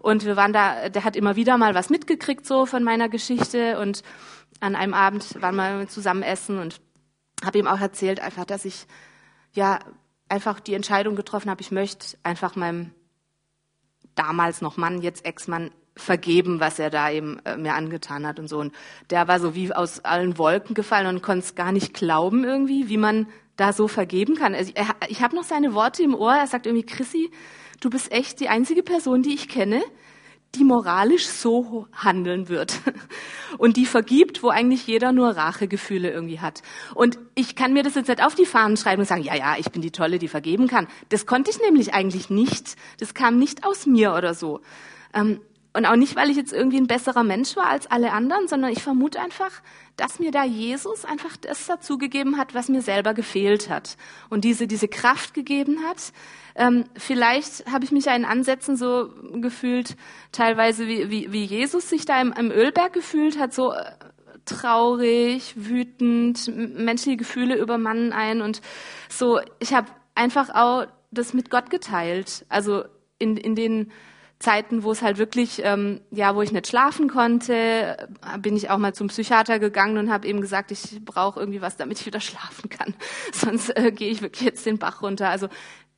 und 0.00 0.24
wir 0.24 0.36
waren 0.36 0.52
da, 0.52 0.88
der 0.88 1.04
hat 1.04 1.14
immer 1.14 1.36
wieder 1.36 1.56
mal 1.56 1.74
was 1.76 1.88
mitgekriegt 1.88 2.46
so 2.46 2.66
von 2.66 2.82
meiner 2.82 3.08
Geschichte 3.08 3.78
und 3.78 4.02
an 4.60 4.74
einem 4.74 4.94
Abend 4.94 5.40
waren 5.40 5.56
wir 5.56 5.88
zusammen 5.88 6.22
essen 6.22 6.58
und 6.58 6.80
habe 7.44 7.58
ihm 7.58 7.66
auch 7.66 7.80
erzählt, 7.80 8.20
einfach, 8.20 8.44
dass 8.44 8.64
ich 8.64 8.86
ja 9.52 9.78
einfach 10.28 10.60
die 10.60 10.74
Entscheidung 10.74 11.16
getroffen 11.16 11.50
habe, 11.50 11.60
ich 11.60 11.70
möchte 11.70 12.16
einfach 12.22 12.56
meinem 12.56 12.92
damals 14.14 14.62
noch 14.62 14.76
Mann, 14.76 15.02
jetzt 15.02 15.24
Ex-Mann 15.24 15.70
vergeben, 15.96 16.60
was 16.60 16.78
er 16.78 16.90
da 16.90 17.10
eben 17.10 17.38
äh, 17.44 17.56
mir 17.56 17.74
angetan 17.74 18.26
hat 18.26 18.38
und 18.38 18.48
so. 18.48 18.58
Und 18.58 18.74
der 19.10 19.28
war 19.28 19.40
so 19.40 19.54
wie 19.54 19.72
aus 19.72 20.04
allen 20.04 20.36
Wolken 20.38 20.74
gefallen 20.74 21.06
und 21.06 21.22
konnte 21.22 21.44
es 21.44 21.54
gar 21.54 21.72
nicht 21.72 21.94
glauben 21.94 22.44
irgendwie, 22.44 22.88
wie 22.88 22.98
man 22.98 23.26
da 23.56 23.72
so 23.72 23.88
vergeben 23.88 24.34
kann. 24.34 24.54
Also 24.54 24.72
ich, 24.74 25.08
ich 25.08 25.22
habe 25.22 25.34
noch 25.34 25.44
seine 25.44 25.72
Worte 25.72 26.02
im 26.02 26.14
Ohr. 26.14 26.34
Er 26.34 26.46
sagt 26.46 26.66
irgendwie, 26.66 26.84
Chrissy, 26.84 27.30
du 27.80 27.88
bist 27.88 28.12
echt 28.12 28.40
die 28.40 28.48
einzige 28.48 28.82
Person, 28.82 29.22
die 29.22 29.34
ich 29.34 29.48
kenne, 29.48 29.82
die 30.54 30.64
moralisch 30.64 31.26
so 31.26 31.86
handeln 31.92 32.48
wird 32.48 32.80
und 33.58 33.76
die 33.76 33.86
vergibt, 33.86 34.42
wo 34.42 34.48
eigentlich 34.48 34.86
jeder 34.86 35.12
nur 35.12 35.30
Rachegefühle 35.36 36.10
irgendwie 36.10 36.40
hat. 36.40 36.62
Und 36.94 37.18
ich 37.34 37.56
kann 37.56 37.72
mir 37.72 37.82
das 37.82 37.94
jetzt 37.94 38.08
nicht 38.08 38.24
auf 38.24 38.34
die 38.34 38.46
Fahnen 38.46 38.76
schreiben 38.76 39.00
und 39.00 39.08
sagen, 39.08 39.22
ja, 39.22 39.34
ja, 39.34 39.56
ich 39.58 39.70
bin 39.70 39.82
die 39.82 39.90
Tolle, 39.90 40.18
die 40.18 40.28
vergeben 40.28 40.68
kann. 40.68 40.86
Das 41.10 41.26
konnte 41.26 41.50
ich 41.50 41.60
nämlich 41.60 41.94
eigentlich 41.94 42.30
nicht. 42.30 42.76
Das 42.98 43.12
kam 43.12 43.38
nicht 43.38 43.64
aus 43.64 43.86
mir 43.86 44.14
oder 44.14 44.34
so. 44.34 44.60
Ähm, 45.12 45.40
und 45.76 45.84
auch 45.84 45.96
nicht, 45.96 46.16
weil 46.16 46.30
ich 46.30 46.36
jetzt 46.36 46.52
irgendwie 46.54 46.78
ein 46.78 46.86
besserer 46.86 47.22
Mensch 47.22 47.54
war 47.54 47.66
als 47.66 47.86
alle 47.86 48.12
anderen, 48.12 48.48
sondern 48.48 48.72
ich 48.72 48.82
vermute 48.82 49.20
einfach, 49.20 49.50
dass 49.96 50.18
mir 50.18 50.30
da 50.30 50.42
Jesus 50.42 51.04
einfach 51.04 51.36
das 51.36 51.66
dazugegeben 51.66 52.38
hat, 52.38 52.54
was 52.54 52.68
mir 52.68 52.80
selber 52.80 53.12
gefehlt 53.12 53.68
hat. 53.68 53.96
Und 54.30 54.44
diese, 54.44 54.66
diese 54.66 54.88
Kraft 54.88 55.34
gegeben 55.34 55.80
hat. 55.86 56.12
Ähm, 56.54 56.84
vielleicht 56.96 57.70
habe 57.70 57.84
ich 57.84 57.92
mich 57.92 58.06
ja 58.06 58.16
in 58.16 58.24
Ansätzen 58.24 58.76
so 58.76 59.10
gefühlt, 59.34 59.96
teilweise 60.32 60.86
wie, 60.86 61.10
wie, 61.10 61.32
wie 61.32 61.44
Jesus 61.44 61.90
sich 61.90 62.06
da 62.06 62.20
im, 62.22 62.32
im 62.32 62.50
Ölberg 62.50 62.94
gefühlt 62.94 63.38
hat, 63.38 63.52
so 63.52 63.72
äh, 63.72 63.84
traurig, 64.46 65.54
wütend, 65.56 66.50
menschliche 66.56 67.18
Gefühle 67.18 67.56
übermannen 67.56 68.14
ein 68.14 68.40
und 68.40 68.62
so. 69.10 69.40
Ich 69.58 69.74
habe 69.74 69.88
einfach 70.14 70.54
auch 70.54 70.86
das 71.10 71.34
mit 71.34 71.50
Gott 71.50 71.68
geteilt. 71.68 72.46
Also 72.48 72.84
in, 73.18 73.36
in 73.36 73.54
den 73.54 73.92
Zeiten, 74.38 74.82
wo 74.82 74.92
es 74.92 75.00
halt 75.00 75.16
wirklich, 75.16 75.62
ähm, 75.64 76.00
ja, 76.10 76.34
wo 76.34 76.42
ich 76.42 76.52
nicht 76.52 76.66
schlafen 76.66 77.08
konnte, 77.08 78.08
bin 78.38 78.54
ich 78.54 78.68
auch 78.68 78.76
mal 78.76 78.94
zum 78.94 79.08
Psychiater 79.08 79.58
gegangen 79.58 79.96
und 79.96 80.10
habe 80.10 80.28
eben 80.28 80.42
gesagt, 80.42 80.70
ich 80.70 81.02
brauche 81.04 81.40
irgendwie 81.40 81.62
was, 81.62 81.76
damit 81.76 82.00
ich 82.00 82.06
wieder 82.06 82.20
schlafen 82.20 82.68
kann. 82.68 82.94
Sonst 83.32 83.76
äh, 83.76 83.92
gehe 83.92 84.10
ich 84.10 84.22
wirklich 84.22 84.42
jetzt 84.42 84.66
den 84.66 84.78
Bach 84.78 85.02
runter. 85.02 85.30
Also 85.30 85.48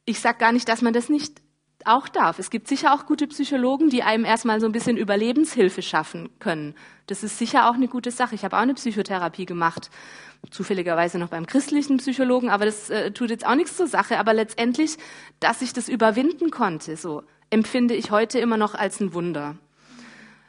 ich 0.05 0.21
sag 0.21 0.39
gar 0.39 0.53
nicht, 0.53 0.69
dass 0.69 0.83
man 0.83 0.93
das 0.93 1.09
nicht 1.09 1.43
auch 1.85 2.09
darf. 2.09 2.39
Es 2.39 2.51
gibt 2.51 2.69
sicher 2.69 2.95
auch 2.95 3.07
gute 3.07 3.27
Psychologen, 3.27 3.89
die 3.89 4.03
einem 4.03 4.25
erstmal 4.25 4.61
so 4.61 4.67
ein 4.67 4.73
bisschen 4.73 4.97
Überlebenshilfe 4.97 5.83
schaffen 5.83 6.31
können. 6.39 6.75
Das 7.07 7.23
ist 7.23 7.39
sicher 7.39 7.69
auch 7.69 7.75
eine 7.75 7.89
gute 7.89 8.11
Sache. 8.11 8.35
Ich 8.35 8.45
habe 8.45 8.57
auch 8.57 8.63
eine 8.63 8.75
Psychotherapie 8.75 9.47
gemacht, 9.47 9.91
zufälligerweise 10.51 11.19
noch 11.19 11.29
beim 11.29 11.47
christlichen 11.47 11.99
Psychologen, 11.99 12.51
aber 12.51 12.67
das 12.67 12.91
äh, 12.91 13.13
tut 13.13 13.31
jetzt 13.31 13.47
auch 13.47 13.55
nichts 13.55 13.77
zur 13.77 13.87
Sache. 13.87 14.19
Aber 14.19 14.35
letztendlich, 14.35 14.97
dass 15.41 15.63
ich 15.63 15.73
das 15.73 15.89
überwinden 15.89 16.51
konnte, 16.51 16.97
so 16.97 17.23
empfinde 17.51 17.95
ich 17.95 18.11
heute 18.11 18.39
immer 18.39 18.57
noch 18.57 18.75
als 18.75 19.01
ein 19.01 19.13
Wunder, 19.13 19.57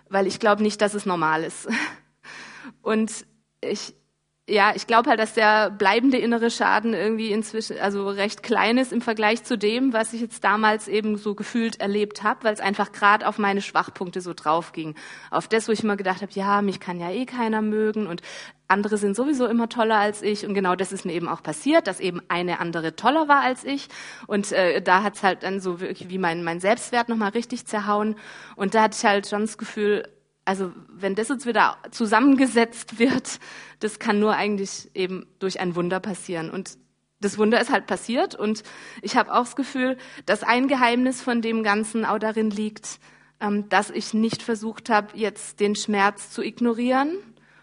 weil 0.10 0.28
ich 0.28 0.40
glaube 0.40 0.64
nicht, 0.64 0.82
dass 0.82 0.94
es 0.94 1.06
normal 1.06 1.44
ist. 1.44 1.68
Und 2.82 3.26
ich, 3.62 3.96
ja, 4.50 4.74
ich 4.76 4.88
glaube 4.88 5.10
halt, 5.10 5.20
dass 5.20 5.34
der 5.34 5.70
bleibende 5.70 6.18
innere 6.18 6.50
Schaden 6.50 6.94
irgendwie 6.94 7.32
inzwischen 7.32 7.80
also 7.80 8.10
recht 8.10 8.44
klein 8.44 8.78
ist 8.78 8.92
im 8.92 9.02
Vergleich 9.02 9.44
zu 9.44 9.58
dem, 9.58 9.94
was 9.94 10.14
ich 10.14 10.22
jetzt 10.22 10.44
damals 10.44 10.88
eben 10.88 11.18
so 11.18 11.36
gefühlt 11.36 11.80
erlebt 11.80 12.24
habe, 12.24 12.44
weil 12.44 12.54
es 12.54 12.60
einfach 12.60 12.92
gerade 12.92 13.28
auf 13.28 13.38
meine 13.38 13.62
Schwachpunkte 13.62 14.22
so 14.22 14.34
drauf 14.34 14.72
ging. 14.72 14.96
Auf 15.32 15.48
das, 15.48 15.68
wo 15.68 15.72
ich 15.72 15.84
immer 15.84 15.98
gedacht 15.98 16.22
habe, 16.22 16.32
ja, 16.34 16.62
mich 16.62 16.80
kann 16.80 17.00
ja 17.00 17.12
eh 17.12 17.26
keiner 17.26 17.62
mögen 17.62 18.08
und 18.08 18.22
andere 18.68 18.98
sind 18.98 19.16
sowieso 19.16 19.48
immer 19.48 19.68
toller 19.68 19.98
als 19.98 20.22
ich. 20.22 20.46
Und 20.46 20.54
genau 20.54 20.76
das 20.76 20.92
ist 20.92 21.06
mir 21.06 21.14
eben 21.14 21.28
auch 21.28 21.42
passiert, 21.42 21.88
dass 21.88 22.00
eben 22.00 22.22
eine 22.28 22.60
andere 22.60 22.96
toller 22.96 23.28
war 23.28 23.42
als 23.42 23.64
ich. 23.64 23.88
Und 24.28 24.52
äh, 24.52 24.82
da 24.82 25.04
hat's 25.04 25.24
halt 25.24 25.44
dann 25.44 25.60
so 25.60 25.80
wirklich 25.80 26.10
wie 26.10 26.20
mein, 26.20 26.44
mein 26.44 26.60
Selbstwert 26.60 27.10
nochmal 27.10 27.32
richtig 27.32 27.66
zerhauen. 27.66 28.16
Und 28.56 28.76
da 28.76 28.84
hatte 28.84 28.98
ich 28.98 29.06
halt 29.06 29.28
schon 29.28 29.42
das 29.42 29.58
Gefühl, 29.58 30.08
also 30.50 30.72
wenn 30.88 31.14
das 31.14 31.30
jetzt 31.30 31.46
wieder 31.46 31.78
zusammengesetzt 31.92 32.98
wird, 32.98 33.40
das 33.82 34.00
kann 34.00 34.20
nur 34.20 34.34
eigentlich 34.36 34.90
eben 34.96 35.28
durch 35.38 35.60
ein 35.60 35.76
Wunder 35.76 36.00
passieren. 36.00 36.50
Und 36.50 36.80
das 37.22 37.38
Wunder 37.38 37.62
ist 37.62 37.70
halt 37.70 37.86
passiert 37.86 38.34
und 38.34 38.64
ich 39.04 39.16
habe 39.16 39.32
auch 39.32 39.44
das 39.44 39.56
Gefühl, 39.56 39.96
dass 40.26 40.42
ein 40.42 40.68
Geheimnis 40.68 41.22
von 41.22 41.44
dem 41.44 41.62
Ganzen 41.62 42.04
auch 42.04 42.18
darin 42.18 42.50
liegt, 42.50 43.00
ähm, 43.40 43.70
dass 43.70 43.92
ich 43.92 44.16
nicht 44.16 44.42
versucht 44.42 44.90
habe, 44.90 45.16
jetzt 45.16 45.60
den 45.60 45.76
Schmerz 45.76 46.32
zu 46.32 46.42
ignorieren 46.42 47.12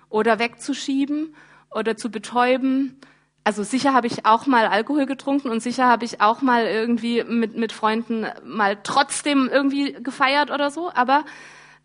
oder 0.09 0.39
wegzuschieben 0.39 1.35
oder 1.75 1.97
zu 1.97 2.09
betäuben. 2.09 3.01
Also 3.43 3.65
sicher 3.65 3.95
habe 3.95 4.07
ich 4.07 4.27
auch 4.27 4.47
mal 4.47 4.69
Alkohol 4.69 5.07
getrunken 5.07 5.51
und 5.51 5.59
sicher 5.61 5.89
habe 5.89 6.05
ich 6.05 6.21
auch 6.21 6.41
mal 6.41 6.67
irgendwie 6.67 7.25
mit, 7.25 7.57
mit 7.57 7.73
Freunden 7.73 8.27
mal 8.45 8.79
trotzdem 8.85 9.49
irgendwie 9.51 9.95
gefeiert 9.95 10.53
oder 10.53 10.71
so, 10.71 10.93
aber 10.95 11.25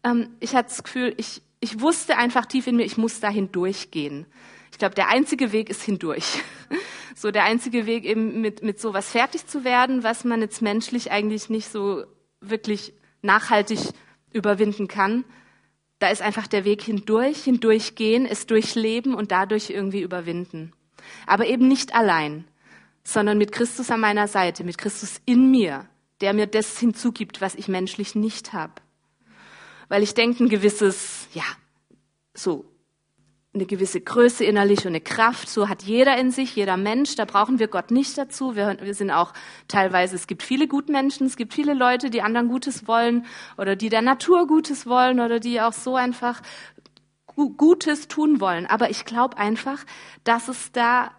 ähm, 0.03 0.29
ich 0.39 0.55
hatte 0.55 0.69
das 0.69 0.83
Gefühl, 0.83 1.13
ich, 1.17 1.41
ich 1.59 1.79
wusste 1.79 2.17
einfach 2.17 2.45
tief 2.45 2.67
in 2.67 2.75
mir, 2.75 2.85
ich 2.85 2.97
muss 2.97 3.19
da 3.19 3.29
hindurchgehen. 3.29 4.25
Ich 4.71 4.77
glaube, 4.77 4.95
der 4.95 5.09
einzige 5.09 5.51
Weg 5.51 5.69
ist 5.69 5.83
hindurch. 5.83 6.41
So 7.13 7.29
der 7.29 7.43
einzige 7.43 7.85
Weg 7.85 8.05
eben 8.05 8.39
mit, 8.39 8.63
mit 8.63 8.79
sowas 8.79 9.11
fertig 9.11 9.45
zu 9.45 9.65
werden, 9.65 10.01
was 10.01 10.23
man 10.23 10.39
jetzt 10.39 10.61
menschlich 10.61 11.11
eigentlich 11.11 11.49
nicht 11.49 11.69
so 11.69 12.05
wirklich 12.39 12.93
nachhaltig 13.21 13.79
überwinden 14.31 14.87
kann. 14.87 15.25
Da 15.99 16.07
ist 16.07 16.21
einfach 16.21 16.47
der 16.47 16.63
Weg 16.63 16.81
hindurch, 16.81 17.43
hindurchgehen, 17.43 18.25
es 18.25 18.47
durchleben 18.47 19.13
und 19.13 19.31
dadurch 19.31 19.69
irgendwie 19.69 20.01
überwinden. 20.01 20.71
Aber 21.27 21.45
eben 21.45 21.67
nicht 21.67 21.93
allein, 21.93 22.45
sondern 23.03 23.37
mit 23.37 23.51
Christus 23.51 23.91
an 23.91 23.99
meiner 23.99 24.27
Seite, 24.27 24.63
mit 24.63 24.77
Christus 24.77 25.21
in 25.25 25.51
mir, 25.51 25.87
der 26.21 26.33
mir 26.33 26.47
das 26.47 26.79
hinzugibt, 26.79 27.41
was 27.41 27.55
ich 27.55 27.67
menschlich 27.67 28.15
nicht 28.15 28.53
habe. 28.53 28.73
Weil 29.91 30.03
ich 30.03 30.13
denke, 30.13 30.41
ein 30.41 30.47
gewisses, 30.47 31.27
ja, 31.33 31.43
so 32.33 32.63
eine 33.53 33.65
gewisse 33.65 33.99
Größe 33.99 34.45
innerlich 34.45 34.85
und 34.85 34.87
eine 34.87 35.01
Kraft. 35.01 35.49
So 35.49 35.67
hat 35.67 35.83
jeder 35.83 36.17
in 36.17 36.31
sich, 36.31 36.55
jeder 36.55 36.77
Mensch. 36.77 37.17
Da 37.17 37.25
brauchen 37.25 37.59
wir 37.59 37.67
Gott 37.67 37.91
nicht 37.91 38.17
dazu. 38.17 38.55
Wir, 38.55 38.77
wir 38.81 38.93
sind 38.93 39.11
auch 39.11 39.33
teilweise, 39.67 40.15
es 40.15 40.27
gibt 40.27 40.43
viele 40.43 40.69
gute 40.69 40.93
Menschen, 40.93 41.27
es 41.27 41.35
gibt 41.35 41.53
viele 41.53 41.73
Leute, 41.73 42.09
die 42.09 42.21
anderen 42.21 42.47
Gutes 42.47 42.87
wollen 42.87 43.25
oder 43.57 43.75
die 43.75 43.89
der 43.89 44.01
Natur 44.01 44.47
Gutes 44.47 44.85
wollen 44.85 45.19
oder 45.19 45.41
die 45.41 45.59
auch 45.59 45.73
so 45.73 45.97
einfach 45.97 46.41
Gutes 47.35 48.07
tun 48.07 48.39
wollen. 48.39 48.67
Aber 48.67 48.91
ich 48.91 49.03
glaube 49.03 49.37
einfach, 49.37 49.83
dass 50.23 50.47
es 50.47 50.71
da 50.71 51.11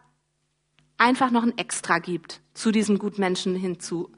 einfach 0.97 1.31
noch 1.31 1.43
ein 1.43 1.59
Extra 1.59 1.99
gibt 1.99 2.41
zu 2.55 2.71
diesem 2.71 2.99
Gutmenschen 2.99 3.55
hinzu. 3.55 4.13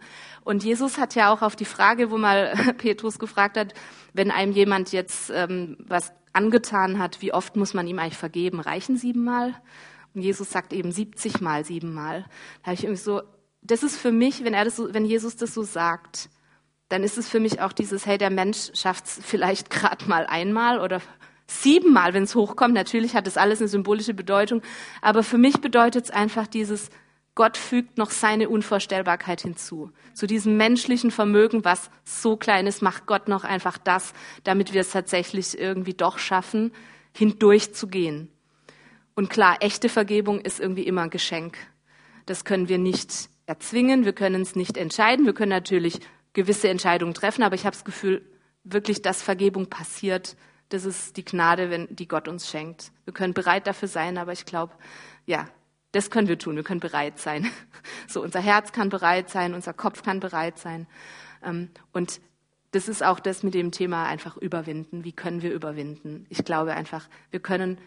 Und 0.45 0.63
Jesus 0.63 0.99
hat 0.99 1.15
ja 1.15 1.33
auch 1.33 1.43
auf 1.43 1.57
die 1.57 1.65
Frage, 1.65 2.11
wo 2.11 2.19
mal 2.19 2.55
Petrus 2.79 3.19
gefragt 3.19 3.57
hat, 3.57 3.75
wenn 4.13 4.31
einem 4.31 4.53
jemand 4.53 4.93
jetzt 4.93 5.31
ähm, 5.31 5.77
was 5.81 6.13
angetan 6.33 6.99
hat, 6.99 7.23
wie 7.23 7.33
oft 7.33 7.57
muss 7.57 7.75
man 7.75 7.87
ihm 7.87 7.99
eigentlich 7.99 8.19
vergeben? 8.19 8.61
Reichen 8.61 8.97
siebenmal? 8.97 9.55
Und 10.15 10.21
Jesus 10.21 10.51
sagt 10.51 10.73
eben 10.73 10.93
70 10.93 11.41
mal 11.41 11.65
siebenmal. 11.65 12.27
Da 12.63 12.67
habe 12.67 12.75
ich 12.75 12.85
irgendwie 12.85 13.03
so, 13.03 13.23
das 13.63 13.83
ist 13.83 13.97
für 13.97 14.13
mich, 14.13 14.45
wenn 14.45 14.55
er 14.55 14.65
das 14.65 14.77
so, 14.77 14.93
wenn 14.93 15.05
Jesus 15.05 15.37
das 15.37 15.55
so 15.55 15.63
sagt, 15.63 16.29
dann 16.89 17.03
ist 17.03 17.19
es 17.19 17.29
für 17.29 17.41
mich 17.41 17.61
auch 17.61 17.73
dieses, 17.73 18.07
hey, 18.07 18.19
der 18.19 18.31
Mensch 18.31 18.71
schafft 18.75 19.07
es 19.07 19.21
vielleicht 19.25 19.71
gerade 19.71 20.07
mal 20.07 20.27
einmal 20.27 20.81
oder 20.81 21.01
siebenmal, 21.47 22.15
wenn 22.15 22.25
es 22.25 22.35
hochkommt. 22.35 22.75
Natürlich 22.75 23.17
hat 23.17 23.27
das 23.27 23.37
alles 23.37 23.61
eine 23.61 23.69
symbolische 23.69 24.15
Bedeutung, 24.15 24.63
aber 25.01 25.23
für 25.23 25.39
mich 25.39 25.61
bedeutet 25.61 26.05
es 26.05 26.11
einfach 26.11 26.47
dieses, 26.47 26.91
Gott 27.35 27.57
fügt 27.57 27.99
noch 27.99 28.11
seine 28.11 28.49
Unvorstellbarkeit 28.49 29.41
hinzu. 29.41 29.91
Zu 30.13 30.27
diesem 30.27 30.57
menschlichen 30.57 31.11
Vermögen, 31.11 31.65
was 31.65 31.91
so 32.05 32.37
klein 32.37 32.67
ist, 32.67 32.81
macht 32.81 33.07
Gott 33.07 33.27
noch 33.27 33.43
einfach 33.43 33.77
das, 33.77 34.13
damit 34.45 34.73
wir 34.73 34.83
es 34.83 34.91
tatsächlich 34.91 35.59
irgendwie 35.59 35.95
doch 35.95 36.19
schaffen, 36.19 36.73
hindurchzugehen. 37.13 38.29
Und 39.15 39.31
klar, 39.31 39.57
echte 39.61 39.89
Vergebung 39.89 40.41
ist 40.41 40.61
irgendwie 40.61 40.87
immer 40.87 41.03
ein 41.03 41.11
Geschenk. 41.11 41.57
Das 42.27 42.45
können 42.45 42.69
wir 42.69 42.79
nicht 42.79 43.29
erzwingen, 43.47 44.05
wir 44.05 44.13
können 44.13 44.43
es 44.43 44.57
nicht 44.57 44.77
entscheiden. 44.77 45.27
Wir 45.27 45.35
können 45.35 45.51
natürlich 45.51 46.01
gewisse 46.33 46.69
Entscheidungen 46.69 47.15
treffen, 47.15 47.43
aber 47.43 47.55
ich 47.55 47.67
habe 47.67 47.77
das 47.77 47.85
Gefühl, 47.85 48.23
wirklich, 48.65 49.03
dass 49.03 49.23
Vergebung 49.23 49.67
passiert, 49.67 50.37
das 50.71 50.85
ist 50.85 51.17
die 51.17 51.25
Gnade, 51.25 51.71
wenn, 51.71 51.87
die 51.95 52.09
Gott 52.09 52.27
uns 52.27 52.49
schenkt. 52.49 52.91
Wir 53.05 53.13
können 53.13 53.35
bereit 53.35 53.67
dafür 53.67 53.89
sein, 53.89 54.19
aber 54.19 54.33
ich 54.33 54.47
glaube, 54.47 54.73
ja, 55.27 55.49
das 55.95 56.11
können 56.11 56.29
wir 56.29 56.39
tun. 56.39 56.57
Wir 56.57 56.65
können 56.65 56.81
bereit 56.81 57.19
sein. 57.19 57.51
So, 58.09 58.23
unser 58.23 58.41
Herz 58.41 58.73
kann 58.73 58.89
bereit 58.89 59.29
sein, 59.29 59.53
unser 59.53 59.73
Kopf 59.75 60.03
kann 60.03 60.21
bereit 60.21 60.59
sein. 60.59 60.87
Ähm, 61.43 61.69
und 61.93 62.21
das 62.71 62.89
ist 62.89 63.03
auch 63.03 63.21
das 63.21 63.43
mit 63.43 63.55
dem 63.55 63.73
Thema 63.73 64.07
einfach 64.07 64.37
überwinden. 64.37 65.05
Wie 65.05 65.13
können 65.13 65.43
wir 65.43 65.53
überwinden? 65.53 66.27
Ich 66.29 66.45
glaube 66.45 66.73
einfach, 66.75 67.09
wir 67.31 67.41
können 67.41 67.79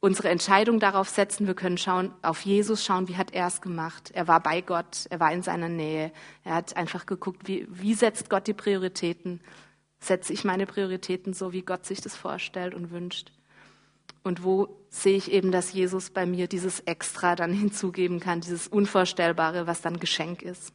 unsere 0.00 0.28
Entscheidung 0.28 0.80
darauf 0.80 1.08
setzen. 1.08 1.46
Wir 1.46 1.54
können 1.54 1.76
schauen, 1.76 2.14
auf 2.22 2.40
Jesus 2.42 2.84
schauen, 2.84 3.08
wie 3.08 3.16
hat 3.16 3.32
er 3.32 3.46
es 3.46 3.60
gemacht? 3.60 4.10
Er 4.14 4.28
war 4.28 4.40
bei 4.40 4.60
Gott, 4.60 5.06
er 5.10 5.20
war 5.20 5.32
in 5.32 5.42
seiner 5.42 5.68
Nähe. 5.68 6.12
Er 6.44 6.54
hat 6.54 6.76
einfach 6.76 7.06
geguckt, 7.06 7.46
wie, 7.46 7.66
wie 7.68 7.94
setzt 7.94 8.30
Gott 8.30 8.46
die 8.46 8.54
Prioritäten? 8.54 9.40
Setze 9.98 10.32
ich 10.32 10.44
meine 10.44 10.66
Prioritäten 10.66 11.34
so, 11.34 11.52
wie 11.52 11.62
Gott 11.62 11.84
sich 11.84 12.00
das 12.00 12.16
vorstellt 12.16 12.74
und 12.74 12.90
wünscht? 12.90 13.32
Und 14.22 14.44
wo 14.44 14.68
sehe 14.90 15.16
ich 15.16 15.30
eben, 15.30 15.50
dass 15.52 15.72
Jesus 15.72 16.10
bei 16.10 16.26
mir 16.26 16.46
dieses 16.46 16.80
Extra 16.80 17.36
dann 17.36 17.52
hinzugeben 17.54 18.20
kann, 18.20 18.40
dieses 18.40 18.68
Unvorstellbare, 18.68 19.66
was 19.66 19.80
dann 19.80 19.98
Geschenk 19.98 20.42
ist. 20.42 20.72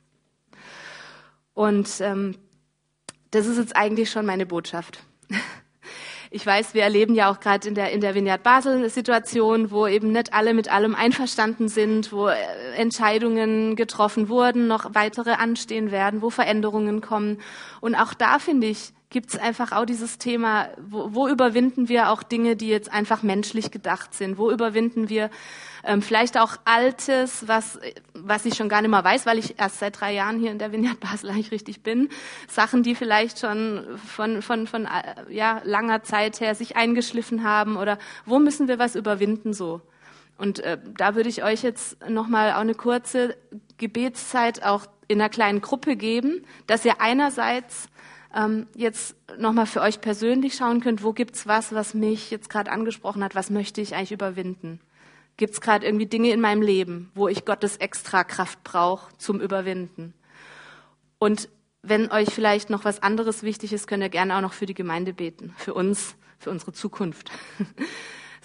Und 1.54 1.90
ähm, 2.02 2.36
das 3.32 3.48
ist 3.48 3.58
jetzt 3.58 3.76
eigentlich 3.76 4.10
schon 4.10 4.26
meine 4.26 4.46
Botschaft. 4.46 5.04
Ich 6.32 6.46
weiß, 6.46 6.74
wir 6.74 6.82
erleben 6.82 7.16
ja 7.16 7.32
auch 7.32 7.40
gerade 7.40 7.66
in 7.66 7.76
der, 7.76 7.94
in 7.94 8.02
der 8.02 8.14
Vineyard 8.14 8.44
Basel 8.44 8.76
eine 8.76 8.90
Situation, 8.90 9.72
wo 9.72 9.88
eben 9.88 10.12
nicht 10.12 10.34
alle 10.34 10.54
mit 10.54 10.70
allem 10.70 10.94
einverstanden 10.94 11.70
sind, 11.70 12.12
wo 12.12 12.28
äh, 12.28 12.36
Entscheidungen 12.76 13.78
getroffen 13.78 14.28
wurden, 14.28 14.68
noch 14.68 14.96
weitere 14.96 15.32
anstehen 15.34 15.92
werden, 15.92 16.22
wo 16.22 16.30
Veränderungen 16.30 17.00
kommen. 17.00 17.40
Und 17.80 17.96
auch 17.96 18.14
da 18.14 18.40
finde 18.40 18.68
ich, 18.68 18.92
gibt 19.16 19.30
es 19.30 19.40
einfach 19.40 19.72
auch 19.72 19.86
dieses 19.86 20.18
Thema, 20.18 20.68
wo, 20.90 21.14
wo, 21.14 21.30
überwinden 21.30 21.88
wir 21.88 22.10
auch 22.10 22.22
Dinge, 22.22 22.58
die 22.58 22.68
jetzt 22.68 22.92
einfach 22.92 23.24
menschlich 23.24 23.72
gedacht 23.72 24.14
sind? 24.14 24.38
Wo 24.38 24.52
überwinden 24.52 25.08
wir 25.08 25.30
ähm, 25.86 26.02
vielleicht 26.02 26.38
auch 26.38 26.58
Altes, 26.66 27.48
was, 27.48 27.80
was 28.14 28.44
ich 28.44 28.56
schon 28.56 28.68
gar 28.68 28.82
nicht 28.82 28.92
mehr 28.92 29.06
weiß, 29.06 29.26
weil 29.26 29.38
ich 29.38 29.58
erst 29.58 29.80
seit 29.80 30.02
drei 30.02 30.12
Jahren 30.12 30.38
hier 30.38 30.52
in 30.52 30.60
der 30.60 30.74
Vineyard 30.74 31.00
Basel 31.00 31.30
eigentlich 31.30 31.52
richtig 31.52 31.82
bin. 31.82 32.10
Sachen, 32.50 32.84
die 32.84 32.94
vielleicht 32.94 33.40
schon 33.40 33.86
von, 34.06 34.42
von, 34.42 34.68
von 34.68 34.84
äh, 34.84 35.34
ja, 35.34 35.62
langer 35.64 36.04
Zeit 36.04 36.42
her 36.42 36.54
sich 36.54 36.76
eingeschliffen 36.76 37.46
haben 37.46 37.78
oder 37.78 37.98
wo 38.26 38.38
müssen 38.38 38.68
wir 38.68 38.80
was 38.80 38.98
überwinden 38.98 39.54
so? 39.54 39.80
Und 40.38 40.60
äh, 40.60 40.78
da 40.98 41.16
würde 41.16 41.30
ich 41.30 41.42
euch 41.42 41.64
jetzt 41.64 42.10
nochmal 42.10 42.52
auch 42.52 42.60
eine 42.60 42.76
kurze 42.76 43.38
Gebetszeit 43.78 44.66
auch 44.66 44.88
in 45.08 45.22
einer 45.22 45.30
kleinen 45.30 45.62
Gruppe 45.62 45.96
geben, 45.96 46.46
dass 46.68 46.84
ihr 46.84 47.00
einerseits 47.00 47.88
ähm, 48.36 48.68
jetzt 48.76 49.16
nochmal 49.40 49.66
für 49.66 49.82
euch 49.82 50.02
persönlich 50.02 50.56
schauen 50.56 50.82
könnt, 50.82 51.04
wo 51.04 51.14
gibt's 51.14 51.48
was, 51.48 51.74
was 51.74 51.94
mich 51.94 52.30
jetzt 52.30 52.50
gerade 52.50 52.72
angesprochen 52.72 53.24
hat, 53.24 53.34
was 53.34 53.50
möchte 53.50 53.82
ich 53.82 53.96
eigentlich 53.96 54.12
überwinden? 54.12 54.82
Gibt's 55.38 55.62
gerade 55.62 55.86
irgendwie 55.86 56.06
Dinge 56.06 56.32
in 56.32 56.42
meinem 56.42 56.62
Leben, 56.62 57.12
wo 57.16 57.28
ich 57.28 57.46
Gottes 57.46 57.78
Extrakraft 57.78 58.64
brauche 58.64 59.18
zum 59.18 59.42
Überwinden? 59.42 60.14
Und 61.18 61.50
wenn 61.82 62.12
euch 62.12 62.30
vielleicht 62.30 62.70
noch 62.70 62.84
was 62.84 63.02
anderes 63.04 63.44
wichtig 63.44 63.72
ist, 63.72 63.88
könnt 63.88 64.04
ihr 64.04 64.10
gerne 64.10 64.36
auch 64.36 64.42
noch 64.42 64.54
für 64.54 64.66
die 64.66 64.74
Gemeinde 64.74 65.14
beten, 65.14 65.54
für 65.58 65.74
uns, 65.74 66.16
für 66.40 66.50
unsere 66.50 66.74
Zukunft. 66.74 67.32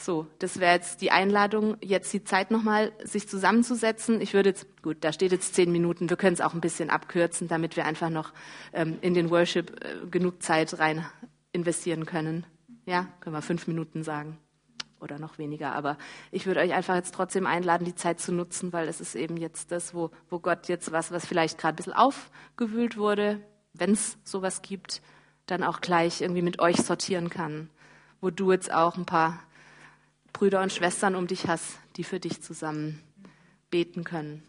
So, 0.00 0.26
das 0.38 0.60
wäre 0.60 0.74
jetzt 0.74 1.02
die 1.02 1.10
Einladung, 1.10 1.76
jetzt 1.82 2.10
die 2.14 2.24
Zeit 2.24 2.50
nochmal, 2.50 2.90
sich 3.04 3.28
zusammenzusetzen. 3.28 4.22
Ich 4.22 4.32
würde 4.32 4.48
jetzt, 4.48 4.82
gut, 4.82 4.96
da 5.02 5.12
steht 5.12 5.30
jetzt 5.30 5.54
zehn 5.54 5.70
Minuten, 5.70 6.08
wir 6.08 6.16
können 6.16 6.32
es 6.32 6.40
auch 6.40 6.54
ein 6.54 6.62
bisschen 6.62 6.88
abkürzen, 6.88 7.48
damit 7.48 7.76
wir 7.76 7.84
einfach 7.84 8.08
noch 8.08 8.32
ähm, 8.72 8.96
in 9.02 9.12
den 9.12 9.28
Worship 9.28 9.84
äh, 9.84 10.06
genug 10.10 10.42
Zeit 10.42 10.78
rein 10.78 11.04
investieren 11.52 12.06
können. 12.06 12.46
Ja, 12.86 13.08
können 13.20 13.36
wir 13.36 13.42
fünf 13.42 13.66
Minuten 13.66 14.02
sagen 14.02 14.38
oder 15.00 15.18
noch 15.18 15.36
weniger. 15.36 15.74
Aber 15.74 15.98
ich 16.30 16.46
würde 16.46 16.60
euch 16.60 16.72
einfach 16.72 16.94
jetzt 16.94 17.14
trotzdem 17.14 17.46
einladen, 17.46 17.84
die 17.84 17.94
Zeit 17.94 18.20
zu 18.20 18.32
nutzen, 18.32 18.72
weil 18.72 18.88
es 18.88 19.02
ist 19.02 19.14
eben 19.14 19.36
jetzt 19.36 19.70
das, 19.70 19.92
wo, 19.94 20.10
wo 20.30 20.38
Gott 20.38 20.68
jetzt 20.68 20.92
was, 20.92 21.12
was 21.12 21.26
vielleicht 21.26 21.58
gerade 21.58 21.74
ein 21.74 21.76
bisschen 21.76 21.92
aufgewühlt 21.92 22.96
wurde, 22.96 23.40
wenn 23.74 23.92
es 23.92 24.16
sowas 24.24 24.62
gibt, 24.62 25.02
dann 25.44 25.62
auch 25.62 25.82
gleich 25.82 26.22
irgendwie 26.22 26.42
mit 26.42 26.58
euch 26.58 26.76
sortieren 26.78 27.28
kann. 27.28 27.68
Wo 28.22 28.30
du 28.30 28.50
jetzt 28.50 28.72
auch 28.72 28.96
ein 28.96 29.06
paar 29.06 29.40
Brüder 30.32 30.62
und 30.62 30.72
Schwestern 30.72 31.14
um 31.14 31.26
dich 31.26 31.46
hast, 31.46 31.78
die 31.96 32.04
für 32.04 32.20
dich 32.20 32.42
zusammen 32.42 33.00
beten 33.70 34.04
können. 34.04 34.42